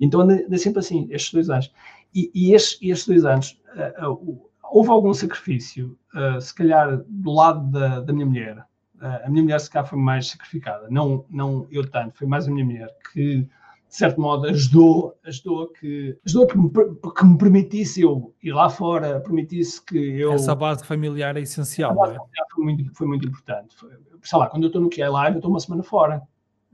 Então 0.00 0.20
andei, 0.20 0.46
sempre 0.58 0.78
assim, 0.78 1.08
estes 1.10 1.32
dois 1.32 1.50
anos. 1.50 1.72
E, 2.14 2.30
e 2.34 2.54
estes, 2.54 2.78
estes, 2.80 3.06
dois 3.06 3.24
anos, 3.24 3.60
uh, 4.00 4.12
uh, 4.12 4.50
houve 4.70 4.90
algum 4.90 5.12
sacrifício, 5.12 5.98
uh, 6.14 6.40
se 6.40 6.54
calhar 6.54 7.02
do 7.06 7.32
lado 7.32 7.70
da, 7.70 8.00
da 8.00 8.12
minha 8.12 8.26
mulher. 8.26 8.64
a 9.00 9.28
minha 9.28 9.42
mulher, 9.42 9.60
se 9.60 9.70
calhar, 9.70 9.86
foi 9.86 9.98
mais 9.98 10.28
sacrificada. 10.28 10.88
Não, 10.88 11.24
não 11.28 11.66
eu 11.70 11.88
tanto, 11.88 12.16
foi 12.16 12.26
mais 12.26 12.46
a 12.46 12.50
minha 12.50 12.64
mulher 12.64 12.88
que 13.12 13.46
de 13.88 13.96
certo 13.96 14.20
modo, 14.20 14.46
ajudou, 14.48 15.16
ajudou, 15.24 15.68
que, 15.68 16.18
ajudou 16.26 16.46
que, 16.46 16.58
me, 16.58 16.70
que 16.70 17.24
me 17.24 17.38
permitisse 17.38 18.02
eu 18.02 18.34
ir 18.42 18.52
lá 18.52 18.68
fora, 18.68 19.20
permitisse 19.20 19.82
que 19.82 19.96
eu... 19.96 20.32
Essa 20.32 20.54
base 20.54 20.84
familiar 20.84 21.36
é 21.36 21.40
essencial, 21.40 21.94
não 21.94 22.04
é? 22.04 22.18
Foi 22.54 22.64
muito, 22.64 22.94
foi 22.94 23.06
muito 23.06 23.26
importante. 23.26 23.74
Foi, 23.74 23.90
sei 24.22 24.38
lá, 24.38 24.46
quando 24.46 24.64
eu 24.64 24.66
estou 24.66 24.82
no 24.82 24.90
QI 24.90 25.08
Live, 25.08 25.36
eu 25.36 25.38
estou 25.38 25.50
uma 25.50 25.60
semana 25.60 25.82
fora. 25.82 26.22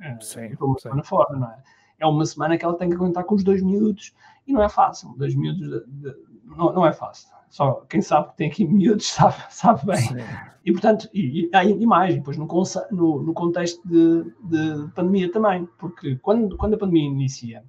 É, 0.01 0.19
sim, 0.21 0.47
estou 0.47 0.69
uma 0.69 0.79
sim. 0.79 0.83
semana 0.83 1.05
fora, 1.05 1.39
não 1.39 1.49
é? 1.49 1.63
É 2.01 2.07
uma 2.07 2.27
semana 2.27 2.59
que 2.59 2.65
ela 2.65 2.77
tem 2.77 2.89
que 2.89 2.97
aguentar 2.97 3.25
com 3.25 3.37
os 3.37 3.45
dois 3.45 3.63
minutos 3.63 4.13
e 4.47 4.53
não 4.53 4.63
é 4.63 4.69
fácil. 4.69 5.15
Dois 5.17 5.37
minutos 5.37 5.69
de, 5.69 5.87
de, 5.87 6.17
não, 6.45 6.73
não 6.73 6.85
é 6.85 6.93
fácil. 6.93 7.29
Só 7.49 7.85
quem 7.89 8.01
sabe 8.03 8.31
que 8.31 8.37
tem 8.37 8.51
aqui 8.51 8.65
miúdos 8.65 9.07
sabe, 9.13 9.37
sabe 9.51 9.87
bem. 9.87 9.97
Sim. 9.97 10.17
E, 10.65 10.73
portanto, 10.73 11.09
e, 11.13 11.51
e, 11.53 11.83
e 11.83 11.87
mais, 11.87 12.15
depois 12.15 12.39
no, 12.39 12.47
no, 12.91 13.23
no 13.23 13.35
contexto 13.35 13.87
de, 13.87 14.25
de, 14.43 14.89
pandemia 14.95 15.31
também, 15.31 15.69
porque 15.79 16.17
quando, 16.17 16.57
quando 16.57 16.75
a 16.75 16.79
pandemia 16.79 17.05
inicia, 17.05 17.63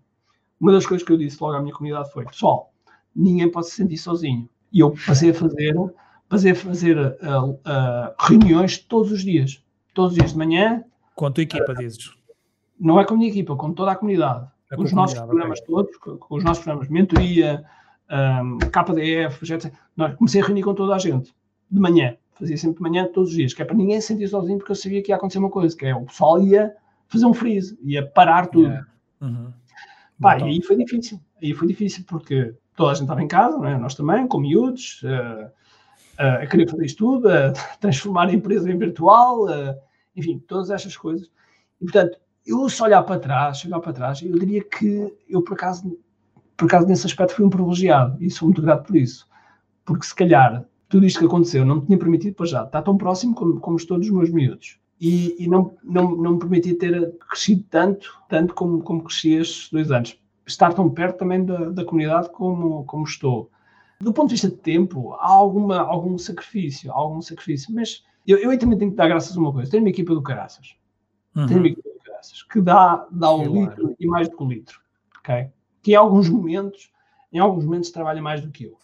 uma 0.60 0.72
das 0.72 0.86
coisas 0.86 1.06
que 1.06 1.12
eu 1.12 1.18
disse 1.18 1.38
logo 1.42 1.56
à 1.56 1.62
minha 1.62 1.74
comunidade 1.74 2.12
foi: 2.14 2.26
pessoal, 2.26 2.72
ninguém 3.14 3.52
pode 3.52 3.68
se 3.68 3.76
sentir 3.76 3.98
sozinho. 3.98 4.50
E 4.72 4.80
eu 4.80 4.94
passei 5.06 5.32
a 5.32 5.34
fazer, 5.34 5.76
passei 6.30 6.52
a 6.52 6.56
fazer 6.56 6.98
uh, 6.98 7.52
uh, 7.52 8.16
reuniões 8.20 8.78
todos 8.78 9.12
os 9.12 9.24
dias, 9.24 9.62
todos 9.94 10.14
os 10.14 10.18
dias 10.18 10.32
de 10.32 10.38
manhã. 10.38 10.84
Com 11.16 11.26
a 11.26 11.32
tua 11.32 11.44
equipa, 11.44 11.74
uh, 11.74 11.76
dizes? 11.76 12.12
Não 12.80 13.00
é 13.00 13.06
com 13.06 13.14
a 13.14 13.18
minha 13.18 13.30
equipa, 13.30 13.56
com 13.56 13.74
toda 13.74 13.92
a 13.92 13.96
comunidade. 13.96 14.48
É 14.72 14.76
com 14.76 14.84
os 14.84 14.94
nossos 14.94 15.20
programas 15.20 15.60
okay. 15.60 15.76
todos, 15.76 15.98
com, 15.98 16.18
com, 16.18 16.36
os 16.36 16.44
nossos 16.44 16.64
programas 16.64 16.88
de 16.88 16.94
mentoria, 16.94 17.64
um, 18.10 18.58
KDF, 18.60 19.44
etc. 19.44 19.74
Nós 19.96 20.16
comecei 20.16 20.42
a 20.42 20.46
reunir 20.46 20.64
com 20.64 20.74
toda 20.74 20.96
a 20.96 21.00
gente, 21.00 21.34
de 21.70 21.80
manhã. 21.80 22.16
Fazia 22.34 22.58
sempre 22.58 22.78
de 22.78 22.84
manhã, 22.84 23.08
todos 23.14 23.30
os 23.30 23.36
dias, 23.36 23.54
que 23.54 23.62
é 23.62 23.66
para 23.66 23.76
ninguém 23.76 24.00
se 24.02 24.08
sentir 24.08 24.28
sozinho, 24.28 24.58
porque 24.58 24.72
eu 24.72 24.76
sabia 24.76 25.02
que 25.02 25.12
ia 25.12 25.16
acontecer 25.16 25.40
uma 25.40 25.50
coisa, 25.50 25.76
que 25.76 25.86
é 25.86 25.96
o 25.96 26.06
pessoal 26.06 26.42
ia 26.42 26.76
fazer 27.08 27.26
um 27.26 27.34
freeze, 27.34 27.78
ia 27.82 28.06
parar 28.06 28.48
tudo. 28.48 28.68
Yeah. 28.68 28.88
Uhum. 29.22 29.54
Pá, 30.20 30.38
e 30.40 30.44
aí 30.44 30.62
foi 30.62 30.76
difícil. 30.76 31.20
Aí 31.42 31.54
foi 31.54 31.68
difícil 31.68 32.04
porque 32.08 32.54
toda 32.76 32.92
a 32.92 32.94
gente 32.94 33.04
estava 33.04 33.24
em 33.24 33.28
casa, 33.28 33.58
é? 33.68 33.78
nós 33.78 33.96
também, 33.96 34.28
com 34.28 34.40
miúdos, 34.40 35.02
uh, 35.04 35.46
uh, 35.46 36.44
a 36.44 36.48
querer 36.48 36.70
fazer 36.70 36.86
isto 36.86 36.98
tudo, 36.98 37.30
a 37.30 37.52
transformar 37.80 38.28
a 38.28 38.34
empresa 38.34 38.70
em 38.70 38.78
virtual, 38.78 39.46
uh, 39.46 39.76
enfim, 40.16 40.40
todas 40.40 40.70
estas 40.70 40.96
coisas. 40.98 41.30
E, 41.82 41.86
portanto, 41.86 42.18
eu 42.46 42.70
se 42.70 42.82
olhar 42.84 43.04
para 43.04 43.20
trás, 43.20 43.60
chegar 43.60 43.80
para 43.80 43.94
trás, 43.94 44.22
eu 44.22 44.38
diria 44.38 44.64
que 44.64 45.14
eu, 45.28 45.42
por 45.42 45.54
acaso, 45.54 45.98
por 46.58 46.66
acaso, 46.66 46.88
nesse 46.88 47.06
aspecto, 47.06 47.36
fui 47.36 47.46
um 47.46 47.50
privilegiado 47.50 48.22
e 48.24 48.30
sou 48.30 48.48
muito 48.48 48.62
grato 48.62 48.88
por 48.88 48.96
isso. 48.96 49.28
Porque, 49.84 50.06
se 50.06 50.16
calhar, 50.16 50.66
tudo 50.88 51.06
isto 51.06 51.20
que 51.20 51.26
aconteceu 51.26 51.66
não 51.66 51.78
me 51.78 51.86
tinha 51.86 51.98
permitido, 51.98 52.36
para 52.36 52.46
já, 52.46 52.64
estar 52.64 52.82
tão 52.82 52.98
próximo 52.98 53.36
como, 53.36 53.60
como 53.60 53.78
estou 53.78 54.00
dos 54.00 54.10
meus 54.10 54.30
miúdos. 54.30 54.80
E, 55.00 55.44
e, 55.44 55.48
não, 55.48 55.76
não, 55.84 56.16
não 56.16 56.34
me 56.34 56.40
permitia 56.40 56.78
ter 56.78 57.14
crescido 57.30 57.64
tanto, 57.70 58.18
tanto 58.30 58.54
como, 58.54 58.82
como 58.82 59.04
cresci 59.04 59.34
estes 59.34 59.70
dois 59.70 59.92
anos. 59.92 60.18
Estar 60.48 60.74
tão 60.74 60.90
perto 60.90 61.18
também 61.18 61.44
da, 61.44 61.70
da 61.70 61.84
comunidade 61.84 62.30
como, 62.30 62.86
como 62.86 63.04
estou. 63.04 63.52
Do 64.00 64.14
ponto 64.14 64.30
de 64.30 64.36
vista 64.36 64.50
de 64.50 64.56
tempo, 64.56 65.14
há 65.14 65.28
alguma, 65.28 65.80
algum 65.80 66.18
sacrifício, 66.18 66.92
algum 66.92 67.22
sacrifício, 67.22 67.74
mas 67.74 68.04
eu, 68.26 68.38
eu 68.38 68.58
também 68.58 68.78
tenho 68.78 68.92
que 68.92 68.98
dar 68.98 69.08
graças 69.08 69.36
a 69.36 69.40
uma 69.40 69.52
coisa. 69.52 69.70
Tenho 69.70 69.84
uma 69.84 69.90
equipa 69.90 70.14
do 70.14 70.22
Caraças. 70.22 70.76
Uhum. 71.36 71.46
Tenho 71.46 71.60
uma 71.60 71.68
equipa 71.68 71.90
do 71.90 72.00
Caraças 72.00 72.44
que 72.44 72.62
dá, 72.62 73.08
dá 73.12 73.34
um 73.34 73.62
litro 73.62 73.96
e 74.00 74.08
mais 74.08 74.30
do 74.30 74.38
que 74.38 74.44
um 74.44 74.48
litro. 74.48 74.80
ok? 75.20 75.50
Que 75.86 75.92
em 75.92 75.96
alguns 75.96 76.28
momentos, 76.28 76.90
em 77.32 77.38
alguns 77.38 77.64
momentos 77.64 77.92
trabalha 77.92 78.20
mais 78.20 78.42
do 78.42 78.50
que 78.50 78.64
eu. 78.64 78.76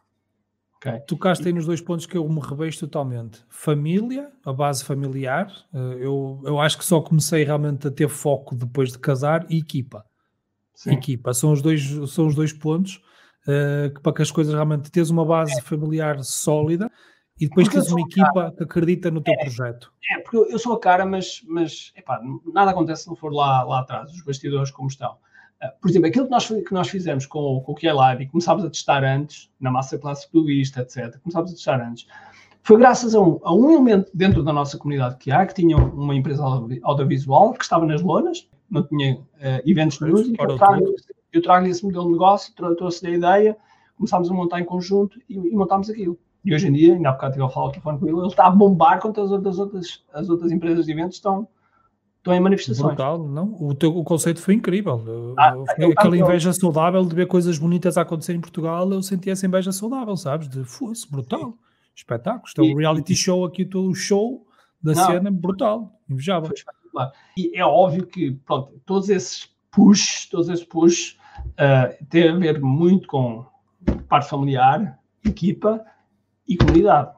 Okay. 0.76 1.00
Tocaste 1.00 1.48
aí 1.48 1.52
nos 1.52 1.66
dois 1.66 1.82
pontos 1.82 2.06
que 2.06 2.16
eu 2.16 2.30
me 2.30 2.40
revejo 2.40 2.80
totalmente. 2.82 3.44
Família, 3.50 4.32
a 4.46 4.54
base 4.54 4.86
familiar. 4.86 5.52
Eh, 5.74 5.98
eu, 6.00 6.40
eu 6.46 6.60
acho 6.60 6.78
que 6.78 6.86
só 6.86 7.02
comecei 7.02 7.44
realmente 7.44 7.88
a 7.88 7.92
ter 7.92 8.08
foco 8.08 8.56
depois 8.56 8.92
de 8.92 9.00
casar 9.00 9.48
e 9.50 9.58
equipa. 9.58 10.06
Sim. 10.76 10.92
Equipa. 10.92 11.34
São 11.34 11.52
os 11.52 11.62
dois, 11.62 11.82
são 12.12 12.28
os 12.28 12.36
dois 12.36 12.54
pontos 12.54 13.02
uh, 13.48 13.92
que, 13.96 14.00
para 14.00 14.14
que 14.14 14.22
as 14.22 14.30
coisas 14.30 14.54
realmente 14.54 14.92
tens 14.92 15.10
uma 15.10 15.26
base 15.26 15.58
é. 15.58 15.62
familiar 15.64 16.24
sólida 16.24 16.92
e 17.40 17.48
depois 17.48 17.68
porque 17.68 17.80
tens 17.80 17.92
uma 17.92 18.02
equipa 18.02 18.54
que 18.56 18.64
acredita 18.64 19.10
no 19.10 19.22
teu 19.22 19.34
é, 19.34 19.38
projeto. 19.38 19.92
É, 20.12 20.20
porque 20.20 20.38
eu, 20.38 20.50
eu, 20.52 20.60
sou 20.60 20.74
a 20.74 20.80
cara, 20.80 21.04
mas, 21.04 21.42
mas 21.48 21.92
epá, 21.96 22.22
nada 22.54 22.70
acontece 22.70 23.04
se 23.04 23.10
não 23.10 23.16
for 23.16 23.34
lá, 23.34 23.64
lá 23.64 23.80
atrás, 23.80 24.12
os 24.12 24.24
bastidores 24.24 24.70
como 24.70 24.88
estão. 24.88 25.18
Por 25.80 25.90
exemplo, 25.90 26.08
aquilo 26.08 26.26
que 26.26 26.32
nós, 26.32 26.48
que 26.48 26.74
nós 26.74 26.90
fizemos 26.90 27.26
com, 27.26 27.62
com 27.62 27.72
o 27.72 27.76
QI 27.76 27.92
Live 27.92 28.24
e 28.24 28.28
começámos 28.28 28.66
a 28.66 28.70
testar 28.70 29.04
antes, 29.04 29.50
na 29.60 29.70
massa 29.70 29.98
classe 29.98 30.30
clubista, 30.30 30.82
etc., 30.82 31.20
começámos 31.20 31.52
a 31.52 31.54
testar 31.54 31.82
antes, 31.82 32.08
foi 32.64 32.78
graças 32.78 33.16
a 33.16 33.20
um, 33.20 33.40
a 33.44 33.54
um 33.54 33.72
elemento 33.72 34.10
dentro 34.14 34.44
da 34.44 34.54
nossa 34.54 34.78
comunidade 34.78 35.18
que 35.18 35.32
há, 35.32 35.46
que 35.46 35.54
tinha 35.54 35.78
uma 35.78 36.16
empresa 36.16 36.44
audiovisual, 36.84 37.54
que 37.54 37.64
estava 37.64 37.86
nas 37.86 38.02
lonas, 38.02 38.48
não 38.70 38.84
tinha 38.84 39.16
uh, 39.16 39.22
eventos 39.66 39.98
de 39.98 40.06
news, 40.06 40.28
eu 40.28 40.58
trago-lhe 40.58 41.42
trago 41.42 41.68
esse 41.68 41.84
modelo 41.84 42.06
de 42.06 42.12
negócio, 42.12 42.54
trouxe-lhe 42.76 43.14
a 43.14 43.18
ideia, 43.18 43.58
começámos 43.96 44.30
a 44.30 44.34
montar 44.34 44.60
em 44.60 44.66
conjunto 44.66 45.20
e, 45.30 45.36
e 45.36 45.56
montámos 45.56 45.90
aquilo. 45.90 46.18
E 46.44 46.54
hoje 46.54 46.68
em 46.68 46.74
dia, 46.74 46.96
ainda 46.96 47.10
há 47.10 47.12
bocado 47.12 47.32
estive 47.32 47.46
a 47.46 47.50
falar 47.50 47.66
ao 47.68 47.72
telefone 47.72 48.00
com 48.00 48.08
ele, 48.08 48.18
ele 48.18 48.28
está 48.28 48.48
a 48.48 48.50
bombar 48.50 49.00
quanto 49.00 49.22
as 49.22 49.32
outras, 49.32 49.60
outras, 49.60 50.04
as 50.14 50.30
outras 50.30 50.52
empresas 50.52 50.86
de 50.86 50.92
eventos 50.92 51.18
estão, 51.18 51.48
estão 52.22 52.34
em 52.34 52.40
manifestações. 52.40 52.88
Brutal, 52.88 53.28
não? 53.28 53.56
O 53.60 53.74
teu 53.74 53.96
o 53.98 54.04
conceito 54.04 54.40
foi 54.40 54.54
incrível. 54.54 55.34
Ah, 55.38 55.56
eu, 55.78 55.92
aquela 55.92 56.16
inveja 56.16 56.54
saudável 56.54 57.04
de 57.04 57.16
ver 57.16 57.28
coisas 57.28 57.58
bonitas 57.58 57.98
a 57.98 58.02
acontecer 58.02 58.34
em 58.34 58.40
Portugal, 58.40 58.92
eu 58.92 59.02
senti 59.02 59.30
essa 59.30 59.46
inveja 59.46 59.72
saudável, 59.72 60.16
sabes? 60.16 60.48
De 60.48 60.64
fosse 60.64 61.10
brutal. 61.10 61.58
Espetáculo. 61.94 62.44
Isto 62.48 62.62
é 62.62 62.66
um 62.66 62.78
reality 62.78 63.16
show 63.16 63.44
aqui, 63.44 63.68
o 63.76 63.94
show 63.94 64.48
da 64.82 64.94
não, 64.94 65.06
cena 65.06 65.30
brutal, 65.30 66.00
invejável. 66.10 66.52
E 67.38 67.58
é 67.58 67.66
óbvio 67.66 68.06
que, 68.06 68.32
pronto, 68.46 68.80
todos 68.86 69.10
esses 69.10 69.50
push, 69.70 70.28
todos 70.30 70.48
esses 70.50 70.64
push 70.64 71.18
uh, 71.38 72.06
têm 72.10 72.30
a 72.30 72.36
ver 72.36 72.62
muito 72.62 73.08
com 73.08 73.46
parte 74.08 74.30
familiar, 74.30 75.00
equipa 75.26 75.84
e 76.48 76.56
comunidade. 76.56 77.12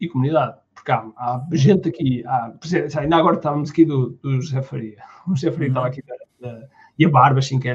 E 0.00 0.08
comunidade. 0.08 0.59
Porque 0.80 0.92
há, 0.92 1.04
há 1.18 1.46
gente 1.52 1.90
aqui, 1.90 2.24
há, 2.26 2.54
ainda 2.98 3.16
agora 3.16 3.36
estávamos 3.36 3.70
aqui 3.70 3.84
do, 3.84 4.18
do 4.22 4.40
José 4.40 4.62
Faria. 4.62 5.02
O 5.28 5.36
José 5.36 5.52
Faria 5.52 5.66
uhum. 5.66 5.72
estava 5.72 5.86
aqui 5.86 6.02
da, 6.02 6.14
da, 6.40 6.68
e 6.98 7.04
a 7.04 7.10
Bárbara, 7.10 7.38
assim, 7.38 7.60
que 7.60 7.68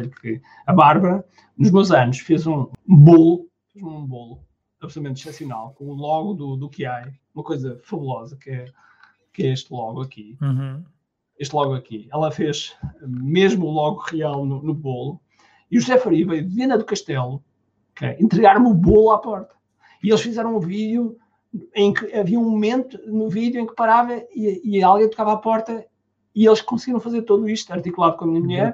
a 0.66 0.74
Bárbara, 0.74 1.24
nos 1.56 1.70
meus 1.70 1.92
anos, 1.92 2.18
fez 2.20 2.48
um 2.48 2.68
bolo, 2.88 3.48
fez 3.72 3.86
um 3.86 4.06
bolo 4.06 4.44
absolutamente 4.82 5.22
excepcional, 5.22 5.74
com 5.78 5.86
o 5.86 5.94
logo 5.94 6.34
do, 6.34 6.56
do 6.56 6.68
Kiai, 6.68 7.14
uma 7.34 7.44
coisa 7.44 7.80
fabulosa, 7.84 8.36
que 8.38 8.50
é, 8.50 8.66
que 9.32 9.44
é 9.44 9.54
este 9.54 9.72
logo 9.72 10.02
aqui. 10.02 10.36
Uhum. 10.42 10.84
Este 11.38 11.56
logo 11.56 11.76
aqui. 11.76 12.10
Ela 12.12 12.32
fez 12.32 12.76
mesmo 13.02 13.68
o 13.68 13.72
logo 13.72 14.00
real 14.02 14.46
no, 14.46 14.64
no 14.64 14.74
bolo. 14.74 15.22
E 15.70 15.78
o 15.78 15.82
José 15.82 16.00
Faria 16.00 16.26
veio 16.26 16.44
de 16.44 16.56
Viena 16.56 16.78
do 16.78 16.86
Castelo 16.86 17.44
okay, 17.92 18.16
entregar-me 18.20 18.68
o 18.68 18.74
bolo 18.74 19.12
à 19.12 19.20
porta. 19.20 19.56
E 20.04 20.10
eles 20.10 20.22
fizeram 20.22 20.56
um 20.56 20.60
vídeo 20.60 21.18
em 21.76 21.94
que 21.94 22.14
havia 22.14 22.40
um 22.40 22.50
momento 22.50 23.00
no 23.06 23.30
vídeo 23.30 23.62
em 23.62 23.66
que 23.66 23.76
parava 23.76 24.16
e, 24.34 24.62
e 24.64 24.84
alguém 24.84 25.10
tocava 25.10 25.34
à 25.34 25.38
porta 25.38 25.86
e 26.36 26.46
eles 26.46 26.62
conseguiram 26.62 27.00
fazer 27.00 27.22
tudo 27.22 27.50
isto 27.50 27.72
articulado 27.72 28.18
com 28.18 28.26
a 28.26 28.28
minha 28.28 28.42
mulher 28.42 28.74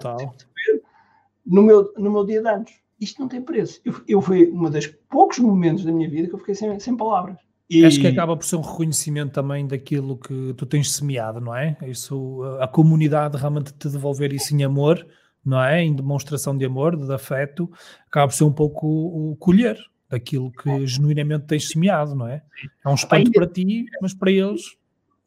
no 1.45 1.63
meu, 1.63 1.93
no 1.97 2.11
meu 2.11 2.25
dia 2.25 2.41
de 2.41 2.47
anos 2.47 2.81
isto 3.01 3.19
não 3.19 3.27
tem 3.27 3.41
preço. 3.41 3.81
Eu, 3.83 3.95
eu 4.07 4.21
foi 4.21 4.51
um 4.51 4.69
dos 4.69 4.87
poucos 5.09 5.39
momentos 5.39 5.83
da 5.83 5.91
minha 5.91 6.07
vida 6.07 6.27
que 6.27 6.35
eu 6.35 6.39
fiquei 6.39 6.53
sem, 6.53 6.79
sem 6.79 6.95
palavras. 6.95 7.37
E... 7.67 7.83
Acho 7.83 7.99
que 7.99 8.07
acaba 8.07 8.37
por 8.37 8.45
ser 8.45 8.57
um 8.57 8.61
reconhecimento 8.61 9.31
também 9.31 9.65
daquilo 9.65 10.17
que 10.17 10.53
tu 10.55 10.65
tens 10.65 10.91
semeado, 10.91 11.41
não 11.41 11.55
é? 11.55 11.77
Isso, 11.83 12.43
a 12.59 12.67
comunidade 12.67 13.37
realmente 13.37 13.73
te 13.73 13.89
devolver 13.89 14.33
isso 14.33 14.53
em 14.55 14.63
amor, 14.63 15.05
não 15.43 15.61
é? 15.63 15.81
Em 15.81 15.95
demonstração 15.95 16.55
de 16.55 16.65
amor, 16.65 16.95
de 16.95 17.11
afeto, 17.11 17.71
acaba 18.07 18.27
por 18.27 18.35
ser 18.35 18.43
um 18.43 18.53
pouco 18.53 18.87
o 18.87 19.35
colher 19.37 19.77
daquilo 20.11 20.51
que 20.51 20.85
genuinamente 20.85 21.45
tens 21.45 21.69
semeado, 21.69 22.13
não 22.13 22.27
é? 22.27 22.43
É 22.83 22.89
um 22.89 22.93
espanto 22.93 23.31
para 23.31 23.47
ti, 23.47 23.85
mas 24.01 24.13
para 24.13 24.29
eles 24.29 24.75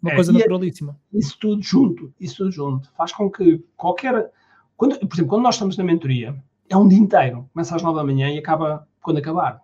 uma 0.00 0.12
é, 0.12 0.14
coisa 0.14 0.30
é 0.30 0.34
naturalíssima. 0.34 0.96
Isso 1.10 1.38
tudo 1.40 1.62
junto, 1.62 2.12
isso 2.20 2.36
tudo 2.36 2.52
junto, 2.52 2.92
faz 2.92 3.10
com 3.10 3.30
que 3.30 3.64
qualquer. 3.74 4.30
Quando, 4.76 4.98
por 4.98 5.14
exemplo, 5.14 5.28
quando 5.28 5.42
nós 5.42 5.54
estamos 5.54 5.78
na 5.78 5.84
mentoria, 5.84 6.36
é 6.68 6.76
um 6.76 6.86
dia 6.86 6.98
inteiro. 6.98 7.48
Começa 7.54 7.74
às 7.74 7.82
9 7.82 7.96
da 7.96 8.04
manhã 8.04 8.30
e 8.30 8.38
acaba 8.38 8.86
quando 9.00 9.16
acabar. 9.16 9.62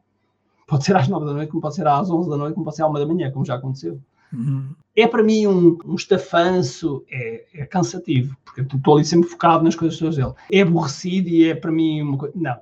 Pode 0.67 0.85
ser 0.85 0.97
às 0.97 1.09
9 1.09 1.27
da 1.27 1.35
noite, 1.35 1.51
como 1.51 1.61
pode 1.61 1.75
ser 1.75 1.87
às 1.87 2.09
11 2.09 2.31
da 2.31 2.37
noite, 2.39 2.55
como 2.55 2.65
pode 2.65 2.77
ser 2.77 2.83
à 2.83 2.89
1 2.89 2.93
da 2.95 3.07
manhã, 3.07 3.31
como 3.31 3.45
já 3.45 3.57
aconteceu. 3.57 4.01
Uhum. 4.33 4.71
É 4.97 5.07
para 5.07 5.23
mim 5.23 5.47
um, 5.47 5.77
um 5.85 5.95
estafanço, 5.97 7.05
é, 7.11 7.45
é 7.53 7.67
cansativo, 7.67 8.37
porque 8.45 8.63
estou 8.63 8.95
ali 8.95 9.05
sempre 9.05 9.29
focado 9.29 9.65
nas 9.65 9.75
coisas 9.75 10.17
dele. 10.17 10.33
É 10.51 10.63
aborrecido 10.63 11.29
e 11.29 11.51
é 11.51 11.55
para 11.55 11.71
mim 11.71 12.01
uma 12.01 12.17
coisa. 12.17 12.35
Não, 12.39 12.61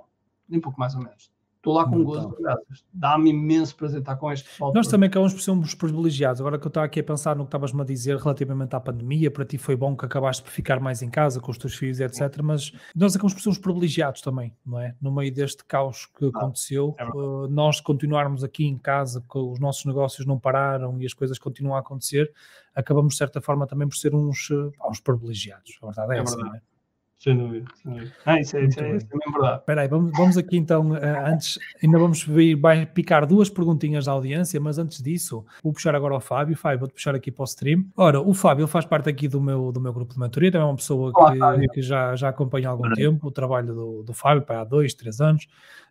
nem 0.48 0.58
um 0.58 0.62
pouco 0.62 0.80
mais 0.80 0.94
ou 0.94 1.02
menos. 1.02 1.30
Estou 1.68 1.74
lá 1.74 1.84
com 1.84 2.02
gozo, 2.02 2.34
graças. 2.40 2.84
Dá-me 2.92 3.28
imenso 3.28 3.76
prazer 3.76 4.00
estar 4.00 4.16
com 4.16 4.32
este 4.32 4.48
pessoal. 4.48 4.72
Nós 4.72 4.88
também 4.88 5.08
acabamos 5.08 5.34
por 5.34 5.42
ser 5.42 5.50
uns 5.50 5.74
privilegiados. 5.74 6.40
Agora 6.40 6.58
que 6.58 6.66
eu 6.66 6.68
estava 6.68 6.86
aqui 6.86 7.00
a 7.00 7.04
pensar 7.04 7.36
no 7.36 7.44
que 7.44 7.48
estavas-me 7.48 7.82
a 7.82 7.84
dizer 7.84 8.16
relativamente 8.16 8.74
à 8.74 8.80
pandemia, 8.80 9.30
para 9.30 9.44
ti 9.44 9.58
foi 9.58 9.76
bom 9.76 9.94
que 9.94 10.06
acabaste 10.06 10.42
por 10.42 10.50
ficar 10.50 10.80
mais 10.80 11.02
em 11.02 11.10
casa 11.10 11.40
com 11.40 11.50
os 11.50 11.58
teus 11.58 11.74
filhos, 11.74 12.00
etc. 12.00 12.40
Mas 12.42 12.72
nós 12.96 13.14
acabamos 13.14 13.34
por 13.34 13.42
ser 13.42 13.50
uns 13.50 13.58
privilegiados 13.58 14.22
também, 14.22 14.56
não 14.64 14.80
é? 14.80 14.94
No 15.00 15.12
meio 15.12 15.32
deste 15.32 15.62
caos 15.64 16.06
que 16.06 16.24
ah, 16.24 16.28
aconteceu, 16.28 16.94
é 16.98 17.04
uh, 17.04 17.46
nós 17.48 17.80
continuarmos 17.82 18.42
aqui 18.42 18.64
em 18.64 18.78
casa, 18.78 19.22
que 19.30 19.38
os 19.38 19.60
nossos 19.60 19.84
negócios 19.84 20.26
não 20.26 20.38
pararam 20.38 20.98
e 21.02 21.04
as 21.04 21.12
coisas 21.12 21.38
continuam 21.38 21.76
a 21.76 21.80
acontecer, 21.80 22.32
acabamos 22.74 23.12
de 23.12 23.18
certa 23.18 23.42
forma 23.42 23.66
também 23.66 23.86
por 23.86 23.96
ser 23.96 24.14
uns, 24.14 24.48
uh, 24.48 24.72
uns 24.88 25.00
privilegiados. 25.00 25.78
A 25.82 25.86
verdade 25.86 26.14
é, 26.14 26.16
é 26.16 26.22
essa, 26.22 26.34
verdade. 26.34 26.50
não 26.50 26.56
é? 26.56 26.67
Sem 27.18 27.36
dúvida, 27.36 27.66
sem 27.82 27.92
dúvida. 27.92 28.12
Ah, 28.24 28.38
isso 28.38 28.56
é, 28.56 28.64
isso 28.64 28.78
é, 28.78 28.96
isso 28.96 29.06
é 29.10 29.30
verdade. 29.32 29.58
Espera 29.58 29.80
aí, 29.82 29.88
vamos, 29.88 30.12
vamos 30.16 30.38
aqui 30.38 30.56
então, 30.56 30.92
uh, 30.92 31.26
antes, 31.26 31.58
ainda 31.82 31.98
vamos 31.98 32.22
vir, 32.22 32.54
vai 32.54 32.86
picar 32.86 33.26
duas 33.26 33.50
perguntinhas 33.50 34.04
da 34.04 34.12
audiência, 34.12 34.60
mas 34.60 34.78
antes 34.78 35.02
disso, 35.02 35.44
vou 35.60 35.72
puxar 35.72 35.96
agora 35.96 36.14
ao 36.14 36.20
Fábio. 36.20 36.56
Fábio, 36.56 36.78
vou-te 36.78 36.92
puxar 36.92 37.16
aqui 37.16 37.32
para 37.32 37.42
o 37.42 37.44
stream. 37.44 37.86
Ora, 37.96 38.20
o 38.20 38.32
Fábio 38.32 38.62
ele 38.62 38.70
faz 38.70 38.84
parte 38.84 39.08
aqui 39.08 39.26
do 39.26 39.40
meu, 39.40 39.72
do 39.72 39.80
meu 39.80 39.92
grupo 39.92 40.14
de 40.14 40.20
mentoria, 40.20 40.52
também 40.52 40.64
é 40.64 40.70
uma 40.70 40.76
pessoa 40.76 41.12
que, 41.12 41.68
que 41.74 41.82
já, 41.82 42.14
já 42.14 42.28
acompanha 42.28 42.68
há 42.68 42.70
algum 42.70 42.88
tempo 42.92 43.26
o 43.26 43.30
trabalho 43.32 43.74
do, 43.74 44.02
do 44.04 44.14
Fábio, 44.14 44.44
há 44.48 44.62
dois, 44.62 44.94
três 44.94 45.20
anos. 45.20 45.48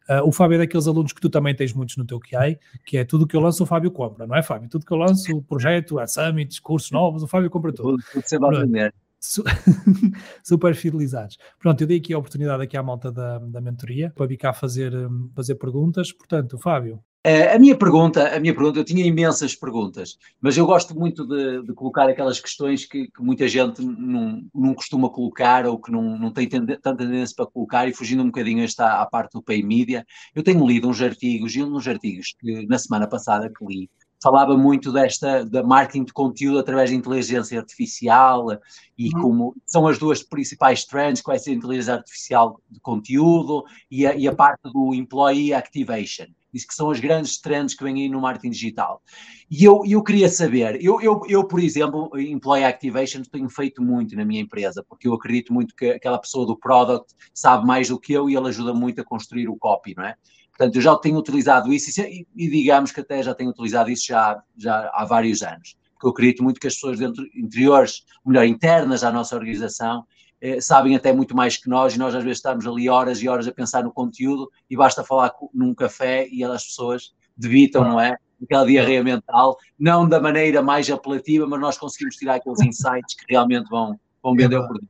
Uh, 0.10 0.26
o 0.26 0.32
Fábio 0.32 0.56
é 0.56 0.60
daqueles 0.60 0.88
alunos 0.88 1.12
que 1.12 1.20
tu 1.20 1.30
também 1.30 1.54
tens 1.54 1.74
muitos 1.74 1.98
no 1.98 2.06
teu 2.06 2.22
QI, 2.22 2.58
que 2.86 2.98
é 2.98 3.04
tudo 3.04 3.28
que 3.28 3.36
eu 3.36 3.42
lanço, 3.42 3.62
o 3.64 3.66
Fábio 3.66 3.92
compra, 3.92 4.26
não 4.26 4.34
é, 4.38 4.42
Fábio? 4.42 4.70
Tudo 4.70 4.86
que 4.86 4.94
eu 4.94 4.98
lanço, 4.98 5.36
o 5.36 5.44
projeto, 5.44 6.00
a 6.00 6.08
summits, 6.08 6.58
cursos 6.58 6.90
novos, 6.90 7.22
o 7.22 7.28
Fábio 7.28 7.50
compra 7.50 7.74
tudo. 7.74 7.98
Tudo 7.98 8.04
que 8.24 8.30
você 8.30 8.40
vai 8.40 8.62
vender. 8.62 8.94
super 10.44 10.76
fidelizados. 10.76 11.38
Pronto, 11.60 11.82
eu 11.82 11.88
dei 11.88 11.98
aqui 11.98 12.14
a 12.14 12.18
oportunidade 12.18 12.64
aqui 12.64 12.78
à 12.78 12.84
malta 12.84 13.12
da, 13.12 13.40
da 13.40 13.62
mentoria 13.62 14.12
para 14.16 14.28
vir 14.28 14.38
cá 14.38 14.54
fazer, 14.54 14.94
hum, 14.96 15.30
fazer 15.36 15.56
perguntas. 15.56 16.12
Portanto, 16.12 16.58
Fábio. 16.58 17.04
A 17.54 17.60
minha 17.60 17.76
pergunta, 17.76 18.34
a 18.34 18.40
minha 18.40 18.54
pergunta, 18.54 18.80
eu 18.80 18.86
tinha 18.86 19.06
imensas 19.06 19.54
perguntas, 19.54 20.18
mas 20.40 20.56
eu 20.56 20.66
gosto 20.66 20.98
muito 20.98 21.28
de, 21.28 21.62
de 21.62 21.74
colocar 21.74 22.08
aquelas 22.08 22.40
questões 22.40 22.86
que, 22.86 23.12
que, 23.12 23.22
muita 23.22 23.50
gente 23.50 23.82
não, 23.82 24.44
não 24.56 24.74
costuma 24.74 25.10
colocar 25.10 25.66
ou 25.66 25.78
que 25.78 25.92
não, 25.92 26.18
não 26.18 26.32
tem 26.32 26.48
tanta 26.48 26.96
tendência 26.96 27.36
para 27.36 27.46
colocar 27.48 27.86
e 27.86 27.94
fugindo 27.94 28.24
um 28.24 28.28
bocadinho 28.28 28.64
esta 28.64 29.02
à 29.02 29.06
parte 29.06 29.34
do 29.34 29.44
pay 29.44 29.62
media, 29.62 30.06
eu 30.34 30.42
tenho 30.42 30.66
lido 30.66 30.88
uns 30.88 31.02
artigos 31.02 31.54
e 31.54 31.62
um 31.62 31.70
dos 31.70 31.86
artigos 31.86 32.34
que 32.40 32.66
na 32.66 32.78
semana 32.78 33.10
passada 33.10 33.50
que 33.50 33.66
li 33.66 33.90
falava 34.22 34.58
muito 34.58 34.92
desta 34.92 35.46
da 35.46 35.64
marketing 35.64 36.06
de 36.06 36.14
conteúdo 36.14 36.60
através 36.60 36.90
da 36.90 36.96
inteligência 36.96 37.60
artificial 37.60 38.48
e 38.98 39.10
uhum. 39.16 39.22
como 39.22 39.56
são 39.66 39.88
as 39.88 39.98
duas 39.98 40.24
principais 40.24 40.86
trends, 40.86 41.22
qual 41.22 41.38
é 41.38 41.40
a 41.40 41.52
inteligência 41.52 41.94
artificial 41.94 42.60
de 42.70 42.80
conteúdo 42.80 43.64
e 43.90 44.06
a, 44.06 44.16
e 44.16 44.28
a, 44.28 44.36
parte 44.36 44.62
do 44.72 44.94
employee 44.94 45.54
activation. 45.54 46.26
Diz 46.52 46.66
que 46.66 46.74
são 46.74 46.90
as 46.90 47.00
grandes 47.00 47.40
trends 47.40 47.76
que 47.76 47.84
vêm 47.84 48.02
aí 48.02 48.10
no 48.10 48.22
marketing 48.22 48.52
digital. 48.52 49.02
E 49.52 49.64
eu, 49.64 49.84
eu 49.86 50.02
queria 50.02 50.30
saber, 50.30 50.84
eu, 50.84 51.00
eu, 51.02 51.22
eu, 51.28 51.44
por 51.46 51.60
exemplo, 51.60 52.10
employee 52.18 52.64
activation 52.64 53.22
tenho 53.32 53.50
feito 53.50 53.84
muito 53.84 54.16
na 54.16 54.26
minha 54.26 54.42
empresa, 54.42 54.84
porque 54.88 55.08
eu 55.08 55.14
acredito 55.14 55.54
muito 55.54 55.76
que 55.76 55.92
aquela 55.92 56.18
pessoa 56.18 56.46
do 56.46 56.58
product 56.58 57.14
sabe 57.34 57.68
mais 57.68 57.90
do 57.90 58.00
que 58.00 58.14
eu 58.14 58.30
e 58.30 58.36
ele 58.36 58.48
ajuda 58.48 58.74
muito 58.74 59.02
a 59.02 59.04
construir 59.04 59.48
o 59.48 59.58
copy, 59.58 59.94
não 59.96 60.06
é? 60.06 60.16
Portanto, 60.58 60.76
eu 60.76 60.82
já 60.82 60.96
tenho 60.96 61.18
utilizado 61.18 61.72
isso 61.72 62.02
e, 62.02 62.26
e, 62.36 62.50
digamos 62.50 62.92
que 62.92 63.02
até 63.02 63.22
já 63.22 63.36
tenho 63.36 63.52
utilizado 63.52 63.92
isso 63.92 64.08
já, 64.08 64.42
já 64.58 64.90
há 64.92 65.06
vários 65.06 65.44
anos. 65.44 65.78
Porque 65.94 66.08
eu 66.08 66.10
acredito 66.10 66.44
muito 66.44 66.60
que 66.60 66.66
as 66.66 66.74
pessoas 66.74 66.98
dentro, 66.98 67.24
interiores, 67.36 68.04
melhor, 68.26 68.46
internas 68.46 69.04
à 69.04 69.12
nossa 69.12 69.36
organização, 69.36 70.04
eh, 70.42 70.60
sabem 70.60 70.96
até 70.96 71.14
muito 71.14 71.36
mais 71.36 71.58
que 71.58 71.70
nós 71.70 71.96
e 71.96 72.00
nós 72.00 72.16
às 72.16 72.24
vezes 72.24 72.40
estamos 72.40 72.66
ali 72.66 72.90
horas 72.90 73.22
e 73.22 73.30
horas 73.30 73.48
a 73.48 73.52
pensar 73.52 73.84
no 73.84 73.92
conteúdo 73.92 74.50
e 74.70 74.76
basta 74.76 75.04
falar 75.04 75.32
num 75.54 75.76
café 75.76 76.28
e 76.28 76.44
as 76.44 76.66
pessoas 76.66 77.14
debitam, 77.36 77.84
não 77.84 78.00
é? 78.00 78.18
Aquela 78.42 78.66
diarreia 78.66 79.04
mental, 79.04 79.58
não 79.80 80.08
da 80.08 80.20
maneira 80.20 80.62
mais 80.62 80.90
apelativa, 80.90 81.46
mas 81.48 81.60
nós 81.60 81.78
conseguimos 81.78 82.16
tirar 82.16 82.36
aqueles 82.36 82.62
insights 82.62 83.16
que 83.16 83.26
realmente 83.30 83.68
vão, 83.70 84.00
vão 84.22 84.36
vender 84.36 84.58
o 84.58 84.68
produto. 84.68 84.90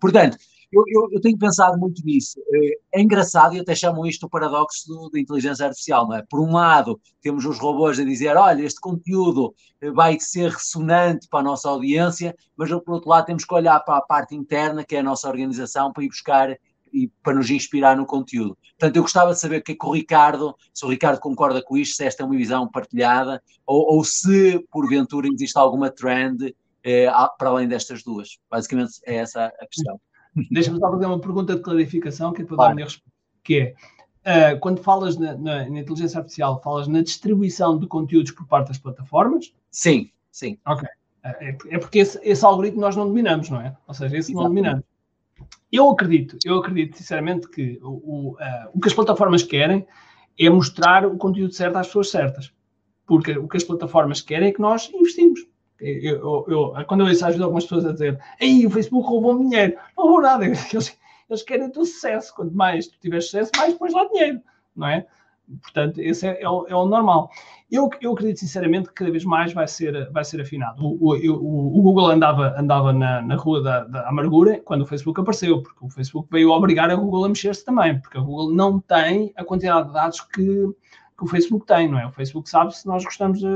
Portanto, 0.00 0.36
eu, 0.72 0.84
eu, 0.88 1.08
eu, 1.12 1.20
tenho 1.20 1.36
pensado 1.36 1.78
muito 1.78 2.02
nisso. 2.04 2.40
Eh, 2.52 2.78
é 2.94 3.02
engraçado 3.02 3.54
e 3.54 3.60
até 3.60 3.74
chamam 3.74 4.06
isto 4.06 4.24
o 4.24 4.28
paradoxo 4.28 5.10
da 5.12 5.20
inteligência 5.20 5.66
artificial, 5.66 6.08
não 6.08 6.16
é? 6.16 6.22
Por 6.22 6.40
um 6.40 6.52
lado, 6.52 6.98
temos 7.20 7.44
os 7.44 7.58
robôs 7.58 8.00
a 8.00 8.04
dizer, 8.04 8.36
olha, 8.36 8.62
este 8.62 8.80
conteúdo 8.80 9.54
eh, 9.80 9.90
vai 9.90 10.18
ser 10.18 10.50
ressonante 10.50 11.28
para 11.28 11.40
a 11.40 11.42
nossa 11.42 11.68
audiência, 11.68 12.34
mas 12.56 12.70
por 12.70 12.94
outro 12.94 13.10
lado 13.10 13.26
temos 13.26 13.44
que 13.44 13.54
olhar 13.54 13.78
para 13.80 13.98
a 13.98 14.02
parte 14.02 14.34
interna, 14.34 14.82
que 14.82 14.96
é 14.96 15.00
a 15.00 15.02
nossa 15.02 15.28
organização, 15.28 15.92
para 15.92 16.04
ir 16.04 16.08
buscar 16.08 16.56
e 16.92 17.08
para 17.22 17.34
nos 17.34 17.50
inspirar 17.50 17.96
no 17.96 18.06
conteúdo. 18.06 18.56
Portanto, 18.78 18.96
eu 18.96 19.02
gostava 19.02 19.32
de 19.32 19.40
saber 19.40 19.60
o 19.60 19.62
que 19.62 19.72
é 19.72 19.74
que 19.74 19.86
o 19.86 19.92
Ricardo, 19.92 20.54
se 20.72 20.84
o 20.84 20.88
Ricardo 20.88 21.20
concorda 21.20 21.62
com 21.62 21.76
isto, 21.76 21.96
se 21.96 22.04
esta 22.04 22.22
é 22.22 22.26
uma 22.26 22.36
visão 22.36 22.68
partilhada, 22.68 23.42
ou, 23.66 23.96
ou 23.96 24.04
se, 24.04 24.58
porventura, 24.70 25.28
existe 25.32 25.58
alguma 25.58 25.90
trend 25.90 26.54
eh, 26.84 27.10
para 27.38 27.48
além 27.50 27.68
destas 27.68 28.02
duas. 28.02 28.38
Basicamente 28.50 29.00
é 29.06 29.16
essa 29.16 29.46
a 29.46 29.66
questão. 29.66 30.00
Deixa-me 30.50 30.78
só 30.78 30.90
fazer 30.90 31.06
uma 31.06 31.18
pergunta 31.18 31.54
de 31.54 31.60
clarificação 31.60 32.32
que 32.32 32.42
é 32.42 32.44
para 32.44 32.56
dar 32.56 32.70
a 32.70 32.74
minha 32.74 32.86
resposta, 32.86 33.10
que 33.42 33.74
é, 34.24 34.54
uh, 34.54 34.58
quando 34.60 34.82
falas 34.82 35.16
na, 35.16 35.34
na, 35.34 35.68
na, 35.68 35.80
inteligência 35.80 36.18
artificial, 36.18 36.60
falas 36.62 36.88
na 36.88 37.02
distribuição 37.02 37.78
de 37.78 37.86
conteúdos 37.86 38.32
por 38.32 38.46
parte 38.46 38.68
das 38.68 38.78
plataformas? 38.78 39.54
Sim, 39.70 40.10
sim. 40.30 40.58
Ok. 40.66 40.88
É, 41.24 41.56
é 41.70 41.78
porque 41.78 42.00
esse, 42.00 42.18
esse, 42.22 42.44
algoritmo 42.44 42.80
nós 42.80 42.96
não 42.96 43.06
dominamos, 43.06 43.48
não 43.48 43.60
é? 43.60 43.76
Ou 43.86 43.94
seja, 43.94 44.16
esse 44.16 44.32
Exatamente. 44.32 44.34
não 44.34 44.48
dominamos. 44.48 44.84
Eu 45.70 45.90
acredito, 45.90 46.36
eu 46.44 46.58
acredito 46.58 46.96
sinceramente 46.96 47.48
que 47.48 47.78
o, 47.82 47.88
o, 47.88 48.32
uh, 48.32 48.70
o 48.74 48.80
que 48.80 48.88
as 48.88 48.94
plataformas 48.94 49.42
querem 49.42 49.86
é 50.38 50.50
mostrar 50.50 51.06
o 51.06 51.16
conteúdo 51.16 51.52
certo 51.52 51.76
às 51.76 51.86
pessoas 51.86 52.10
certas. 52.10 52.52
Porque 53.06 53.36
o 53.36 53.48
que 53.48 53.56
as 53.56 53.64
plataformas 53.64 54.20
querem 54.20 54.48
é 54.48 54.52
que 54.52 54.60
nós 54.60 54.90
investimos. 54.92 55.40
Eu, 55.82 56.44
eu, 56.48 56.74
quando 56.86 57.00
eu 57.00 57.08
ouço 57.08 57.26
ajudo 57.26 57.44
algumas 57.44 57.64
pessoas 57.64 57.86
a 57.86 57.92
dizer 57.92 58.20
Ei, 58.40 58.64
o 58.64 58.70
Facebook 58.70 59.06
roubou 59.06 59.38
dinheiro. 59.38 59.74
Não 59.96 60.04
roubou 60.04 60.22
nada. 60.22 60.44
Eles, 60.46 60.98
eles 61.28 61.42
querem 61.42 61.66
o 61.66 61.72
teu 61.72 61.84
sucesso. 61.84 62.34
Quanto 62.34 62.54
mais 62.54 62.86
tu 62.86 62.98
tiveres 63.00 63.26
sucesso, 63.26 63.50
mais 63.56 63.74
pões 63.74 63.92
lá 63.92 64.06
dinheiro. 64.06 64.40
Não 64.76 64.86
é? 64.86 65.06
Portanto, 65.60 66.00
esse 66.00 66.26
é, 66.26 66.42
é, 66.42 66.48
o, 66.48 66.66
é 66.68 66.74
o, 66.74 66.86
normal. 66.86 67.30
Eu, 67.70 67.90
eu 68.00 68.12
acredito 68.12 68.40
sinceramente 68.40 68.88
que 68.88 68.94
cada 68.94 69.10
vez 69.10 69.24
mais 69.24 69.52
vai 69.52 69.66
ser, 69.66 70.10
vai 70.10 70.24
ser 70.24 70.40
afinado. 70.40 70.82
O, 70.84 71.14
o, 71.14 71.78
o 71.78 71.82
Google 71.82 72.06
andava, 72.06 72.54
andava 72.58 72.92
na, 72.92 73.20
na 73.22 73.36
rua 73.36 73.62
da, 73.62 73.84
da, 73.84 74.08
amargura 74.08 74.60
quando 74.60 74.82
o 74.82 74.86
Facebook 74.86 75.20
apareceu, 75.20 75.62
porque 75.62 75.84
o 75.84 75.88
Facebook 75.88 76.28
veio 76.30 76.50
obrigar 76.50 76.90
a 76.90 76.94
Google 76.94 77.24
a 77.24 77.28
mexer-se 77.28 77.64
também, 77.64 77.98
porque 78.00 78.18
a 78.18 78.20
Google 78.20 78.54
não 78.54 78.80
tem 78.80 79.32
a 79.36 79.44
quantidade 79.44 79.88
de 79.88 79.94
dados 79.94 80.20
que, 80.20 80.68
que 81.16 81.24
o 81.24 81.26
Facebook 81.26 81.66
tem, 81.66 81.88
não 81.88 81.98
é? 81.98 82.06
O 82.06 82.12
Facebook 82.12 82.48
sabe 82.48 82.76
se 82.76 82.86
nós 82.86 83.04
gostamos, 83.04 83.40
de, 83.40 83.46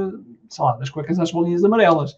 sei 0.49 0.65
lá, 0.65 0.77
das 0.77 0.91
cuecas 0.91 1.19
às 1.19 1.33
bolinhas 1.33 1.65
amarelas. 1.65 2.17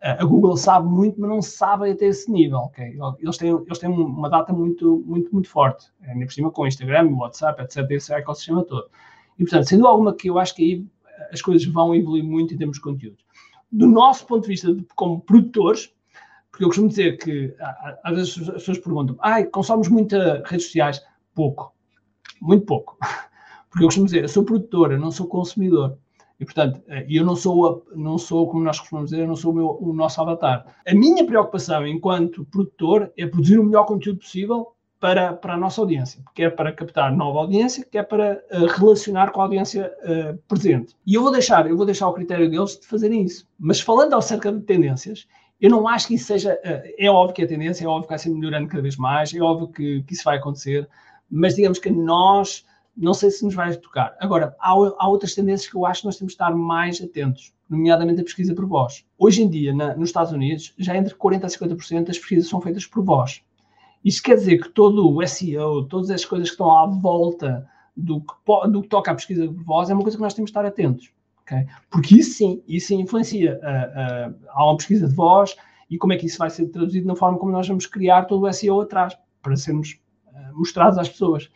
A 0.00 0.24
Google 0.24 0.56
sabe 0.56 0.86
muito, 0.86 1.20
mas 1.20 1.28
não 1.28 1.42
sabe 1.42 1.90
até 1.90 2.06
esse 2.06 2.30
nível, 2.30 2.58
ok? 2.58 2.96
Eles 3.18 3.36
têm, 3.38 3.50
eles 3.50 3.78
têm 3.78 3.90
uma 3.90 4.28
data 4.28 4.52
muito, 4.52 5.02
muito, 5.06 5.32
muito 5.32 5.48
forte, 5.48 5.90
ainda 6.02 6.26
por 6.26 6.32
cima 6.32 6.50
com 6.50 6.62
o 6.62 6.66
Instagram, 6.66 7.08
o 7.08 7.18
WhatsApp, 7.18 7.62
etc., 7.62 7.90
esse 7.90 8.12
ecossistema 8.12 8.62
todo. 8.64 8.88
E, 9.38 9.42
portanto, 9.42 9.68
sendo 9.68 9.86
alguma 9.86 10.14
que 10.14 10.28
eu 10.28 10.38
acho 10.38 10.54
que 10.54 10.62
aí 10.62 10.86
as 11.32 11.42
coisas 11.42 11.66
vão 11.66 11.94
evoluir 11.94 12.24
muito 12.24 12.54
em 12.54 12.58
termos 12.58 12.76
de 12.76 12.82
conteúdo. 12.82 13.16
Do 13.72 13.86
nosso 13.86 14.26
ponto 14.26 14.42
de 14.42 14.48
vista, 14.48 14.72
de, 14.72 14.86
como 14.94 15.20
produtores, 15.20 15.92
porque 16.50 16.64
eu 16.64 16.68
costumo 16.68 16.88
dizer 16.88 17.18
que 17.18 17.54
às 18.02 18.16
vezes 18.16 18.48
as 18.48 18.54
pessoas 18.54 18.78
perguntam, 18.78 19.16
ai, 19.20 19.44
consomes 19.44 19.88
muitas 19.88 20.42
redes 20.48 20.66
sociais? 20.66 21.02
Pouco. 21.34 21.74
Muito 22.40 22.64
pouco. 22.64 22.96
Porque 23.70 23.84
eu 23.84 23.88
costumo 23.88 24.06
dizer, 24.06 24.22
eu 24.22 24.28
sou 24.28 24.44
produtora, 24.44 24.98
não 24.98 25.10
sou 25.10 25.26
consumidor. 25.26 25.98
E, 26.38 26.44
portanto, 26.44 26.82
eh, 26.88 27.06
eu 27.08 27.24
não 27.24 27.34
sou, 27.34 27.84
não 27.94 28.18
sou, 28.18 28.46
como 28.48 28.62
nós 28.62 28.78
costumamos 28.78 29.10
dizer, 29.10 29.22
eu 29.22 29.28
não 29.28 29.36
sou 29.36 29.52
o, 29.52 29.54
meu, 29.54 29.78
o 29.80 29.92
nosso 29.92 30.20
avatar. 30.20 30.66
A 30.86 30.94
minha 30.94 31.24
preocupação 31.24 31.86
enquanto 31.86 32.44
produtor 32.44 33.10
é 33.16 33.26
produzir 33.26 33.58
o 33.58 33.64
melhor 33.64 33.84
conteúdo 33.84 34.18
possível 34.18 34.76
para, 35.00 35.34
para 35.34 35.54
a 35.54 35.56
nossa 35.56 35.80
audiência, 35.80 36.22
quer 36.34 36.50
para 36.54 36.72
captar 36.72 37.14
nova 37.14 37.40
audiência, 37.40 37.86
quer 37.90 38.02
para 38.04 38.42
uh, 38.50 38.66
relacionar 38.66 39.30
com 39.30 39.40
a 39.40 39.44
audiência 39.44 39.92
uh, 40.02 40.36
presente. 40.48 40.94
E 41.06 41.14
eu 41.14 41.22
vou 41.22 41.30
deixar, 41.30 41.68
eu 41.68 41.76
vou 41.76 41.84
deixar 41.84 42.08
o 42.08 42.12
critério 42.12 42.50
deles 42.50 42.78
de 42.80 42.86
fazerem 42.86 43.22
isso. 43.22 43.46
Mas 43.58 43.80
falando 43.80 44.14
acerca 44.14 44.50
de 44.50 44.60
tendências, 44.60 45.26
eu 45.60 45.70
não 45.70 45.86
acho 45.86 46.08
que 46.08 46.14
isso 46.14 46.26
seja. 46.26 46.54
Uh, 46.64 46.94
é 46.98 47.10
óbvio 47.10 47.34
que 47.34 47.42
é 47.42 47.46
tendência, 47.46 47.84
é 47.84 47.88
óbvio 47.88 48.04
que 48.04 48.08
vai 48.08 48.18
ser 48.18 48.30
melhorando 48.30 48.68
cada 48.68 48.82
vez 48.82 48.96
mais, 48.96 49.34
é 49.34 49.40
óbvio 49.40 49.68
que, 49.68 50.02
que 50.02 50.14
isso 50.14 50.24
vai 50.24 50.38
acontecer, 50.38 50.88
mas 51.30 51.54
digamos 51.54 51.78
que 51.78 51.90
nós 51.90 52.64
não 52.96 53.12
sei 53.12 53.30
se 53.30 53.44
nos 53.44 53.54
vai 53.54 53.76
tocar. 53.76 54.16
Agora, 54.18 54.56
há, 54.58 54.70
há, 54.70 55.08
outras 55.08 55.34
tendências 55.34 55.68
que 55.70 55.76
eu 55.76 55.84
acho 55.84 56.00
que 56.00 56.06
nós 56.06 56.16
temos 56.16 56.32
de 56.32 56.34
estar 56.34 56.54
mais 56.54 57.00
atentos, 57.02 57.52
nomeadamente 57.68 58.20
a 58.20 58.24
pesquisa 58.24 58.54
por 58.54 58.66
voz. 58.66 59.04
Hoje 59.18 59.42
em 59.42 59.48
dia, 59.48 59.74
na, 59.74 59.94
nos 59.94 60.08
Estados 60.08 60.32
Unidos, 60.32 60.74
já 60.78 60.96
entre 60.96 61.14
40% 61.14 61.44
a 61.44 61.48
50% 61.48 62.04
das 62.04 62.18
pesquisas 62.18 62.48
são 62.48 62.60
feitas 62.60 62.86
por 62.86 63.04
voz. 63.04 63.42
Isto 64.04 64.22
quer 64.22 64.36
dizer 64.36 64.58
que 64.58 64.68
todo 64.70 65.10
o 65.10 65.26
SEO, 65.26 65.84
todas 65.84 66.10
as 66.10 66.24
coisas 66.24 66.48
que 66.48 66.54
estão 66.54 66.70
à 66.70 66.86
volta 66.86 67.68
do 67.96 68.20
que, 68.20 68.68
do 68.70 68.82
que 68.82 68.88
toca 68.88 69.10
à 69.10 69.14
pesquisa 69.14 69.46
por 69.46 69.64
voz, 69.64 69.90
é 69.90 69.94
uma 69.94 70.02
coisa 70.02 70.16
que 70.16 70.22
nós 70.22 70.32
temos 70.32 70.48
de 70.48 70.52
estar 70.52 70.64
atentos. 70.64 71.10
Okay? 71.42 71.66
Porque 71.90 72.16
isso 72.16 72.38
sim, 72.38 72.62
isso 72.66 72.94
influencia. 72.94 73.60
Uh, 73.62 74.34
há 74.48 74.64
uma 74.64 74.76
pesquisa 74.76 75.08
de 75.08 75.14
voz 75.14 75.56
e 75.90 75.98
como 75.98 76.12
é 76.12 76.16
que 76.16 76.26
isso 76.26 76.38
vai 76.38 76.50
ser 76.50 76.66
traduzido 76.68 77.06
na 77.06 77.14
forma 77.14 77.38
como 77.38 77.52
nós 77.52 77.66
vamos 77.68 77.86
criar 77.86 78.24
todo 78.24 78.46
o 78.46 78.52
SEO 78.52 78.80
atrás, 78.80 79.16
para 79.42 79.56
sermos 79.56 79.98
uh, 80.26 80.58
mostrados 80.58 80.98
às 80.98 81.08
pessoas. 81.08 81.50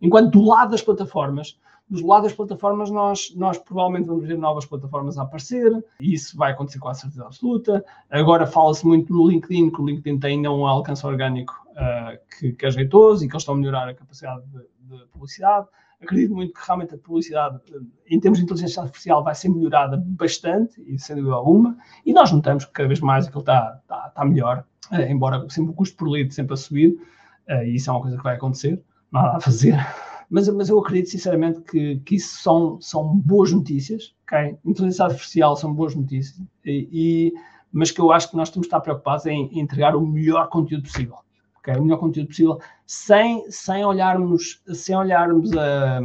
Enquanto 0.00 0.30
do 0.30 0.44
lado 0.44 0.70
das 0.70 0.82
plataformas, 0.82 1.58
do 1.90 2.06
lado 2.06 2.22
das 2.22 2.32
plataformas, 2.32 2.90
nós, 2.90 3.34
nós 3.34 3.58
provavelmente 3.58 4.06
vamos 4.06 4.26
ver 4.26 4.38
novas 4.38 4.64
plataformas 4.64 5.18
a 5.18 5.22
aparecer, 5.22 5.72
e 6.00 6.14
isso 6.14 6.36
vai 6.36 6.52
acontecer 6.52 6.78
com 6.78 6.88
a 6.88 6.94
certeza 6.94 7.24
absoluta. 7.24 7.84
Agora 8.08 8.46
fala-se 8.46 8.86
muito 8.86 9.12
no 9.12 9.28
LinkedIn, 9.28 9.70
que 9.70 9.80
o 9.80 9.84
LinkedIn 9.84 10.20
tem 10.20 10.36
ainda 10.36 10.52
um 10.52 10.66
alcance 10.66 11.04
orgânico 11.04 11.52
uh, 11.72 12.16
que, 12.38 12.52
que 12.52 12.64
é 12.64 12.70
jeitoso 12.70 13.24
e 13.24 13.28
que 13.28 13.34
eles 13.34 13.42
estão 13.42 13.56
a 13.56 13.58
melhorar 13.58 13.88
a 13.88 13.94
capacidade 13.94 14.42
de, 14.46 14.96
de 14.96 15.04
publicidade. 15.06 15.66
Acredito 16.00 16.32
muito 16.32 16.54
que 16.54 16.64
realmente 16.64 16.94
a 16.94 16.98
publicidade, 16.98 17.60
em 18.08 18.20
termos 18.20 18.38
de 18.38 18.44
inteligência 18.44 18.82
artificial, 18.82 19.22
vai 19.22 19.34
ser 19.34 19.48
melhorada 19.48 20.02
bastante, 20.02 20.80
e 20.86 20.98
sem 20.98 21.16
dúvida 21.16 21.34
alguma, 21.34 21.76
e 22.06 22.12
nós 22.12 22.30
notamos 22.30 22.64
que 22.64 22.72
cada 22.72 22.88
vez 22.88 23.00
mais 23.00 23.26
aquilo 23.26 23.40
está, 23.40 23.80
está, 23.82 24.06
está 24.06 24.24
melhor, 24.24 24.64
uh, 24.92 25.02
embora 25.10 25.44
sempre 25.50 25.72
o 25.72 25.74
custo 25.74 25.96
por 25.96 26.08
lead 26.08 26.32
sempre 26.32 26.54
a 26.54 26.56
subir, 26.56 26.96
uh, 27.48 27.64
e 27.64 27.74
isso 27.74 27.90
é 27.90 27.92
uma 27.92 28.00
coisa 28.00 28.16
que 28.16 28.22
vai 28.22 28.36
acontecer 28.36 28.80
nada 29.12 29.36
a 29.36 29.40
fazer. 29.40 29.76
Mas, 30.30 30.48
mas 30.48 30.68
eu 30.68 30.78
acredito 30.78 31.10
sinceramente 31.10 31.60
que, 31.62 31.98
que 32.00 32.14
isso 32.14 32.40
são, 32.40 32.80
são 32.80 33.16
boas 33.16 33.52
notícias, 33.52 34.14
ok? 34.22 34.56
Inteligência 34.64 35.04
artificial 35.04 35.56
são 35.56 35.74
boas 35.74 35.94
notícias, 35.96 36.40
e, 36.64 36.88
e, 36.92 37.34
mas 37.72 37.90
que 37.90 38.00
eu 38.00 38.12
acho 38.12 38.30
que 38.30 38.36
nós 38.36 38.48
temos 38.48 38.66
de 38.66 38.68
estar 38.68 38.80
preocupados 38.80 39.26
em, 39.26 39.46
em 39.46 39.58
entregar 39.58 39.96
o 39.96 40.06
melhor 40.06 40.48
conteúdo 40.48 40.84
possível, 40.84 41.16
ok? 41.58 41.74
O 41.74 41.82
melhor 41.82 41.98
conteúdo 41.98 42.28
possível, 42.28 42.60
sem, 42.86 43.50
sem 43.50 43.84
olharmos, 43.84 44.62
sem 44.72 44.96
olharmos 44.96 45.50
a. 45.56 46.00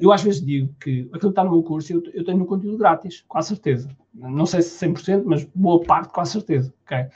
Eu 0.00 0.12
às 0.12 0.22
vezes 0.22 0.40
digo 0.40 0.72
que 0.80 1.00
aquilo 1.12 1.20
que 1.20 1.26
está 1.26 1.42
no 1.42 1.50
meu 1.50 1.62
curso 1.62 1.92
eu, 1.92 2.02
eu 2.14 2.24
tenho 2.24 2.40
um 2.40 2.46
conteúdo 2.46 2.78
grátis, 2.78 3.24
com 3.26 3.38
a 3.38 3.42
certeza. 3.42 3.88
Não 4.14 4.46
sei 4.46 4.62
se 4.62 4.86
100%, 4.86 5.24
mas 5.26 5.44
boa 5.52 5.80
parte 5.82 6.12
com 6.12 6.20
a 6.20 6.24
certeza. 6.24 6.72
ok? 6.84 7.08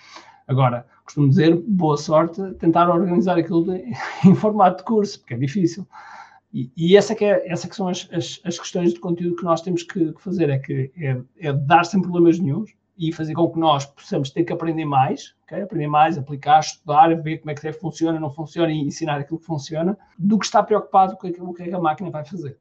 Agora, 0.48 0.86
costumo 1.04 1.28
dizer, 1.28 1.54
boa 1.66 1.98
sorte 1.98 2.42
tentar 2.54 2.88
organizar 2.88 3.38
aquilo 3.38 3.64
de, 3.64 3.92
em 4.26 4.34
formato 4.34 4.78
de 4.78 4.84
curso, 4.84 5.20
porque 5.20 5.34
é 5.34 5.36
difícil. 5.36 5.86
E, 6.52 6.72
e 6.74 6.96
essa, 6.96 7.14
que 7.14 7.26
é, 7.26 7.46
essa 7.52 7.68
que 7.68 7.76
são 7.76 7.88
as, 7.88 8.08
as, 8.10 8.40
as, 8.42 8.58
questões 8.58 8.94
de 8.94 9.00
conteúdo 9.00 9.36
que 9.36 9.44
nós 9.44 9.60
temos 9.60 9.82
que, 9.82 10.12
que 10.14 10.22
fazer, 10.22 10.48
é 10.48 10.58
que 10.58 10.90
é, 10.96 11.20
é, 11.38 11.52
dar 11.52 11.84
sem 11.84 12.00
problemas 12.00 12.38
nenhums 12.38 12.72
e 12.96 13.12
fazer 13.12 13.34
com 13.34 13.50
que 13.50 13.58
nós 13.58 13.84
possamos 13.84 14.30
ter 14.30 14.44
que 14.44 14.52
aprender 14.52 14.86
mais, 14.86 15.34
okay? 15.44 15.60
aprender 15.60 15.86
mais, 15.86 16.16
aplicar, 16.16 16.60
estudar, 16.60 17.14
ver 17.20 17.38
como 17.38 17.50
é 17.50 17.54
que 17.54 17.72
funciona, 17.74 18.18
não 18.18 18.30
funciona 18.30 18.72
e 18.72 18.78
ensinar 18.78 19.20
aquilo 19.20 19.38
que 19.38 19.44
funciona, 19.44 19.96
do 20.18 20.38
que 20.38 20.46
estar 20.46 20.62
preocupado 20.62 21.16
com 21.18 21.26
aquilo 21.26 21.52
que 21.52 21.70
a 21.70 21.78
máquina 21.78 22.10
vai 22.10 22.24
fazer. 22.24 22.58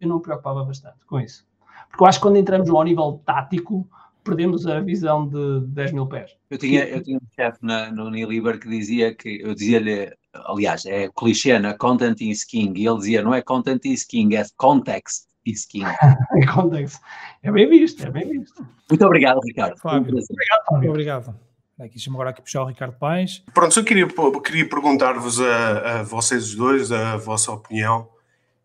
Eu 0.00 0.08
não 0.08 0.16
me 0.16 0.22
preocupava 0.22 0.64
bastante 0.64 1.04
com 1.06 1.18
isso. 1.18 1.44
Porque 1.90 2.04
eu 2.04 2.06
acho 2.06 2.18
que 2.18 2.22
quando 2.22 2.36
entramos 2.36 2.70
ao 2.70 2.84
nível 2.84 3.20
tático, 3.26 3.86
perdemos 4.24 4.66
a 4.66 4.80
visão 4.80 5.28
de 5.28 5.66
10 5.68 5.92
mil 5.92 6.06
pés. 6.06 6.34
Eu 6.50 6.58
tinha, 6.58 6.84
eu 6.84 7.02
tinha 7.02 7.18
um 7.18 7.26
chefe 7.34 7.58
no 7.62 8.06
Uniliber 8.06 8.58
que 8.58 8.68
dizia 8.68 9.14
que, 9.14 9.40
eu 9.42 9.54
dizia-lhe, 9.54 10.12
aliás, 10.32 10.86
é 10.86 11.08
clichê, 11.14 11.58
na 11.58 11.74
content 11.74 12.20
is 12.22 12.42
king, 12.42 12.80
e 12.80 12.86
ele 12.86 12.98
dizia, 12.98 13.22
não 13.22 13.34
é 13.34 13.42
content 13.42 13.84
is 13.84 14.02
king, 14.02 14.34
é 14.34 14.44
context 14.56 15.26
is 15.44 15.66
king. 15.66 15.84
é 16.40 16.46
context. 16.46 17.00
É 17.42 17.52
bem 17.52 17.68
visto, 17.68 18.04
é 18.04 18.10
bem 18.10 18.28
visto. 18.28 18.66
Muito 18.88 19.04
obrigado, 19.04 19.40
Ricardo. 19.44 19.78
Fábio. 19.78 20.08
Obrigado, 20.08 20.64
Fábio. 20.68 20.90
Obrigado. 20.90 21.34
Aqui, 21.78 21.94
deixa-me 21.94 22.16
agora 22.16 22.30
aqui 22.30 22.40
puxar 22.40 22.62
o 22.62 22.66
Ricardo 22.66 22.96
Pais. 22.96 23.42
Pronto, 23.52 23.78
eu 23.78 23.84
queria, 23.84 24.06
queria 24.44 24.68
perguntar-vos 24.68 25.40
a, 25.40 26.00
a 26.00 26.02
vocês 26.04 26.44
os 26.44 26.54
dois 26.54 26.92
a 26.92 27.16
vossa 27.16 27.50
opinião 27.50 28.08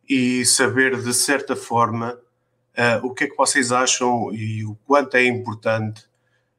e 0.08 0.46
saber 0.46 1.02
de 1.02 1.14
certa 1.14 1.56
forma 1.56 2.18
Uh, 2.78 3.06
o 3.06 3.14
que 3.14 3.26
é 3.26 3.28
que 3.28 3.36
vocês 3.36 3.72
acham 3.72 4.34
e 4.34 4.64
o 4.64 4.78
quanto 4.86 5.18
é 5.18 5.26
importante 5.26 6.02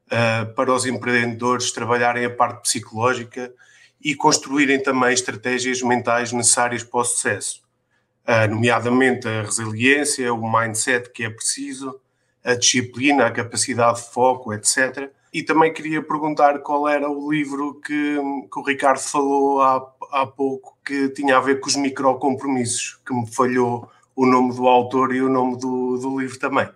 uh, 0.07 0.53
para 0.53 0.73
os 0.73 0.85
empreendedores 0.85 1.71
trabalharem 1.71 2.25
a 2.25 2.29
parte 2.29 2.61
psicológica 2.61 3.51
e 4.03 4.13
construírem 4.15 4.81
também 4.81 5.13
estratégias 5.13 5.81
mentais 5.81 6.31
necessárias 6.31 6.83
para 6.83 6.99
o 6.99 7.05
sucesso, 7.05 7.61
uh, 8.27 8.49
nomeadamente 8.49 9.27
a 9.27 9.43
resiliência, 9.43 10.33
o 10.33 10.51
mindset 10.51 11.09
que 11.11 11.23
é 11.23 11.29
preciso, 11.29 11.99
a 12.43 12.55
disciplina, 12.55 13.25
a 13.25 13.31
capacidade 13.31 14.01
de 14.01 14.11
foco, 14.11 14.53
etc. 14.53 15.11
E 15.33 15.43
também 15.43 15.71
queria 15.71 16.01
perguntar 16.01 16.59
qual 16.59 16.87
era 16.89 17.09
o 17.09 17.31
livro 17.31 17.79
que, 17.85 18.17
que 18.51 18.59
o 18.59 18.63
Ricardo 18.63 18.99
falou 18.99 19.61
há, 19.61 19.87
há 20.11 20.27
pouco, 20.27 20.77
que 20.83 21.09
tinha 21.09 21.37
a 21.37 21.39
ver 21.39 21.59
com 21.59 21.67
os 21.67 21.75
microcompromissos, 21.75 22.99
que 23.05 23.13
me 23.13 23.25
falhou 23.31 23.89
o 24.15 24.25
nome 24.25 24.55
do 24.55 24.67
autor 24.67 25.13
e 25.13 25.21
o 25.21 25.29
nome 25.29 25.57
do, 25.57 25.97
do 25.97 26.19
livro 26.19 26.37
também. 26.39 26.67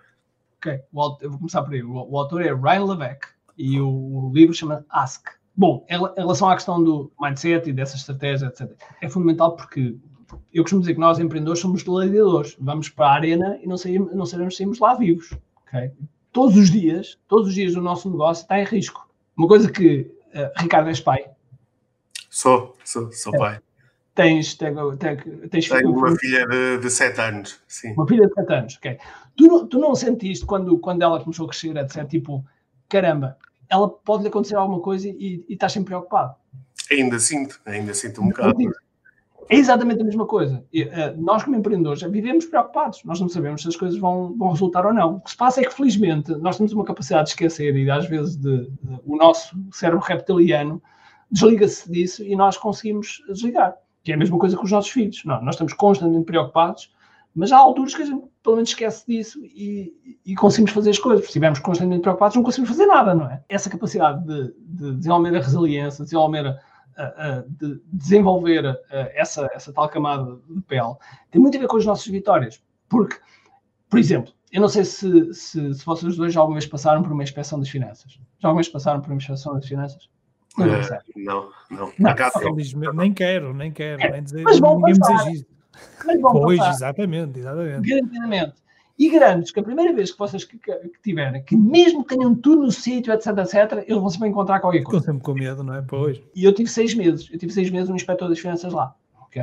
Ok, 0.58 0.80
o, 0.92 1.18
eu 1.20 1.30
vou 1.30 1.38
começar 1.38 1.62
por 1.62 1.74
aí. 1.74 1.82
O, 1.82 1.92
o 1.92 2.18
autor 2.18 2.42
é 2.42 2.54
Ryan 2.54 2.84
Levesque 2.84 3.28
e 3.56 3.80
o, 3.80 3.88
o 3.88 4.32
livro 4.34 4.54
chama 4.54 4.84
Ask. 4.90 5.28
Bom, 5.54 5.86
em, 5.88 5.98
relação 6.16 6.48
à 6.48 6.54
questão 6.54 6.82
do 6.82 7.10
mindset 7.20 7.70
e 7.70 7.72
dessa 7.72 7.96
estratégia, 7.96 8.46
etc., 8.46 8.70
é 9.00 9.08
fundamental 9.08 9.56
porque 9.56 9.96
eu 10.52 10.62
costumo 10.62 10.80
dizer 10.80 10.94
que 10.94 11.00
nós, 11.00 11.18
empreendedores, 11.18 11.60
somos 11.60 11.82
gladiadores. 11.82 12.56
Vamos 12.58 12.88
para 12.88 13.06
a 13.06 13.14
arena 13.14 13.58
e 13.62 13.66
não, 13.66 13.76
saímos, 13.76 14.14
não 14.14 14.26
sabemos 14.26 14.54
se 14.54 14.58
saímos 14.58 14.78
lá 14.78 14.94
vivos. 14.94 15.32
Okay? 15.66 15.92
Todos 16.32 16.56
os 16.56 16.70
dias, 16.70 17.18
todos 17.28 17.48
os 17.48 17.54
dias 17.54 17.74
do 17.74 17.80
nosso 17.80 18.10
negócio 18.10 18.42
está 18.42 18.60
em 18.60 18.64
risco. 18.64 19.08
Uma 19.36 19.48
coisa 19.48 19.70
que 19.70 20.12
uh, 20.34 20.60
Ricardo 20.60 20.88
és 20.88 21.00
pai. 21.00 21.30
Sou, 22.28 22.76
sou, 22.84 23.10
sou 23.12 23.34
é. 23.36 23.38
pai. 23.38 23.60
Tens, 24.16 24.54
tens, 24.54 24.74
tens 25.50 25.68
Tenho 25.68 25.90
uma 25.90 26.16
filha 26.16 26.46
de, 26.48 26.78
de 26.78 26.90
7 26.90 27.20
anos, 27.20 27.60
sim. 27.68 27.92
Uma 27.92 28.08
filha 28.08 28.26
de 28.26 28.32
7 28.32 28.52
anos, 28.54 28.76
ok. 28.78 28.98
Tu 29.36 29.46
não, 29.46 29.66
tu 29.66 29.78
não 29.78 29.94
sentiste 29.94 30.46
quando, 30.46 30.78
quando 30.78 31.02
ela 31.02 31.20
começou 31.20 31.44
a 31.44 31.50
crescer, 31.50 31.76
etc., 31.76 32.08
tipo, 32.08 32.42
caramba, 32.88 33.36
ela 33.68 33.90
pode-lhe 33.90 34.28
acontecer 34.28 34.56
alguma 34.56 34.80
coisa 34.80 35.06
e, 35.06 35.44
e 35.46 35.52
estás 35.52 35.72
sempre 35.72 35.88
preocupado? 35.88 36.34
Ainda 36.90 37.18
sinto, 37.18 37.60
ainda 37.66 37.92
sinto 37.92 38.22
um 38.22 38.28
bocado. 38.28 38.56
É 39.50 39.56
exatamente 39.56 40.00
a 40.00 40.04
mesma 40.04 40.26
coisa. 40.26 40.64
Eh, 40.72 41.14
nós, 41.18 41.44
como 41.44 41.54
empreendedores, 41.54 42.02
vivemos 42.02 42.46
preocupados. 42.46 43.04
Nós 43.04 43.20
não 43.20 43.28
sabemos 43.28 43.62
se 43.62 43.68
as 43.68 43.76
coisas 43.76 43.98
vão, 43.98 44.34
vão 44.36 44.50
resultar 44.50 44.86
ou 44.86 44.94
não. 44.94 45.16
O 45.16 45.20
que 45.20 45.30
se 45.30 45.36
passa 45.36 45.60
é 45.60 45.64
que, 45.64 45.74
felizmente, 45.74 46.32
nós 46.36 46.56
temos 46.56 46.72
uma 46.72 46.84
capacidade 46.84 47.26
de 47.26 47.30
esquecer 47.32 47.76
e, 47.76 47.88
às 47.90 48.08
vezes, 48.08 48.34
de, 48.34 48.66
de, 48.66 49.00
o 49.04 49.14
nosso 49.14 49.54
cérebro 49.70 50.02
reptiliano 50.02 50.82
desliga-se 51.30 51.90
disso 51.90 52.24
e 52.24 52.34
nós 52.34 52.56
conseguimos 52.56 53.22
desligar 53.28 53.76
que 54.06 54.12
é 54.12 54.14
a 54.14 54.18
mesma 54.18 54.38
coisa 54.38 54.56
com 54.56 54.62
os 54.62 54.70
nossos 54.70 54.88
filhos. 54.92 55.24
Não, 55.24 55.42
nós 55.42 55.56
estamos 55.56 55.72
constantemente 55.72 56.26
preocupados, 56.26 56.92
Mas 57.36 57.52
há 57.52 57.58
alturas 57.58 57.94
que 57.94 58.02
a 58.02 58.06
gente 58.06 58.24
pelo 58.42 58.56
menos 58.56 58.70
esquece 58.70 59.04
disso 59.06 59.44
e, 59.44 59.92
e 60.24 60.34
conseguimos 60.34 60.70
fazer 60.70 60.90
as 60.90 60.98
coisas. 60.98 61.22
Se 61.22 61.26
estivermos 61.26 61.58
constantemente 61.58 62.00
preocupados, 62.00 62.34
não 62.34 62.42
conseguimos 62.42 62.70
fazer 62.70 62.86
nada, 62.86 63.14
não 63.14 63.28
é? 63.28 63.44
Essa 63.46 63.68
capacidade 63.68 64.24
de, 64.24 64.54
de 64.58 64.96
desenvolver 64.96 65.36
a 65.36 65.40
resiliência, 65.40 66.04
desenvolver, 66.04 66.58
a, 66.96 67.44
de 67.46 67.78
desenvolver 67.92 68.80
essa, 69.14 69.50
essa 69.52 69.70
tal 69.70 69.86
camada 69.90 70.38
de 70.48 70.62
pele, 70.62 70.94
tem 71.30 71.42
muito 71.42 71.58
a 71.58 71.60
ver 71.60 71.66
com 71.66 71.76
as 71.76 71.84
nossas 71.84 72.06
vitórias. 72.06 72.62
Porque, 72.88 73.16
por 73.90 73.98
exemplo, 73.98 74.32
eu 74.50 74.62
não 74.62 74.68
sei 74.68 74.84
se, 74.84 75.34
se, 75.34 75.74
se 75.74 75.84
vocês 75.84 76.16
dois 76.16 76.32
já 76.32 76.40
alguma 76.40 76.58
vez 76.58 76.66
passaram 76.66 77.02
por 77.02 77.12
uma 77.12 77.22
inspeção 77.22 77.58
das 77.58 77.68
finanças. 77.68 78.18
Já 78.38 78.48
alguma 78.48 78.62
vez 78.62 78.68
passaram 78.68 79.02
por 79.02 79.10
uma 79.10 79.16
inspeção 79.16 79.52
das 79.52 79.66
finanças? 79.66 80.08
Não, 80.58 80.66
uh, 80.66 80.98
não, 81.16 81.52
não. 81.70 81.92
não. 81.96 82.92
Nem 82.94 83.12
quero, 83.12 83.52
nem 83.52 83.70
quero. 83.70 84.02
É, 84.02 84.10
nem 84.10 84.22
dizer, 84.22 84.42
mas 84.42 84.58
vão 84.58 84.80
passar. 84.80 85.26
Mas 86.06 86.20
vão 86.20 86.32
pois, 86.32 86.58
passar. 86.58 86.70
exatamente, 86.72 87.38
exatamente. 87.38 87.88
Garantidamente. 87.88 88.54
E 88.98 89.10
garanto 89.10 89.52
que 89.52 89.60
a 89.60 89.62
primeira 89.62 89.92
vez 89.92 90.10
que 90.10 90.18
vocês 90.18 90.44
que, 90.44 90.58
que, 90.58 91.02
tiverem, 91.02 91.44
que 91.44 91.54
mesmo 91.54 92.02
que 92.02 92.16
tenham 92.16 92.34
tudo 92.34 92.62
no 92.62 92.72
sítio, 92.72 93.12
etc, 93.12 93.26
etc, 93.38 93.84
eles 93.86 94.00
vão 94.00 94.08
sempre 94.08 94.28
encontrar 94.28 94.60
qualquer 94.60 94.82
coisa. 94.82 95.00
Ficam 95.00 95.14
sempre 95.14 95.22
com 95.22 95.34
medo, 95.34 95.62
não 95.62 95.74
é? 95.74 95.82
Pois. 95.82 96.18
E 96.34 96.44
eu 96.44 96.52
tive 96.54 96.70
seis 96.70 96.94
meses. 96.94 97.28
Eu 97.30 97.38
tive 97.38 97.52
seis 97.52 97.70
meses 97.70 97.90
no 97.90 97.96
inspetor 97.96 98.28
das 98.28 98.38
finanças 98.38 98.72
lá. 98.72 98.94
Ok? 99.20 99.42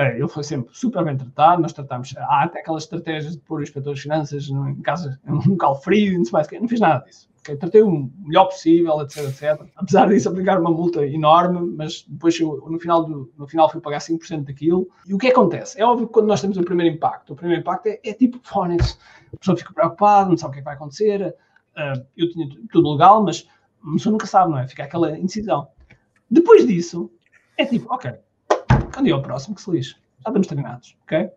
Eh, 0.00 0.16
ele 0.16 0.28
foi 0.28 0.42
sempre 0.42 0.74
super 0.74 1.04
bem 1.04 1.16
tratado, 1.16 1.62
nós 1.62 1.72
tratámos, 1.72 2.14
há 2.16 2.44
até 2.44 2.60
aquelas 2.60 2.84
estratégias 2.84 3.36
de 3.36 3.42
pôr 3.42 3.60
o 3.60 3.62
inspetor 3.62 3.94
de 3.94 4.00
finanças 4.00 4.48
em 4.48 4.82
casa, 4.82 5.20
em 5.26 5.32
um 5.46 5.50
local 5.50 5.80
frio, 5.80 6.18
não, 6.18 6.24
sei 6.24 6.32
mais, 6.32 6.48
não 6.50 6.68
fiz 6.68 6.80
nada 6.80 7.04
disso. 7.04 7.28
Tratei 7.56 7.82
o 7.82 8.10
melhor 8.18 8.46
possível, 8.46 9.00
etc, 9.02 9.24
etc. 9.24 9.66
Apesar 9.76 10.08
disso, 10.08 10.28
aplicar 10.28 10.60
uma 10.60 10.70
multa 10.70 11.06
enorme, 11.06 11.74
mas 11.76 12.04
depois 12.06 12.38
eu, 12.38 12.64
no, 12.68 12.78
final 12.78 13.04
do, 13.04 13.32
no 13.36 13.46
final 13.46 13.70
fui 13.70 13.80
pagar 13.80 13.98
5% 13.98 14.44
daquilo. 14.44 14.88
E 15.06 15.14
o 15.14 15.18
que 15.18 15.28
acontece? 15.28 15.80
É 15.80 15.84
óbvio 15.84 16.06
que 16.06 16.12
quando 16.12 16.26
nós 16.26 16.40
temos 16.40 16.56
o 16.56 16.62
primeiro 16.62 16.94
impacto, 16.94 17.32
o 17.32 17.36
primeiro 17.36 17.60
impacto 17.60 17.86
é, 17.86 18.00
é 18.04 18.12
tipo 18.12 18.38
Phonics. 18.42 18.98
A 19.32 19.36
pessoa 19.36 19.56
fica 19.56 19.72
preocupada, 19.72 20.28
não 20.28 20.36
sabe 20.36 20.50
o 20.50 20.52
que, 20.52 20.58
é 20.58 20.62
que 20.62 20.64
vai 20.64 20.74
acontecer. 20.74 21.34
Uh, 21.76 22.04
eu 22.16 22.30
tinha 22.30 22.48
tudo 22.70 22.92
legal, 22.92 23.22
mas 23.22 23.46
a 23.86 23.92
pessoa 23.92 24.12
nunca 24.12 24.26
sabe, 24.26 24.50
não 24.50 24.58
é? 24.58 24.66
Fica 24.66 24.84
aquela 24.84 25.18
indecisão. 25.18 25.68
Depois 26.30 26.66
disso, 26.66 27.10
é 27.56 27.64
tipo, 27.64 27.92
ok, 27.92 28.12
quando 28.92 29.08
é 29.08 29.14
o 29.14 29.22
próximo 29.22 29.54
que 29.54 29.62
se 29.62 29.70
lixe? 29.70 29.96
Já 30.20 30.30
estamos 30.30 30.46
treinados, 30.46 30.96
ok? 31.04 31.30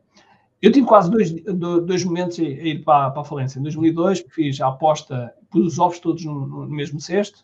Eu 0.63 0.71
tive 0.71 0.87
quase 0.87 1.11
dois, 1.11 1.29
dois 1.85 2.05
momentos 2.05 2.39
a 2.39 2.43
ir 2.43 2.85
para, 2.85 3.11
para 3.11 3.21
a 3.21 3.25
falência. 3.25 3.59
Em 3.59 3.63
2002 3.63 4.23
fiz 4.29 4.61
a 4.61 4.69
aposta, 4.69 5.35
pus 5.51 5.73
os 5.73 5.77
ovos 5.77 5.99
todos 5.99 6.23
no, 6.23 6.47
no 6.47 6.67
mesmo 6.69 7.01
cesto, 7.01 7.43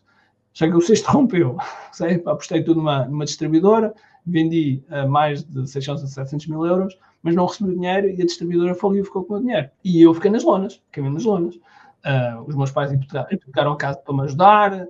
só 0.54 0.66
que 0.66 0.74
o 0.74 0.80
cesto 0.80 1.06
rompeu. 1.12 1.58
Sei, 1.92 2.14
apostei 2.24 2.64
tudo 2.64 2.78
numa, 2.78 3.04
numa 3.04 3.26
distribuidora, 3.26 3.92
vendi 4.24 4.82
a 4.88 5.06
mais 5.06 5.44
de 5.44 5.68
600 5.68 6.02
a 6.02 6.06
700 6.06 6.46
mil 6.46 6.64
euros, 6.64 6.96
mas 7.22 7.34
não 7.34 7.44
recebi 7.44 7.68
o 7.68 7.74
dinheiro 7.74 8.08
e 8.08 8.22
a 8.22 8.24
distribuidora 8.24 8.74
faliu 8.74 9.02
e 9.02 9.04
ficou 9.04 9.22
com 9.22 9.34
o 9.34 9.40
dinheiro. 9.40 9.68
E 9.84 10.00
eu 10.00 10.14
fiquei 10.14 10.30
nas 10.30 10.42
lonas, 10.42 10.80
fiquei 10.86 11.06
nas 11.06 11.24
lonas. 11.24 11.56
Uh, 11.56 12.42
os 12.46 12.56
meus 12.56 12.70
pais 12.70 12.90
hipotecaram 12.90 13.72
a 13.72 13.76
casa 13.76 13.98
para 13.98 14.14
me 14.14 14.22
ajudar, 14.22 14.88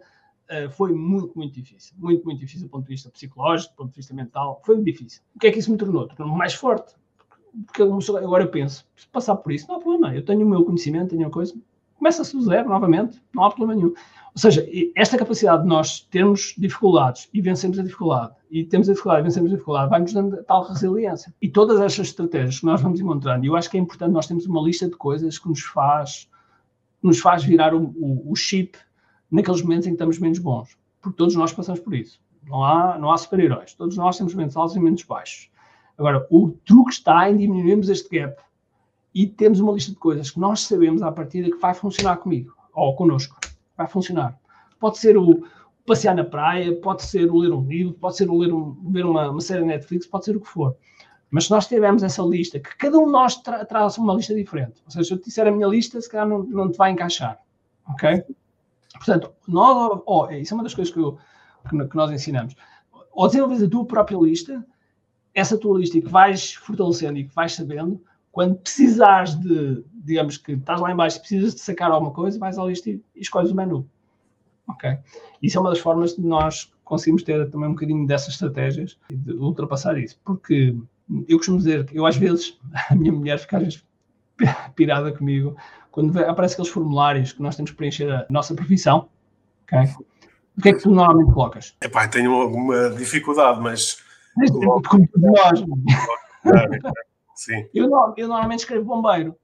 Uh, 0.50 0.68
foi 0.68 0.92
muito, 0.92 1.30
muito 1.36 1.54
difícil. 1.54 1.94
Muito, 1.96 2.24
muito 2.24 2.40
difícil 2.40 2.66
do 2.66 2.70
ponto 2.70 2.82
de 2.82 2.88
vista 2.88 3.08
psicológico, 3.08 3.72
do 3.72 3.76
ponto 3.76 3.90
de 3.90 3.96
vista 3.98 4.12
mental. 4.12 4.60
Foi 4.66 4.82
difícil. 4.82 5.22
O 5.36 5.38
que 5.38 5.46
é 5.46 5.52
que 5.52 5.60
isso 5.60 5.70
me 5.70 5.76
tornou? 5.78 6.08
Tornou-me 6.08 6.36
mais 6.36 6.54
forte. 6.54 6.92
Porque 7.66 7.82
agora 7.82 8.44
eu 8.44 8.50
penso, 8.50 8.86
se 8.96 9.06
passar 9.08 9.36
por 9.36 9.52
isso, 9.52 9.66
não 9.68 9.76
há 9.76 9.80
problema. 9.80 10.14
Eu 10.14 10.24
tenho 10.24 10.46
o 10.46 10.48
meu 10.48 10.64
conhecimento, 10.64 11.10
tenho 11.10 11.26
a 11.26 11.30
coisa. 11.30 11.54
Começa-se 11.96 12.34
do 12.34 12.42
zero, 12.42 12.68
novamente, 12.68 13.20
não 13.34 13.44
há 13.44 13.50
problema 13.50 13.74
nenhum. 13.74 13.88
Ou 13.88 14.40
seja, 14.40 14.66
esta 14.94 15.18
capacidade 15.18 15.62
de 15.62 15.68
nós 15.68 16.00
termos 16.00 16.54
dificuldades 16.56 17.28
e 17.34 17.40
vencemos 17.42 17.78
a 17.78 17.82
dificuldade, 17.82 18.32
e 18.50 18.64
temos 18.64 18.88
a 18.88 18.92
dificuldade 18.92 19.22
e 19.22 19.24
vencemos 19.24 19.50
a 19.50 19.54
dificuldade, 19.54 19.90
vai-nos 19.90 20.12
dando 20.12 20.42
tal 20.44 20.62
resiliência. 20.62 21.34
E 21.42 21.48
todas 21.48 21.80
estas 21.80 22.06
estratégias 22.06 22.60
que 22.60 22.66
nós 22.66 22.80
vamos 22.80 23.00
encontrando, 23.00 23.44
e 23.44 23.48
eu 23.48 23.56
acho 23.56 23.68
que 23.68 23.76
é 23.76 23.80
importante 23.80 24.12
nós 24.12 24.26
termos 24.26 24.46
uma 24.46 24.62
lista 24.62 24.88
de 24.88 24.96
coisas 24.96 25.38
que 25.38 25.48
nos 25.48 25.60
faz, 25.60 26.30
nos 27.02 27.18
faz 27.18 27.44
virar 27.44 27.74
o, 27.74 27.92
o, 27.96 28.30
o 28.30 28.36
chip 28.36 28.78
naqueles 29.30 29.62
momentos 29.62 29.86
em 29.86 29.90
que 29.90 29.94
estamos 29.94 30.18
menos 30.18 30.38
bons. 30.38 30.78
Porque 31.02 31.16
todos 31.16 31.34
nós 31.34 31.52
passamos 31.52 31.80
por 31.80 31.94
isso. 31.94 32.20
Não 32.46 32.64
há, 32.64 32.98
não 32.98 33.10
há 33.10 33.18
super-heróis. 33.18 33.74
Todos 33.74 33.96
nós 33.96 34.16
temos 34.16 34.34
momentos 34.34 34.56
altos 34.56 34.76
e 34.76 34.78
momentos 34.78 35.04
baixos. 35.04 35.49
Agora, 36.00 36.26
o 36.30 36.48
truque 36.64 36.92
está 36.92 37.30
em 37.30 37.36
diminuirmos 37.36 37.90
este 37.90 38.08
gap 38.08 38.42
e 39.14 39.26
temos 39.26 39.60
uma 39.60 39.70
lista 39.70 39.92
de 39.92 39.98
coisas 39.98 40.30
que 40.30 40.40
nós 40.40 40.60
sabemos 40.60 41.02
à 41.02 41.12
partida 41.12 41.50
que 41.50 41.58
vai 41.58 41.74
funcionar 41.74 42.16
comigo 42.16 42.56
ou 42.72 42.96
connosco. 42.96 43.38
Vai 43.76 43.86
funcionar. 43.86 44.34
Pode 44.78 44.96
ser 44.96 45.18
o 45.18 45.44
passear 45.86 46.14
na 46.14 46.24
praia, 46.24 46.74
pode 46.76 47.02
ser 47.02 47.30
o 47.30 47.36
ler 47.36 47.52
um 47.52 47.66
livro, 47.66 47.92
pode 47.92 48.16
ser 48.16 48.30
o 48.30 48.38
ler 48.38 48.50
um, 48.50 48.74
ver 48.90 49.04
uma, 49.04 49.28
uma 49.28 49.42
série 49.42 49.62
Netflix, 49.62 50.06
pode 50.06 50.24
ser 50.24 50.34
o 50.34 50.40
que 50.40 50.48
for. 50.48 50.74
Mas 51.30 51.44
se 51.44 51.50
nós 51.50 51.66
tivermos 51.66 52.02
essa 52.02 52.22
lista, 52.22 52.58
que 52.58 52.74
cada 52.78 52.98
um 52.98 53.04
de 53.04 53.12
nós 53.12 53.36
tra 53.36 53.62
traz 53.66 53.98
uma 53.98 54.14
lista 54.14 54.34
diferente, 54.34 54.80
ou 54.86 54.90
seja, 54.90 55.04
se 55.04 55.12
eu 55.12 55.18
te 55.18 55.24
disser 55.26 55.46
a 55.46 55.50
minha 55.50 55.68
lista, 55.68 56.00
se 56.00 56.08
calhar 56.08 56.26
não, 56.26 56.44
não 56.44 56.72
te 56.72 56.78
vai 56.78 56.92
encaixar. 56.92 57.38
Ok? 57.90 58.24
Portanto, 58.94 59.34
nós, 59.46 60.00
oh, 60.06 60.30
isso 60.30 60.54
é 60.54 60.56
uma 60.56 60.64
das 60.64 60.72
coisas 60.72 60.94
que, 60.94 60.98
eu, 60.98 61.18
que, 61.68 61.88
que 61.88 61.96
nós 61.96 62.10
ensinamos. 62.10 62.56
Ou 63.12 63.26
desenvolves 63.26 63.62
a 63.62 63.68
tua 63.68 63.84
própria 63.84 64.16
lista, 64.16 64.64
essa 65.34 65.56
tua 65.56 65.78
lista 65.78 66.00
que 66.00 66.08
vais 66.08 66.54
fortalecendo 66.54 67.18
e 67.18 67.24
que 67.24 67.34
vais 67.34 67.54
sabendo, 67.54 68.00
quando 68.32 68.56
precisares 68.56 69.34
de, 69.34 69.84
digamos 69.92 70.36
que 70.36 70.52
estás 70.52 70.80
lá 70.80 70.92
embaixo 70.92 71.18
e 71.18 71.20
precisas 71.20 71.54
de 71.54 71.60
sacar 71.60 71.90
alguma 71.90 72.12
coisa, 72.12 72.38
vais 72.38 72.58
à 72.58 72.64
lista 72.64 72.90
e, 72.90 73.02
escolhes 73.14 73.50
o 73.50 73.54
menu. 73.54 73.88
Ok? 74.68 74.98
Isso 75.42 75.58
é 75.58 75.60
uma 75.60 75.70
das 75.70 75.80
formas 75.80 76.14
de 76.14 76.22
nós 76.22 76.72
conseguimos 76.84 77.22
ter 77.22 77.48
também 77.50 77.68
um 77.68 77.72
bocadinho 77.72 78.06
dessas 78.06 78.34
estratégias 78.34 78.98
e 79.10 79.16
de 79.16 79.32
ultrapassar 79.32 79.96
isso. 79.98 80.18
Porque 80.24 80.76
eu 81.28 81.36
costumo 81.38 81.58
dizer 81.58 81.84
que 81.86 81.96
eu 81.96 82.06
às 82.06 82.16
vezes, 82.16 82.58
a 82.90 82.94
minha 82.94 83.12
mulher 83.12 83.38
fica 83.38 83.56
às 83.58 83.62
vezes 83.62 83.84
pirada 84.74 85.12
comigo, 85.12 85.56
quando 85.90 86.16
aparecem 86.20 86.54
aqueles 86.54 86.70
formulários 86.70 87.32
que 87.32 87.42
nós 87.42 87.56
temos 87.56 87.72
que 87.72 87.76
preencher 87.76 88.10
a 88.10 88.26
nossa 88.30 88.54
profissão, 88.54 89.08
okay? 89.64 89.92
o 90.56 90.62
que 90.62 90.68
é 90.68 90.72
que 90.72 90.82
tu 90.82 90.90
normalmente 90.90 91.32
colocas? 91.32 91.74
Epá, 91.82 92.06
tenho 92.06 92.32
alguma 92.32 92.90
dificuldade, 92.90 93.60
mas. 93.60 93.98
Como 94.88 95.08
nós. 95.16 95.64
Sim. 97.34 97.66
Eu, 97.74 97.90
eu 98.16 98.28
normalmente 98.28 98.60
escrevo 98.60 98.84
bombeiro. 98.84 99.36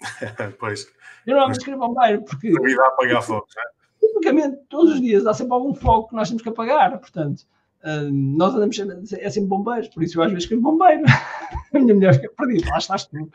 pois. 0.58 0.86
Eu 1.26 1.34
normalmente 1.34 1.58
escrevo 1.58 1.80
bombeiro, 1.80 2.22
porque. 2.22 2.50
Vida 2.50 2.82
a 2.82 2.88
apagar 2.88 3.22
fogo, 3.22 3.46
não 3.54 3.62
é? 3.62 3.78
Tipicamente, 4.00 4.56
todos 4.68 4.94
os 4.94 5.00
dias 5.00 5.26
há 5.26 5.34
sempre 5.34 5.52
algum 5.52 5.74
fogo 5.74 6.08
que 6.08 6.14
nós 6.14 6.28
temos 6.28 6.42
que 6.42 6.48
apagar, 6.48 6.98
portanto. 6.98 7.42
Uh, 7.84 8.10
nós 8.10 8.54
andamos 8.54 8.78
é 9.12 9.30
sempre 9.30 9.48
bombeiros, 9.48 9.88
por 9.88 10.02
isso 10.02 10.18
eu 10.18 10.22
às 10.24 10.30
vezes 10.30 10.44
escrevo 10.44 10.62
bombeiro. 10.62 11.04
a 11.74 11.78
minha 11.78 11.94
mulher 11.94 12.14
fica 12.14 12.30
perdida, 12.36 12.70
lá 12.70 12.78
estás 12.78 13.06
tu 13.06 13.30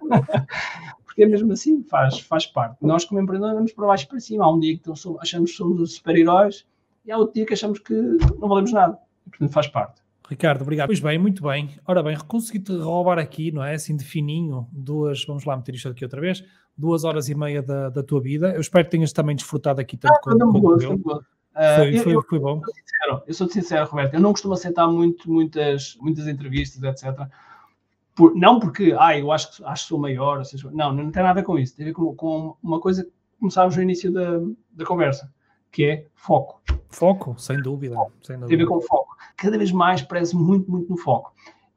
porque 1.04 1.24
é 1.24 1.26
mesmo 1.26 1.50
assim, 1.52 1.82
faz, 1.82 2.20
faz 2.20 2.46
parte. 2.46 2.76
Nós, 2.82 3.06
como 3.06 3.20
empreendedores, 3.20 3.56
vamos 3.56 3.72
para 3.72 3.86
baixo 3.86 4.06
para 4.06 4.20
cima. 4.20 4.44
Há 4.44 4.52
um 4.52 4.60
dia 4.60 4.78
que 4.78 4.90
achamos 5.20 5.50
que 5.50 5.56
somos 5.56 5.80
os 5.80 5.94
super-heróis 5.94 6.66
e 7.06 7.10
há 7.10 7.16
outro 7.16 7.34
dia 7.34 7.46
que 7.46 7.54
achamos 7.54 7.78
que 7.78 7.94
não 7.94 8.48
valemos 8.48 8.70
nada. 8.70 8.98
E, 9.26 9.30
portanto, 9.30 9.50
faz 9.50 9.66
parte. 9.66 10.02
Ricardo, 10.28 10.62
obrigado. 10.62 10.88
Pois 10.88 11.00
bem, 11.00 11.18
muito 11.18 11.42
bem. 11.42 11.70
Ora 11.86 12.02
bem, 12.02 12.16
consegui-te 12.26 12.76
roubar 12.76 13.18
aqui, 13.18 13.52
não 13.52 13.62
é? 13.62 13.74
Assim 13.74 13.96
de 13.96 14.04
fininho, 14.04 14.66
duas, 14.72 15.24
vamos 15.24 15.44
lá 15.44 15.56
meter 15.56 15.74
isto 15.74 15.88
aqui 15.88 16.04
outra 16.04 16.20
vez, 16.20 16.44
duas 16.76 17.04
horas 17.04 17.28
e 17.28 17.34
meia 17.34 17.62
da, 17.62 17.88
da 17.88 18.02
tua 18.02 18.20
vida. 18.20 18.52
Eu 18.52 18.60
espero 18.60 18.84
que 18.84 18.90
tenhas 18.90 19.12
também 19.12 19.36
desfrutado 19.36 19.80
aqui 19.80 19.96
tanto 19.96 20.14
ah, 20.14 20.20
quanto, 20.22 20.82
eu. 20.82 20.94
Uh, 20.94 21.76
foi, 21.76 21.98
foi, 21.98 22.14
eu, 22.14 22.22
foi 22.22 22.38
bom. 22.38 22.60
Eu 22.60 22.64
sou, 22.64 22.74
sincero, 22.74 23.22
eu 23.26 23.34
sou 23.34 23.48
sincero, 23.48 23.86
Roberto. 23.86 24.14
Eu 24.14 24.20
não 24.20 24.32
costumo 24.32 24.54
aceitar 24.54 24.86
muito, 24.88 25.30
muitas, 25.30 25.96
muitas 26.00 26.26
entrevistas, 26.26 26.82
etc 26.82 27.28
por, 28.16 28.34
não 28.34 28.58
porque, 28.58 28.96
ah, 28.98 29.16
eu 29.16 29.30
acho, 29.30 29.64
acho 29.66 29.82
que 29.84 29.88
sou 29.90 29.98
maior, 29.98 30.42
seja, 30.42 30.70
não, 30.72 30.90
não 30.90 31.12
tem 31.12 31.22
nada 31.22 31.38
a 31.38 31.42
ver 31.42 31.44
com 31.44 31.58
isso. 31.58 31.76
Tem 31.76 31.84
a 31.84 31.88
ver 31.90 31.92
com, 31.92 32.16
com 32.16 32.56
uma 32.62 32.80
coisa 32.80 33.04
que 33.04 33.12
começámos 33.38 33.76
no 33.76 33.82
início 33.82 34.10
da, 34.10 34.40
da 34.72 34.86
conversa, 34.86 35.30
que 35.76 35.84
é 35.84 36.06
foco. 36.14 36.62
Foco, 36.88 37.38
sem 37.38 37.60
dúvida, 37.60 37.96
sem 38.22 38.36
dúvida. 38.36 38.46
Tem 38.46 38.56
a 38.56 38.58
ver 38.58 38.66
com 38.66 38.80
foco. 38.80 39.14
Cada 39.36 39.58
vez 39.58 39.70
mais 39.70 40.00
prezo 40.00 40.38
muito, 40.42 40.70
muito 40.70 40.88
no 40.88 40.96
foco. 40.96 41.34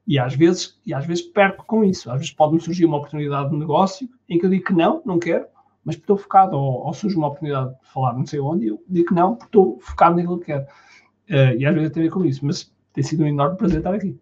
E 0.07 0.17
às 0.17 0.33
vezes, 0.33 0.79
e 0.85 0.93
às 0.93 1.05
vezes 1.05 1.21
perco 1.21 1.65
com 1.65 1.83
isso. 1.83 2.09
Às 2.09 2.19
vezes 2.19 2.31
pode-me 2.31 2.61
surgir 2.61 2.85
uma 2.85 2.95
oportunidade 2.95 3.49
de 3.49 3.57
negócio 3.57 4.07
em 4.29 4.39
que 4.39 4.45
eu 4.45 4.49
digo 4.49 4.63
que 4.63 4.73
não, 4.73 5.01
não 5.05 5.19
quero, 5.19 5.45
mas 5.83 5.97
porque 5.97 6.03
estou 6.03 6.17
focado, 6.17 6.55
ou, 6.55 6.85
ou 6.85 6.93
surge 6.93 7.17
uma 7.17 7.27
oportunidade 7.27 7.71
de 7.71 7.91
falar 7.91 8.13
não 8.13 8.25
sei 8.25 8.39
onde, 8.39 8.67
e 8.67 8.69
eu 8.69 8.81
digo 8.87 9.09
que 9.09 9.13
não, 9.13 9.35
porque 9.35 9.49
estou 9.49 9.77
focado 9.81 10.15
naquilo 10.15 10.39
que 10.39 10.45
quero. 10.45 10.63
Uh, 10.63 11.57
e 11.57 11.65
às 11.65 11.75
vezes 11.75 11.91
tem 11.91 12.03
a 12.03 12.05
ver 12.05 12.11
com 12.13 12.23
isso, 12.23 12.45
mas 12.45 12.73
tem 12.93 13.03
sido 13.03 13.23
um 13.25 13.27
enorme 13.27 13.57
prazer 13.57 13.79
estar 13.79 13.93
aqui. 13.93 14.17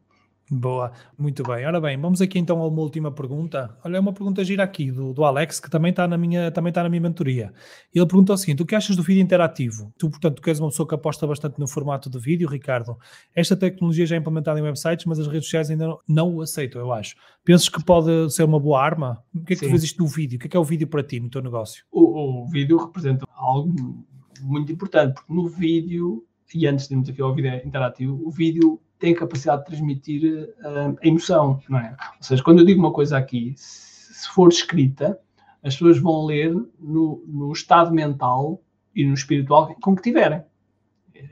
Boa, 0.49 0.93
muito 1.17 1.43
bem. 1.43 1.65
Ora 1.65 1.81
bem, 1.81 1.99
vamos 1.99 2.21
aqui 2.21 2.39
então 2.39 2.61
a 2.61 2.67
uma 2.67 2.79
última 2.79 3.11
pergunta. 3.11 3.77
Olha, 3.83 3.97
é 3.97 3.99
uma 3.99 4.13
pergunta 4.13 4.41
gira 4.45 4.63
aqui 4.63 4.89
do, 4.89 5.13
do 5.13 5.25
Alex, 5.25 5.59
que 5.59 5.69
também 5.69 5.89
está 5.89 6.07
na 6.07 6.17
minha, 6.17 6.49
também 6.51 6.69
está 6.69 6.81
na 6.81 6.87
minha 6.87 7.01
mentoria. 7.01 7.51
Ele 7.93 8.05
pergunta 8.05 8.31
o 8.31 8.37
seguinte: 8.37 8.63
o 8.63 8.65
que 8.65 8.73
achas 8.73 8.95
do 8.95 9.03
vídeo 9.03 9.21
interativo? 9.21 9.93
Tu, 9.97 10.09
portanto, 10.09 10.41
tu 10.41 10.49
és 10.49 10.57
uma 10.57 10.69
pessoa 10.69 10.87
que 10.87 10.95
aposta 10.95 11.27
bastante 11.27 11.59
no 11.59 11.67
formato 11.67 12.09
de 12.09 12.17
vídeo, 12.17 12.47
Ricardo. 12.47 12.97
Esta 13.35 13.57
tecnologia 13.57 14.05
já 14.05 14.15
é 14.15 14.19
implementada 14.19 14.57
em 14.57 14.63
websites, 14.63 15.05
mas 15.05 15.19
as 15.19 15.27
redes 15.27 15.43
sociais 15.43 15.69
ainda 15.69 15.85
não, 15.85 15.99
não 16.07 16.35
o 16.35 16.41
aceitam, 16.41 16.79
eu 16.79 16.93
acho. 16.93 17.17
Pensas 17.43 17.67
que 17.67 17.83
pode 17.83 18.31
ser 18.31 18.43
uma 18.43 18.59
boa 18.59 18.81
arma? 18.81 19.21
O 19.35 19.43
que 19.43 19.51
é 19.51 19.55
que 19.55 19.59
Sim. 19.59 19.65
tu 19.65 19.71
vês 19.71 19.83
isto 19.83 19.97
do 19.97 20.07
vídeo? 20.07 20.37
O 20.37 20.39
que 20.39 20.47
é 20.47 20.49
que 20.49 20.55
é 20.55 20.59
o 20.59 20.63
vídeo 20.63 20.87
para 20.87 21.03
ti 21.03 21.19
no 21.19 21.29
teu 21.29 21.41
negócio? 21.41 21.83
O, 21.91 22.43
o 22.43 22.47
vídeo 22.47 22.77
representa 22.77 23.25
algo 23.35 24.05
muito 24.41 24.71
importante, 24.71 25.15
porque 25.15 25.33
no 25.33 25.49
vídeo, 25.49 26.23
e 26.55 26.65
antes 26.65 26.87
de 26.87 26.93
irmos 26.93 27.09
aqui 27.09 27.21
ao 27.21 27.35
vídeo 27.35 27.53
interativo, 27.65 28.21
o 28.25 28.31
vídeo 28.31 28.79
tem 28.99 29.13
a 29.13 29.17
capacidade 29.17 29.61
de 29.61 29.67
transmitir 29.67 30.49
uh, 30.59 30.97
a 31.01 31.07
emoção, 31.07 31.61
não 31.69 31.79
é? 31.79 31.95
Ou 32.17 32.23
seja, 32.23 32.43
quando 32.43 32.59
eu 32.59 32.65
digo 32.65 32.79
uma 32.79 32.91
coisa 32.91 33.17
aqui, 33.17 33.53
se 33.55 34.27
for 34.29 34.49
escrita, 34.49 35.19
as 35.63 35.75
pessoas 35.75 35.99
vão 35.99 36.25
ler 36.25 36.53
no, 36.79 37.23
no 37.27 37.51
estado 37.51 37.91
mental 37.91 38.61
e 38.95 39.05
no 39.05 39.13
espiritual 39.13 39.75
com 39.81 39.95
que 39.95 40.01
tiverem. 40.01 40.43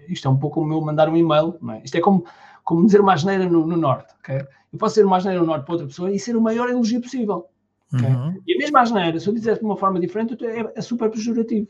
Isto 0.07 0.27
é 0.27 0.31
um 0.31 0.37
pouco 0.37 0.61
como 0.61 0.73
eu 0.73 0.81
mandar 0.81 1.09
um 1.09 1.17
e-mail, 1.17 1.55
não 1.61 1.73
é? 1.73 1.81
Isto 1.83 1.97
é 1.97 2.01
como, 2.01 2.25
como 2.63 2.85
dizer 2.85 3.01
uma 3.01 3.13
asneira 3.13 3.47
no, 3.47 3.65
no 3.65 3.77
norte, 3.77 4.13
ok? 4.19 4.45
Eu 4.71 4.79
posso 4.79 4.95
ser 4.95 5.05
uma 5.05 5.17
asneira 5.17 5.39
no 5.39 5.45
norte 5.45 5.65
para 5.65 5.73
outra 5.73 5.87
pessoa 5.87 6.11
e 6.11 6.19
ser 6.19 6.35
o 6.35 6.41
maior 6.41 6.69
elogio 6.69 7.01
possível. 7.01 7.45
Okay? 7.93 8.09
Uhum. 8.09 8.41
E 8.45 8.55
a 8.55 8.57
mesma 8.57 8.81
asneira, 8.81 9.19
se 9.19 9.27
eu 9.27 9.33
disser 9.33 9.57
de 9.57 9.63
uma 9.63 9.77
forma 9.77 9.99
diferente, 9.99 10.35
é, 10.45 10.71
é 10.75 10.81
super 10.81 11.09
pejorativo. 11.09 11.67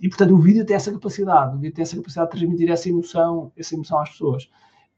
E, 0.00 0.08
portanto, 0.08 0.34
o 0.34 0.38
vídeo 0.38 0.64
tem 0.64 0.74
essa 0.74 0.90
capacidade, 0.90 1.54
o 1.54 1.58
vídeo 1.58 1.74
tem 1.74 1.82
essa 1.82 1.96
capacidade 1.96 2.30
de 2.30 2.38
transmitir 2.38 2.70
essa 2.70 2.88
emoção, 2.88 3.52
essa 3.56 3.74
emoção 3.74 4.00
às 4.00 4.10
pessoas. 4.10 4.50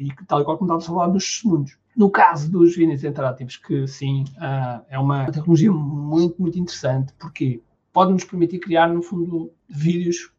E 0.03 0.27
tal 0.27 0.41
e 0.41 0.45
qual 0.45 0.59
como 0.59 0.73
estava 0.73 0.93
a 0.93 0.99
falar 0.99 1.13
dos 1.13 1.25
testemunhos. 1.25 1.79
No 1.97 2.11
caso 2.11 2.51
dos 2.51 2.75
vídeos 2.75 3.05
interativos, 3.05 3.57
que 3.57 3.87
sim, 3.87 4.25
uh, 4.37 4.83
é 4.89 4.99
uma 4.99 5.31
tecnologia 5.31 5.71
muito, 5.71 6.41
muito 6.41 6.59
interessante, 6.59 7.13
porque 7.19 7.63
pode 7.93 8.13
nos 8.13 8.25
permitir 8.25 8.59
criar, 8.61 8.89
no 8.89 9.03
fundo, 9.03 9.53
vídeos 9.69 10.33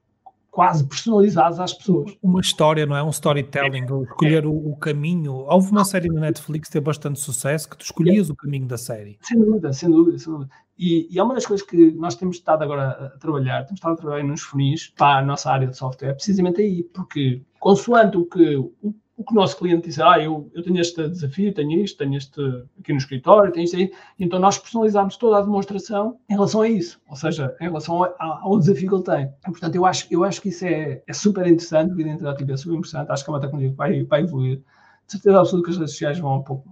quase 0.54 0.86
personalizados 0.86 1.60
às 1.60 1.74
pessoas. 1.74 2.16
Uma 2.22 2.40
história, 2.40 2.86
não 2.86 2.96
é? 2.96 3.02
Um 3.02 3.10
storytelling, 3.10 3.82
é. 3.82 4.04
escolher 4.04 4.44
é. 4.44 4.48
o, 4.48 4.72
o, 4.72 4.78
caminho. 4.78 5.34
Houve 5.34 5.72
uma 5.72 5.84
série 5.84 6.08
na 6.10 6.22
Netflix 6.22 6.68
que 6.68 6.74
teve 6.74 6.86
bastante 6.86 7.20
sucesso, 7.20 7.68
que 7.68 7.76
tu 7.76 7.82
escolhias 7.82 8.30
é. 8.30 8.34
o 8.34 8.36
caminho 8.36 8.68
da 8.68 8.78
série. 8.78 9.18
Sem 9.22 9.40
dúvida, 9.40 9.74
sem 9.74 9.90
dúvida, 9.90 10.20
sem 10.20 10.32
dúvida. 10.32 10.52
E, 10.78 11.08
e 11.12 11.18
é 11.18 11.24
uma 11.24 11.34
das 11.34 11.46
coisas 11.46 11.66
que 11.66 11.92
nós 11.94 12.16
temos 12.16 12.36
estado 12.38 12.64
agora 12.64 12.90
a 12.90 13.18
trabalhar, 13.18 13.64
temos 13.64 13.80
estado 13.80 13.94
a 13.94 13.98
trabalhar 13.98 14.24
nos 14.24 14.42
funis 14.42 14.94
para 14.96 15.20
a 15.20 15.26
nossa 15.26 15.52
área 15.52 15.68
de 15.68 15.76
software, 15.76 16.14
precisamente 16.14 16.62
aí, 16.62 16.84
porque 16.84 17.42
consoante 17.60 18.18
o 18.18 18.26
que 18.26 18.56
o 18.56 18.94
o 19.16 19.24
que 19.24 19.32
o 19.32 19.36
nosso 19.36 19.58
cliente 19.58 19.88
diz, 19.88 20.00
ah, 20.00 20.20
eu, 20.20 20.50
eu 20.54 20.64
tenho 20.64 20.80
este 20.80 21.08
desafio, 21.08 21.54
tenho 21.54 21.84
isto, 21.84 21.98
tenho 21.98 22.16
este 22.16 22.42
aqui 22.80 22.92
no 22.92 22.98
escritório, 22.98 23.52
tenho 23.52 23.66
isto 23.66 23.78
aí, 23.78 23.92
então 24.20 24.40
nós 24.40 24.58
personalizamos 24.58 25.18
toda 25.18 25.38
a 25.38 25.42
demonstração 25.42 26.18
em 26.28 26.34
relação 26.34 26.62
a 26.62 26.68
isso, 26.68 27.00
ou 27.08 27.16
seja, 27.16 27.56
em 27.62 27.66
relação 27.66 28.04
a, 28.04 28.40
ao 28.42 28.58
desafio 28.58 28.90
que 28.90 28.96
ele 28.96 29.04
tem. 29.04 29.34
E, 29.48 29.52
portanto, 29.52 29.76
eu 29.76 29.86
acho, 29.86 30.08
eu 30.10 30.24
acho 30.24 30.42
que 30.42 30.50
isso 30.50 30.66
é, 30.66 31.04
é 31.06 31.14
super 31.14 31.46
interessante, 31.46 31.94
o 31.94 31.96
vídeo 31.96 32.12
interativo 32.12 32.52
é 32.52 32.58
super 32.58 32.76
interessante, 32.76 33.12
acho 33.12 33.24
que 33.24 33.32
é 33.32 33.40
tecnologia 33.40 33.70
que 33.70 33.78
vai, 33.78 34.04
vai 34.04 34.22
evoluir. 34.22 34.58
De 35.06 35.12
certeza 35.12 35.40
absoluta 35.40 35.66
que 35.66 35.72
as 35.72 35.78
redes 35.78 35.92
sociais 35.92 36.20
vão 36.20 36.38
um 36.38 36.44
pouco, 36.44 36.68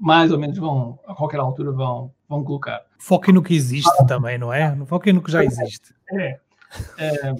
mais 0.00 0.32
ou 0.32 0.38
menos 0.38 0.56
vão, 0.56 0.98
a 1.06 1.14
qualquer 1.14 1.38
altura, 1.38 1.72
vão, 1.72 2.10
vão 2.28 2.42
colocar. 2.44 2.80
Foquem 2.98 3.34
no 3.34 3.42
que 3.42 3.54
existe 3.54 3.90
ah, 4.00 4.06
também, 4.06 4.38
não 4.38 4.52
é? 4.52 4.74
Foquem 4.86 5.12
no 5.12 5.22
que 5.22 5.30
já 5.30 5.44
existe. 5.44 5.94
É. 6.12 6.40
é 6.98 7.34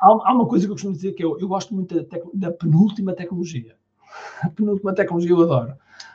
há, 0.00 0.06
há, 0.06 0.34
uma 0.34 0.46
coisa 0.46 0.64
que 0.66 0.70
eu 0.70 0.74
costumo 0.74 0.94
dizer 0.94 1.12
que 1.12 1.24
eu, 1.24 1.38
eu 1.38 1.48
gosto 1.48 1.74
muito 1.74 1.94
da, 2.02 2.18
da, 2.34 2.50
penúltima 2.52 3.12
tecnologia. 3.14 3.76
A 4.42 4.48
penúltima 4.48 4.94
tecnologia 4.94 5.30
eu 5.30 5.42
adoro. 5.42 5.74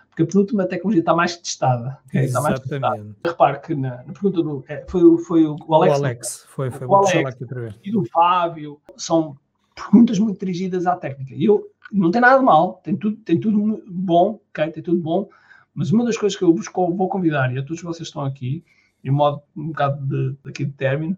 Porque 0.09 0.23
a 0.23 0.27
penúltima 0.27 0.65
tecnologia 0.65 1.01
está 1.01 1.13
mais 1.13 1.35
testada. 1.35 1.99
Okay? 2.07 2.23
Está 2.23 2.41
mais 2.41 2.59
testada. 2.61 3.05
Repare 3.25 3.59
que 3.59 3.75
na, 3.75 3.97
na 3.97 4.13
pergunta 4.13 4.41
do. 4.41 4.63
É, 4.65 4.85
foi, 4.87 5.17
foi 5.17 5.45
o, 5.45 5.57
o 5.67 5.75
Alex. 5.75 5.99
O 5.99 6.03
Alex, 6.05 6.45
foi, 6.47 6.71
foi. 6.71 6.87
O 6.87 6.95
Alex 6.95 7.37
e 7.83 7.91
do 7.91 8.05
Fábio. 8.05 8.79
São 8.95 9.35
perguntas 9.75 10.17
muito 10.17 10.39
dirigidas 10.39 10.87
à 10.87 10.95
técnica. 10.95 11.35
E 11.35 11.43
eu, 11.43 11.69
não 11.91 12.11
tem 12.11 12.21
nada 12.21 12.39
de 12.39 12.45
mal, 12.45 12.79
tem 12.83 12.95
tudo, 12.95 13.17
tem 13.17 13.37
tudo 13.37 13.83
bom, 13.87 14.39
okay? 14.49 14.71
tem 14.71 14.81
tudo 14.81 15.01
bom. 15.01 15.27
Mas 15.73 15.91
uma 15.91 16.05
das 16.05 16.17
coisas 16.17 16.37
que 16.37 16.43
eu 16.43 16.55
vos 16.55 16.67
vou 16.73 17.09
convidar, 17.09 17.53
e 17.53 17.59
a 17.59 17.63
todos 17.63 17.83
vocês 17.83 18.07
estão 18.07 18.23
aqui, 18.23 18.63
em 19.03 19.11
modo 19.11 19.41
um 19.55 19.67
bocado 19.67 20.01
de, 20.05 20.49
aqui 20.49 20.63
de 20.63 20.71
término, 20.71 21.17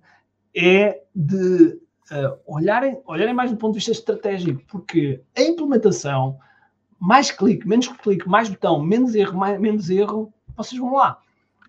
é 0.55 1.03
de 1.15 1.80
uh, 2.12 2.38
olharem, 2.45 2.99
olharem 3.05 3.34
mais 3.34 3.51
do 3.51 3.58
ponto 3.58 3.74
de 3.74 3.80
vista 3.80 3.91
estratégico, 3.91 4.62
porque 4.68 5.22
a 5.36 5.41
implementação, 5.41 6.38
mais 6.99 7.32
clique, 7.32 7.68
menos 7.68 7.88
clique, 7.88 8.28
mais 8.28 8.49
botão, 8.49 8.82
menos 8.82 9.16
erro, 9.16 9.38
mais, 9.38 9.60
menos 9.60 9.89
erro, 9.89 10.34
vocês 10.55 10.80
vão 10.80 10.93
lá. 10.93 11.20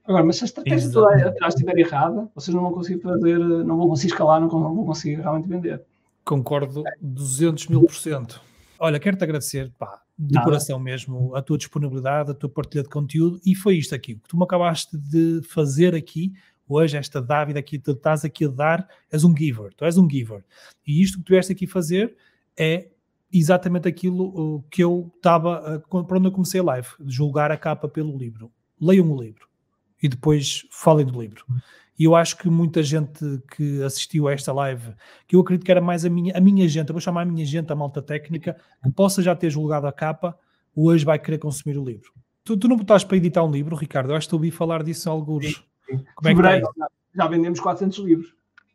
Agora, 0.05 0.25
mas 0.25 0.37
se 0.37 0.45
a 0.45 0.47
estratégia 0.47 0.91
toda 0.91 1.29
atrás 1.29 1.55
estiver 1.55 1.77
errada, 1.77 2.31
vocês 2.35 2.55
não 2.55 2.63
vão 2.63 2.73
conseguir 2.73 3.03
fazer, 3.03 3.39
não 3.39 3.77
vão 3.77 3.89
conseguir 3.89 4.13
escalar, 4.13 4.41
não 4.41 4.49
vão 4.49 4.85
conseguir 4.87 5.17
realmente 5.17 5.47
vender. 5.47 5.83
Concordo 6.25 6.83
200 7.01 7.69
mil 7.69 7.83
por 7.83 7.95
cento. 7.95 8.41
Olha, 8.79 8.99
quero-te 8.99 9.25
agradecer, 9.25 9.71
pá, 9.79 10.01
de 10.19 10.35
Nada. 10.35 10.47
coração 10.47 10.79
mesmo, 10.79 11.35
a 11.35 11.43
tua 11.43 11.59
disponibilidade, 11.59 12.31
a 12.31 12.35
tua 12.35 12.49
partilha 12.49 12.83
de 12.83 12.89
conteúdo 12.89 13.39
e 13.45 13.55
foi 13.55 13.77
isto 13.77 13.95
aqui, 13.95 14.15
que 14.15 14.29
tu 14.29 14.37
me 14.37 14.45
acabaste 14.45 14.97
de 14.97 15.43
fazer 15.43 15.95
aqui, 15.95 16.33
hoje, 16.69 16.97
esta 16.97 17.21
dávida 17.21 17.59
aqui, 17.59 17.79
tu 17.79 17.93
estás 17.93 18.25
aqui 18.25 18.45
a 18.45 18.49
dar, 18.49 18.89
és 19.11 19.25
um 19.25 19.37
giver, 19.37 19.73
tu 19.75 19.85
és 19.85 19.97
um 19.97 20.09
giver. 20.09 20.45
E 20.87 21.03
isto 21.03 21.19
que 21.19 21.25
tu 21.25 21.31
vieste 21.31 21.53
aqui 21.53 21.67
fazer 21.67 22.17
é 22.57 22.89
exatamente 23.33 23.89
aquilo 23.89 24.65
que 24.71 24.83
eu 24.83 25.13
estava, 25.17 25.81
para 25.89 26.19
onde 26.19 26.29
eu 26.29 26.33
comecei 26.33 26.61
a 26.61 26.65
live, 26.65 26.89
julgar 27.07 27.51
a 27.51 27.57
capa 27.57 27.89
pelo 27.89 28.17
livro. 28.17 28.51
Leiam 28.81 29.11
o 29.11 29.21
livro 29.21 29.49
e 30.03 30.09
depois 30.09 30.67
falem 30.71 31.05
do 31.05 31.21
livro. 31.21 31.45
E 31.99 32.05
eu 32.05 32.15
acho 32.15 32.37
que 32.39 32.49
muita 32.49 32.83
gente 32.83 33.43
que 33.57 33.83
assistiu 33.83 34.29
a 34.29 34.33
esta 34.33 34.53
live, 34.53 34.95
que 35.27 35.35
eu 35.35 35.41
acredito 35.41 35.65
que 35.65 35.71
era 35.71 35.81
mais 35.81 36.05
a 36.05 36.11
minha, 36.11 36.33
a 36.37 36.41
minha 36.41 36.69
gente, 36.69 36.89
eu 36.89 36.95
vou 36.95 37.01
chamar 37.01 37.23
a 37.23 37.25
minha 37.25 37.45
gente, 37.45 37.73
a 37.73 37.77
malta 37.77 38.01
técnica, 38.01 38.57
que 38.83 38.91
possa 38.93 39.21
já 39.21 39.35
ter 39.35 39.51
julgado 39.51 39.87
a 39.87 39.93
capa, 39.93 40.39
hoje 40.75 41.05
vai 41.05 41.19
querer 41.19 41.39
consumir 41.39 41.77
o 41.77 41.85
livro. 41.85 42.13
Tu, 42.45 42.57
tu 42.57 42.69
não 42.69 42.77
botaste 42.77 43.07
para 43.07 43.17
editar 43.17 43.43
um 43.43 43.51
livro, 43.51 43.75
Ricardo? 43.75 44.11
Eu 44.11 44.17
acho 44.17 44.29
que 44.29 44.35
ouvi 44.35 44.51
falar 44.53 44.85
disso 44.85 45.11
alguns. 45.11 45.65
Como 45.97 46.29
é 46.29 46.35
que 46.35 46.37
Fevereiro, 46.37 46.69
tá 46.79 46.89
já 47.15 47.27
vendemos 47.27 47.59
400 47.59 47.99
livros. 47.99 48.35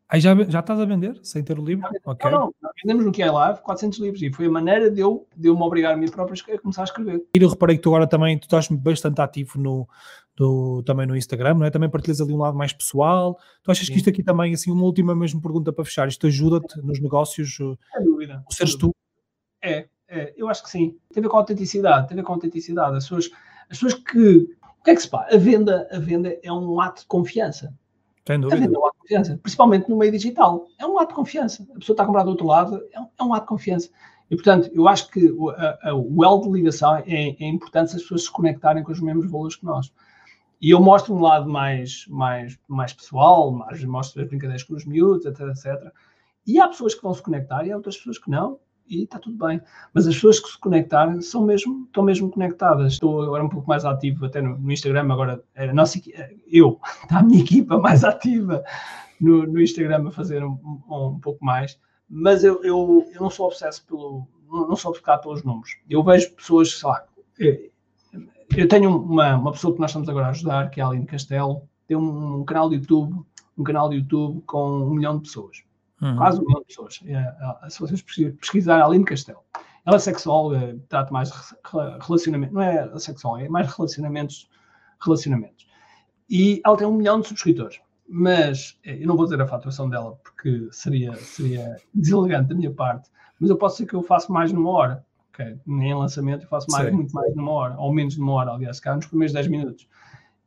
Aí 0.10 0.20
já, 0.20 0.36
já 0.44 0.60
estás 0.60 0.80
a 0.80 0.86
vender, 0.86 1.20
sem 1.24 1.44
ter 1.44 1.58
o 1.58 1.64
livro? 1.64 1.90
Não, 2.06 2.14
okay. 2.14 2.30
não, 2.30 2.54
não. 2.62 2.72
vendemos 2.84 3.06
no 3.06 3.12
QI 3.12 3.32
Live 3.32 3.62
400 3.62 4.00
livros 4.00 4.22
e 4.22 4.32
foi 4.32 4.46
a 4.46 4.50
maneira 4.50 4.92
de 4.92 5.00
eu, 5.00 5.26
de 5.36 5.48
eu 5.48 5.56
me 5.56 5.64
obrigar 5.64 5.94
a 5.94 5.98
mim 5.98 6.08
próprio 6.08 6.38
a 6.54 6.60
começar 6.60 6.82
a 6.82 6.84
escrever. 6.84 7.24
E 7.36 7.42
eu 7.42 7.50
reparei 7.50 7.78
que 7.78 7.82
tu 7.82 7.90
agora 7.90 8.06
também 8.06 8.38
tu 8.38 8.44
estás 8.44 8.68
bastante 8.68 9.20
ativo 9.22 9.60
no, 9.60 9.88
do, 10.36 10.84
também 10.84 11.08
no 11.08 11.16
Instagram, 11.16 11.56
não 11.56 11.66
é? 11.66 11.72
Também 11.72 11.90
partilhas 11.90 12.22
ali 12.22 12.32
um 12.32 12.38
lado 12.38 12.56
mais 12.56 12.74
pessoal. 12.74 13.40
Tu 13.64 13.72
achas 13.72 13.88
Sim. 13.88 13.94
que 13.94 13.98
isto 13.98 14.10
aqui 14.10 14.22
também, 14.22 14.54
assim, 14.54 14.72
uma 14.72 14.84
última 14.84 15.16
mesmo 15.16 15.42
pergunta 15.42 15.74
para 15.74 15.86
fechar, 15.86 16.08
isto 16.08 16.28
ajuda-te 16.28 16.80
nos 16.82 17.00
negócios? 17.00 17.56
Sem 17.56 18.04
dúvida. 18.04 18.44
O 18.48 18.54
seres 18.54 18.76
tu? 18.76 18.94
É, 19.64 19.88
é, 20.08 20.34
eu 20.38 20.48
acho 20.48 20.62
que 20.62 20.70
sim. 20.70 20.98
Tem 21.12 21.22
a 21.22 21.24
ver 21.24 21.30
com 21.30 21.38
a 21.38 21.40
autenticidade, 21.40 22.08
tem 22.08 22.16
a 22.16 22.22
ver 22.22 22.26
com 22.26 22.34
a 22.34 22.36
autenticidade. 22.36 22.98
As 22.98 23.06
pessoas, 23.06 23.32
as 23.70 23.80
pessoas 23.80 23.94
que 23.96 24.48
o 24.84 24.86
que 24.86 24.92
é 24.92 24.96
que 24.96 25.02
se 25.02 25.08
passa? 25.08 25.34
A 25.34 25.38
venda, 25.38 25.88
a 25.90 25.98
venda 25.98 26.38
é 26.44 26.52
um 26.52 26.82
ato 26.82 27.04
de 27.04 27.08
confiança. 27.08 27.74
Sem 28.28 28.38
dúvida. 28.38 28.58
A 28.58 28.66
venda 28.66 28.76
é 28.76 28.80
um 28.80 28.86
ato 28.86 28.96
de 28.96 29.00
confiança, 29.00 29.40
principalmente 29.42 29.90
no 29.90 29.96
meio 29.98 30.12
digital. 30.12 30.68
É 30.78 30.86
um 30.86 31.00
ato 31.00 31.08
de 31.08 31.16
confiança. 31.16 31.66
A 31.74 31.80
pessoa 31.80 31.94
está 31.94 32.04
a 32.04 32.06
comprar 32.06 32.24
do 32.24 32.32
outro 32.32 32.46
lado, 32.46 32.86
é 32.92 33.00
um, 33.00 33.08
é 33.18 33.24
um 33.24 33.34
ato 33.34 33.44
de 33.44 33.48
confiança. 33.48 33.90
E, 34.30 34.36
portanto, 34.36 34.70
eu 34.74 34.86
acho 34.86 35.10
que 35.10 35.32
o, 35.32 35.52
a, 35.52 35.80
a, 35.84 35.96
o 35.96 36.22
elo 36.26 36.42
de 36.42 36.50
ligação 36.50 36.98
é, 36.98 37.04
é 37.08 37.48
importante 37.48 37.92
se 37.92 37.96
as 37.96 38.02
pessoas 38.02 38.26
se 38.26 38.32
conectarem 38.32 38.84
com 38.84 38.92
os 38.92 39.00
mesmos 39.00 39.32
valores 39.32 39.56
que 39.56 39.64
nós. 39.64 39.90
E 40.62 40.72
eu 40.72 40.82
mostro 40.82 41.16
um 41.16 41.22
lado 41.22 41.50
mais, 41.50 42.06
mais, 42.10 42.60
mais 42.68 42.92
pessoal, 42.92 43.52
mais, 43.52 43.82
mostro 43.86 44.22
as 44.22 44.28
brincadeiras 44.28 44.64
com 44.64 44.76
os 44.76 44.84
miúdos, 44.86 45.26
etc, 45.26 45.48
etc. 45.48 45.94
E 46.46 46.60
há 46.60 46.68
pessoas 46.68 46.94
que 46.94 47.02
vão 47.02 47.14
se 47.14 47.22
conectar 47.22 47.66
e 47.66 47.72
há 47.72 47.78
outras 47.78 47.96
pessoas 47.96 48.18
que 48.18 48.30
não 48.30 48.60
e 48.88 49.04
está 49.04 49.20
tudo 49.20 49.38
bem. 49.46 49.62
Mas 49.94 50.08
as 50.08 50.16
pessoas 50.16 50.40
que 50.40 50.50
se 50.50 50.60
conectarem 50.60 51.22
são 51.22 51.46
mesmo, 51.46 51.86
estão 51.86 52.04
mesmo 52.04 52.30
conectadas. 52.30 52.94
Estou 52.94 53.22
agora 53.22 53.44
um 53.44 53.50
pouco 53.50 53.68
mais 53.68 53.86
ativo 53.86 54.26
até 54.26 54.42
no, 54.42 54.58
no 54.58 54.72
Instagram, 54.72 55.12
agora 55.12 55.44
a 55.56 55.74
nossa, 55.74 56.00
eu, 56.48 56.80
está 57.04 57.20
a 57.20 57.24
minha 57.24 57.42
equipa 57.42 57.78
mais 57.78 58.04
ativa 58.04 58.64
no, 59.20 59.46
no 59.46 59.62
Instagram 59.62 60.08
a 60.08 60.12
fazer 60.12 60.44
um, 60.44 60.58
um, 60.90 61.08
um, 61.08 61.20
pouco 61.20 61.44
mais, 61.44 61.80
mas 62.10 62.44
eu, 62.44 62.64
eu, 62.64 63.10
eu 63.14 63.22
não 63.22 63.30
sou 63.30 63.48
obsesso 63.48 63.86
pelo, 63.86 64.28
não 64.50 64.76
sou 64.76 64.92
obcecado 64.92 65.22
pelos 65.22 65.44
números. 65.44 65.78
Eu 65.90 66.04
vejo 66.04 66.32
pessoas, 66.32 66.80
sei 66.80 66.90
lá, 66.90 67.06
eu, 67.40 67.72
eu 68.56 68.68
tenho 68.68 68.96
uma, 68.96 69.36
uma 69.36 69.52
pessoa 69.52 69.74
que 69.74 69.80
nós 69.80 69.90
estamos 69.90 70.10
agora 70.10 70.28
a 70.28 70.30
ajudar, 70.30 70.70
que 70.70 70.80
é 70.80 70.84
a 70.84 70.88
Aline 70.88 71.06
Castelo, 71.06 71.64
tem 71.88 71.98
um, 71.98 72.40
um 72.40 72.46
canal 72.46 72.70
de 72.70 72.76
YouTube, 72.76 73.26
um 73.58 73.64
canal 73.64 73.90
de 73.90 73.98
YouTube 73.98 74.42
com 74.46 74.84
um 74.84 74.94
milhão 74.94 75.18
de 75.18 75.24
pessoas 75.24 75.64
uhum. 76.04 76.16
quase 76.16 76.40
um 76.40 76.46
milhão 76.46 76.62
de 76.62 76.68
pessoas. 76.68 77.00
É, 77.06 77.14
é, 77.64 77.70
se 77.70 77.80
vocês 77.80 78.02
pesquisarem 78.02 78.84
Aline 78.84 79.06
Castelo, 79.06 79.40
ela 79.86 79.96
é 79.96 80.00
sexual, 80.00 80.54
é, 80.56 80.76
trata 80.88 81.12
mais 81.12 81.32
relacionamento, 82.02 82.54
não 82.54 82.62
é 82.62 83.00
sexual, 83.00 83.38
é 83.38 83.50
mais 83.50 83.74
relacionamentos, 83.74 84.50
relacionamentos. 85.02 85.68
E 86.30 86.62
ela 86.66 86.78
tem 86.78 86.88
um 86.88 86.94
milhão 86.94 87.20
de 87.20 87.28
subscritores. 87.28 87.80
Mas 88.08 88.78
eu 88.84 89.08
não 89.08 89.16
vou 89.16 89.26
dizer 89.26 89.42
a 89.42 89.48
faturação 89.48 89.90
dela 89.90 90.20
porque 90.24 90.68
seria, 90.72 91.16
seria 91.16 91.78
deselegante 91.94 92.50
da 92.50 92.56
minha 92.56 92.72
parte, 92.72 93.10
mas 93.40 93.50
eu 93.50 93.58
posso 93.58 93.78
dizer 93.78 93.88
que 93.88 93.96
eu 93.96 94.04
faço 94.04 94.32
mais 94.32 94.52
numa 94.52 94.70
hora. 94.70 95.06
Okay? 95.34 95.58
Nem 95.66 95.92
em 95.92 95.96
lançamento 95.96 96.44
eu 96.44 96.50
faço 96.50 96.70
mais, 96.70 96.94
muito 96.94 97.14
mais 97.14 97.34
numa 97.36 97.52
hora, 97.52 97.76
ou 97.78 97.94
menos 97.94 98.14
de 98.14 98.22
uma 98.22 98.34
hora, 98.34 98.52
aliás, 98.52 98.80
cá 98.80 98.96
nos 98.96 99.08
primeiros 99.08 99.34
10 99.34 99.48
minutos. 99.48 99.88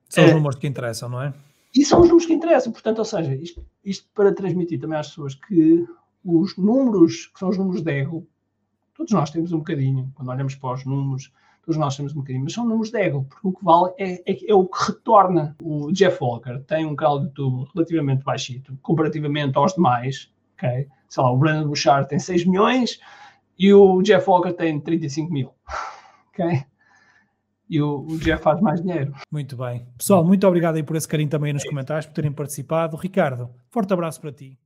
São 0.09 0.25
é, 0.25 0.29
os 0.29 0.35
números 0.35 0.59
que 0.59 0.67
interessam, 0.67 1.09
não 1.09 1.23
é? 1.23 1.35
E 1.77 1.85
são 1.85 2.01
os 2.01 2.07
números 2.07 2.27
que 2.27 2.33
interessam. 2.33 2.73
Portanto, 2.73 3.01
ou 3.01 3.05
seja, 3.05 3.35
isto, 3.35 3.65
isto, 3.85 4.09
para 4.15 4.35
transmitir 4.35 4.81
também 4.81 4.99
às 4.99 5.09
pessoas 5.09 5.35
que 5.35 5.87
os 6.25 6.57
números, 6.57 7.27
que 7.27 7.39
são 7.39 7.51
os 7.51 7.59
números 7.59 7.83
de 7.83 7.91
ego, 7.93 8.27
todos 8.95 9.13
nós 9.13 9.31
temos 9.31 9.53
um 9.53 9.59
bocadinho, 9.59 10.11
quando 10.15 10.31
olhamos 10.31 10.55
para 10.55 10.73
os 10.73 10.85
números, 10.87 11.31
todos 11.63 11.79
nós 11.79 11.95
temos 11.95 12.13
um 12.13 12.21
bocadinho, 12.21 12.45
mas 12.45 12.55
são 12.55 12.65
números 12.65 12.91
de 12.91 12.99
ego, 12.99 13.27
porque 13.29 13.47
o 13.47 13.53
que 13.53 13.65
vale 13.65 13.93
é, 13.99 14.15
é, 14.33 14.51
é 14.51 14.55
o 14.55 14.67
que 14.67 14.87
retorna. 14.91 15.55
O 15.63 15.93
Jeff 15.93 16.19
Walker 16.23 16.61
tem 16.61 16.87
um 16.87 16.97
canal 16.97 17.19
de 17.19 17.27
YouTube 17.27 17.69
relativamente 17.75 18.25
baixito, 18.25 18.79
comparativamente 18.81 19.59
aos 19.59 19.75
demais, 19.75 20.33
ok? 20.55 20.89
Sei 21.09 21.23
lá, 21.23 21.31
o 21.31 21.37
Brandon 21.37 21.67
Bouchard 21.67 22.09
tem 22.09 22.19
6 22.19 22.47
milhões 22.47 22.99
e 23.59 23.73
o 23.75 24.01
Jeff 24.03 24.29
Walker 24.29 24.53
tem 24.53 24.81
35 24.81 25.33
mil. 25.33 25.53
ok? 26.33 26.65
E 27.69 27.81
o, 27.81 28.07
o 28.09 28.19
Jeff 28.19 28.43
faz 28.43 28.61
mais 28.61 28.81
dinheiro. 28.81 29.13
Muito 29.31 29.57
bem. 29.57 29.87
Pessoal, 29.99 30.25
muito 30.25 30.47
obrigado 30.47 30.77
aí 30.77 30.83
por 30.83 30.97
esse 30.97 31.09
carinho 31.09 31.29
também 31.29 31.53
nos 31.53 31.65
comentários, 31.65 32.07
por 32.07 32.15
terem 32.15 32.33
participado. 32.33 32.97
Ricardo, 32.97 33.51
forte 33.71 33.93
abraço 33.93 34.21
para 34.21 34.33
ti. 34.33 34.59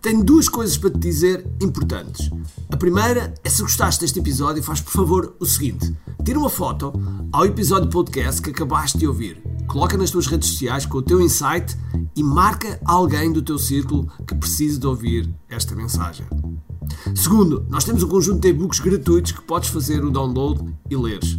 Tenho 0.00 0.24
duas 0.24 0.48
coisas 0.48 0.76
para 0.76 0.90
te 0.90 0.98
dizer 0.98 1.46
importantes. 1.62 2.30
A 2.70 2.76
primeira 2.76 3.32
é 3.44 3.48
se 3.48 3.62
gostaste 3.62 4.00
deste 4.00 4.18
episódio, 4.18 4.62
faz 4.62 4.80
por 4.80 4.92
favor 4.92 5.36
o 5.40 5.46
seguinte: 5.46 5.94
tira 6.24 6.38
uma 6.38 6.50
foto 6.50 6.92
ao 7.32 7.44
episódio 7.44 7.88
podcast 7.88 8.42
que 8.42 8.50
acabaste 8.50 8.98
de 8.98 9.06
ouvir, 9.06 9.42
coloca 9.66 9.96
nas 9.96 10.10
tuas 10.10 10.26
redes 10.26 10.50
sociais 10.50 10.84
com 10.84 10.98
o 10.98 11.02
teu 11.02 11.20
insight 11.20 11.76
e 12.16 12.22
marca 12.22 12.80
alguém 12.84 13.32
do 13.32 13.42
teu 13.42 13.58
círculo 13.58 14.10
que 14.26 14.34
precise 14.34 14.78
de 14.78 14.86
ouvir 14.86 15.32
esta 15.48 15.74
mensagem. 15.74 16.26
Segundo, 17.14 17.66
nós 17.68 17.84
temos 17.84 18.02
um 18.02 18.08
conjunto 18.08 18.40
de 18.40 18.48
e-books 18.48 18.80
gratuitos 18.80 19.32
que 19.32 19.42
podes 19.42 19.68
fazer 19.68 20.04
o 20.04 20.10
download 20.10 20.74
e 20.90 20.96
leres. 20.96 21.38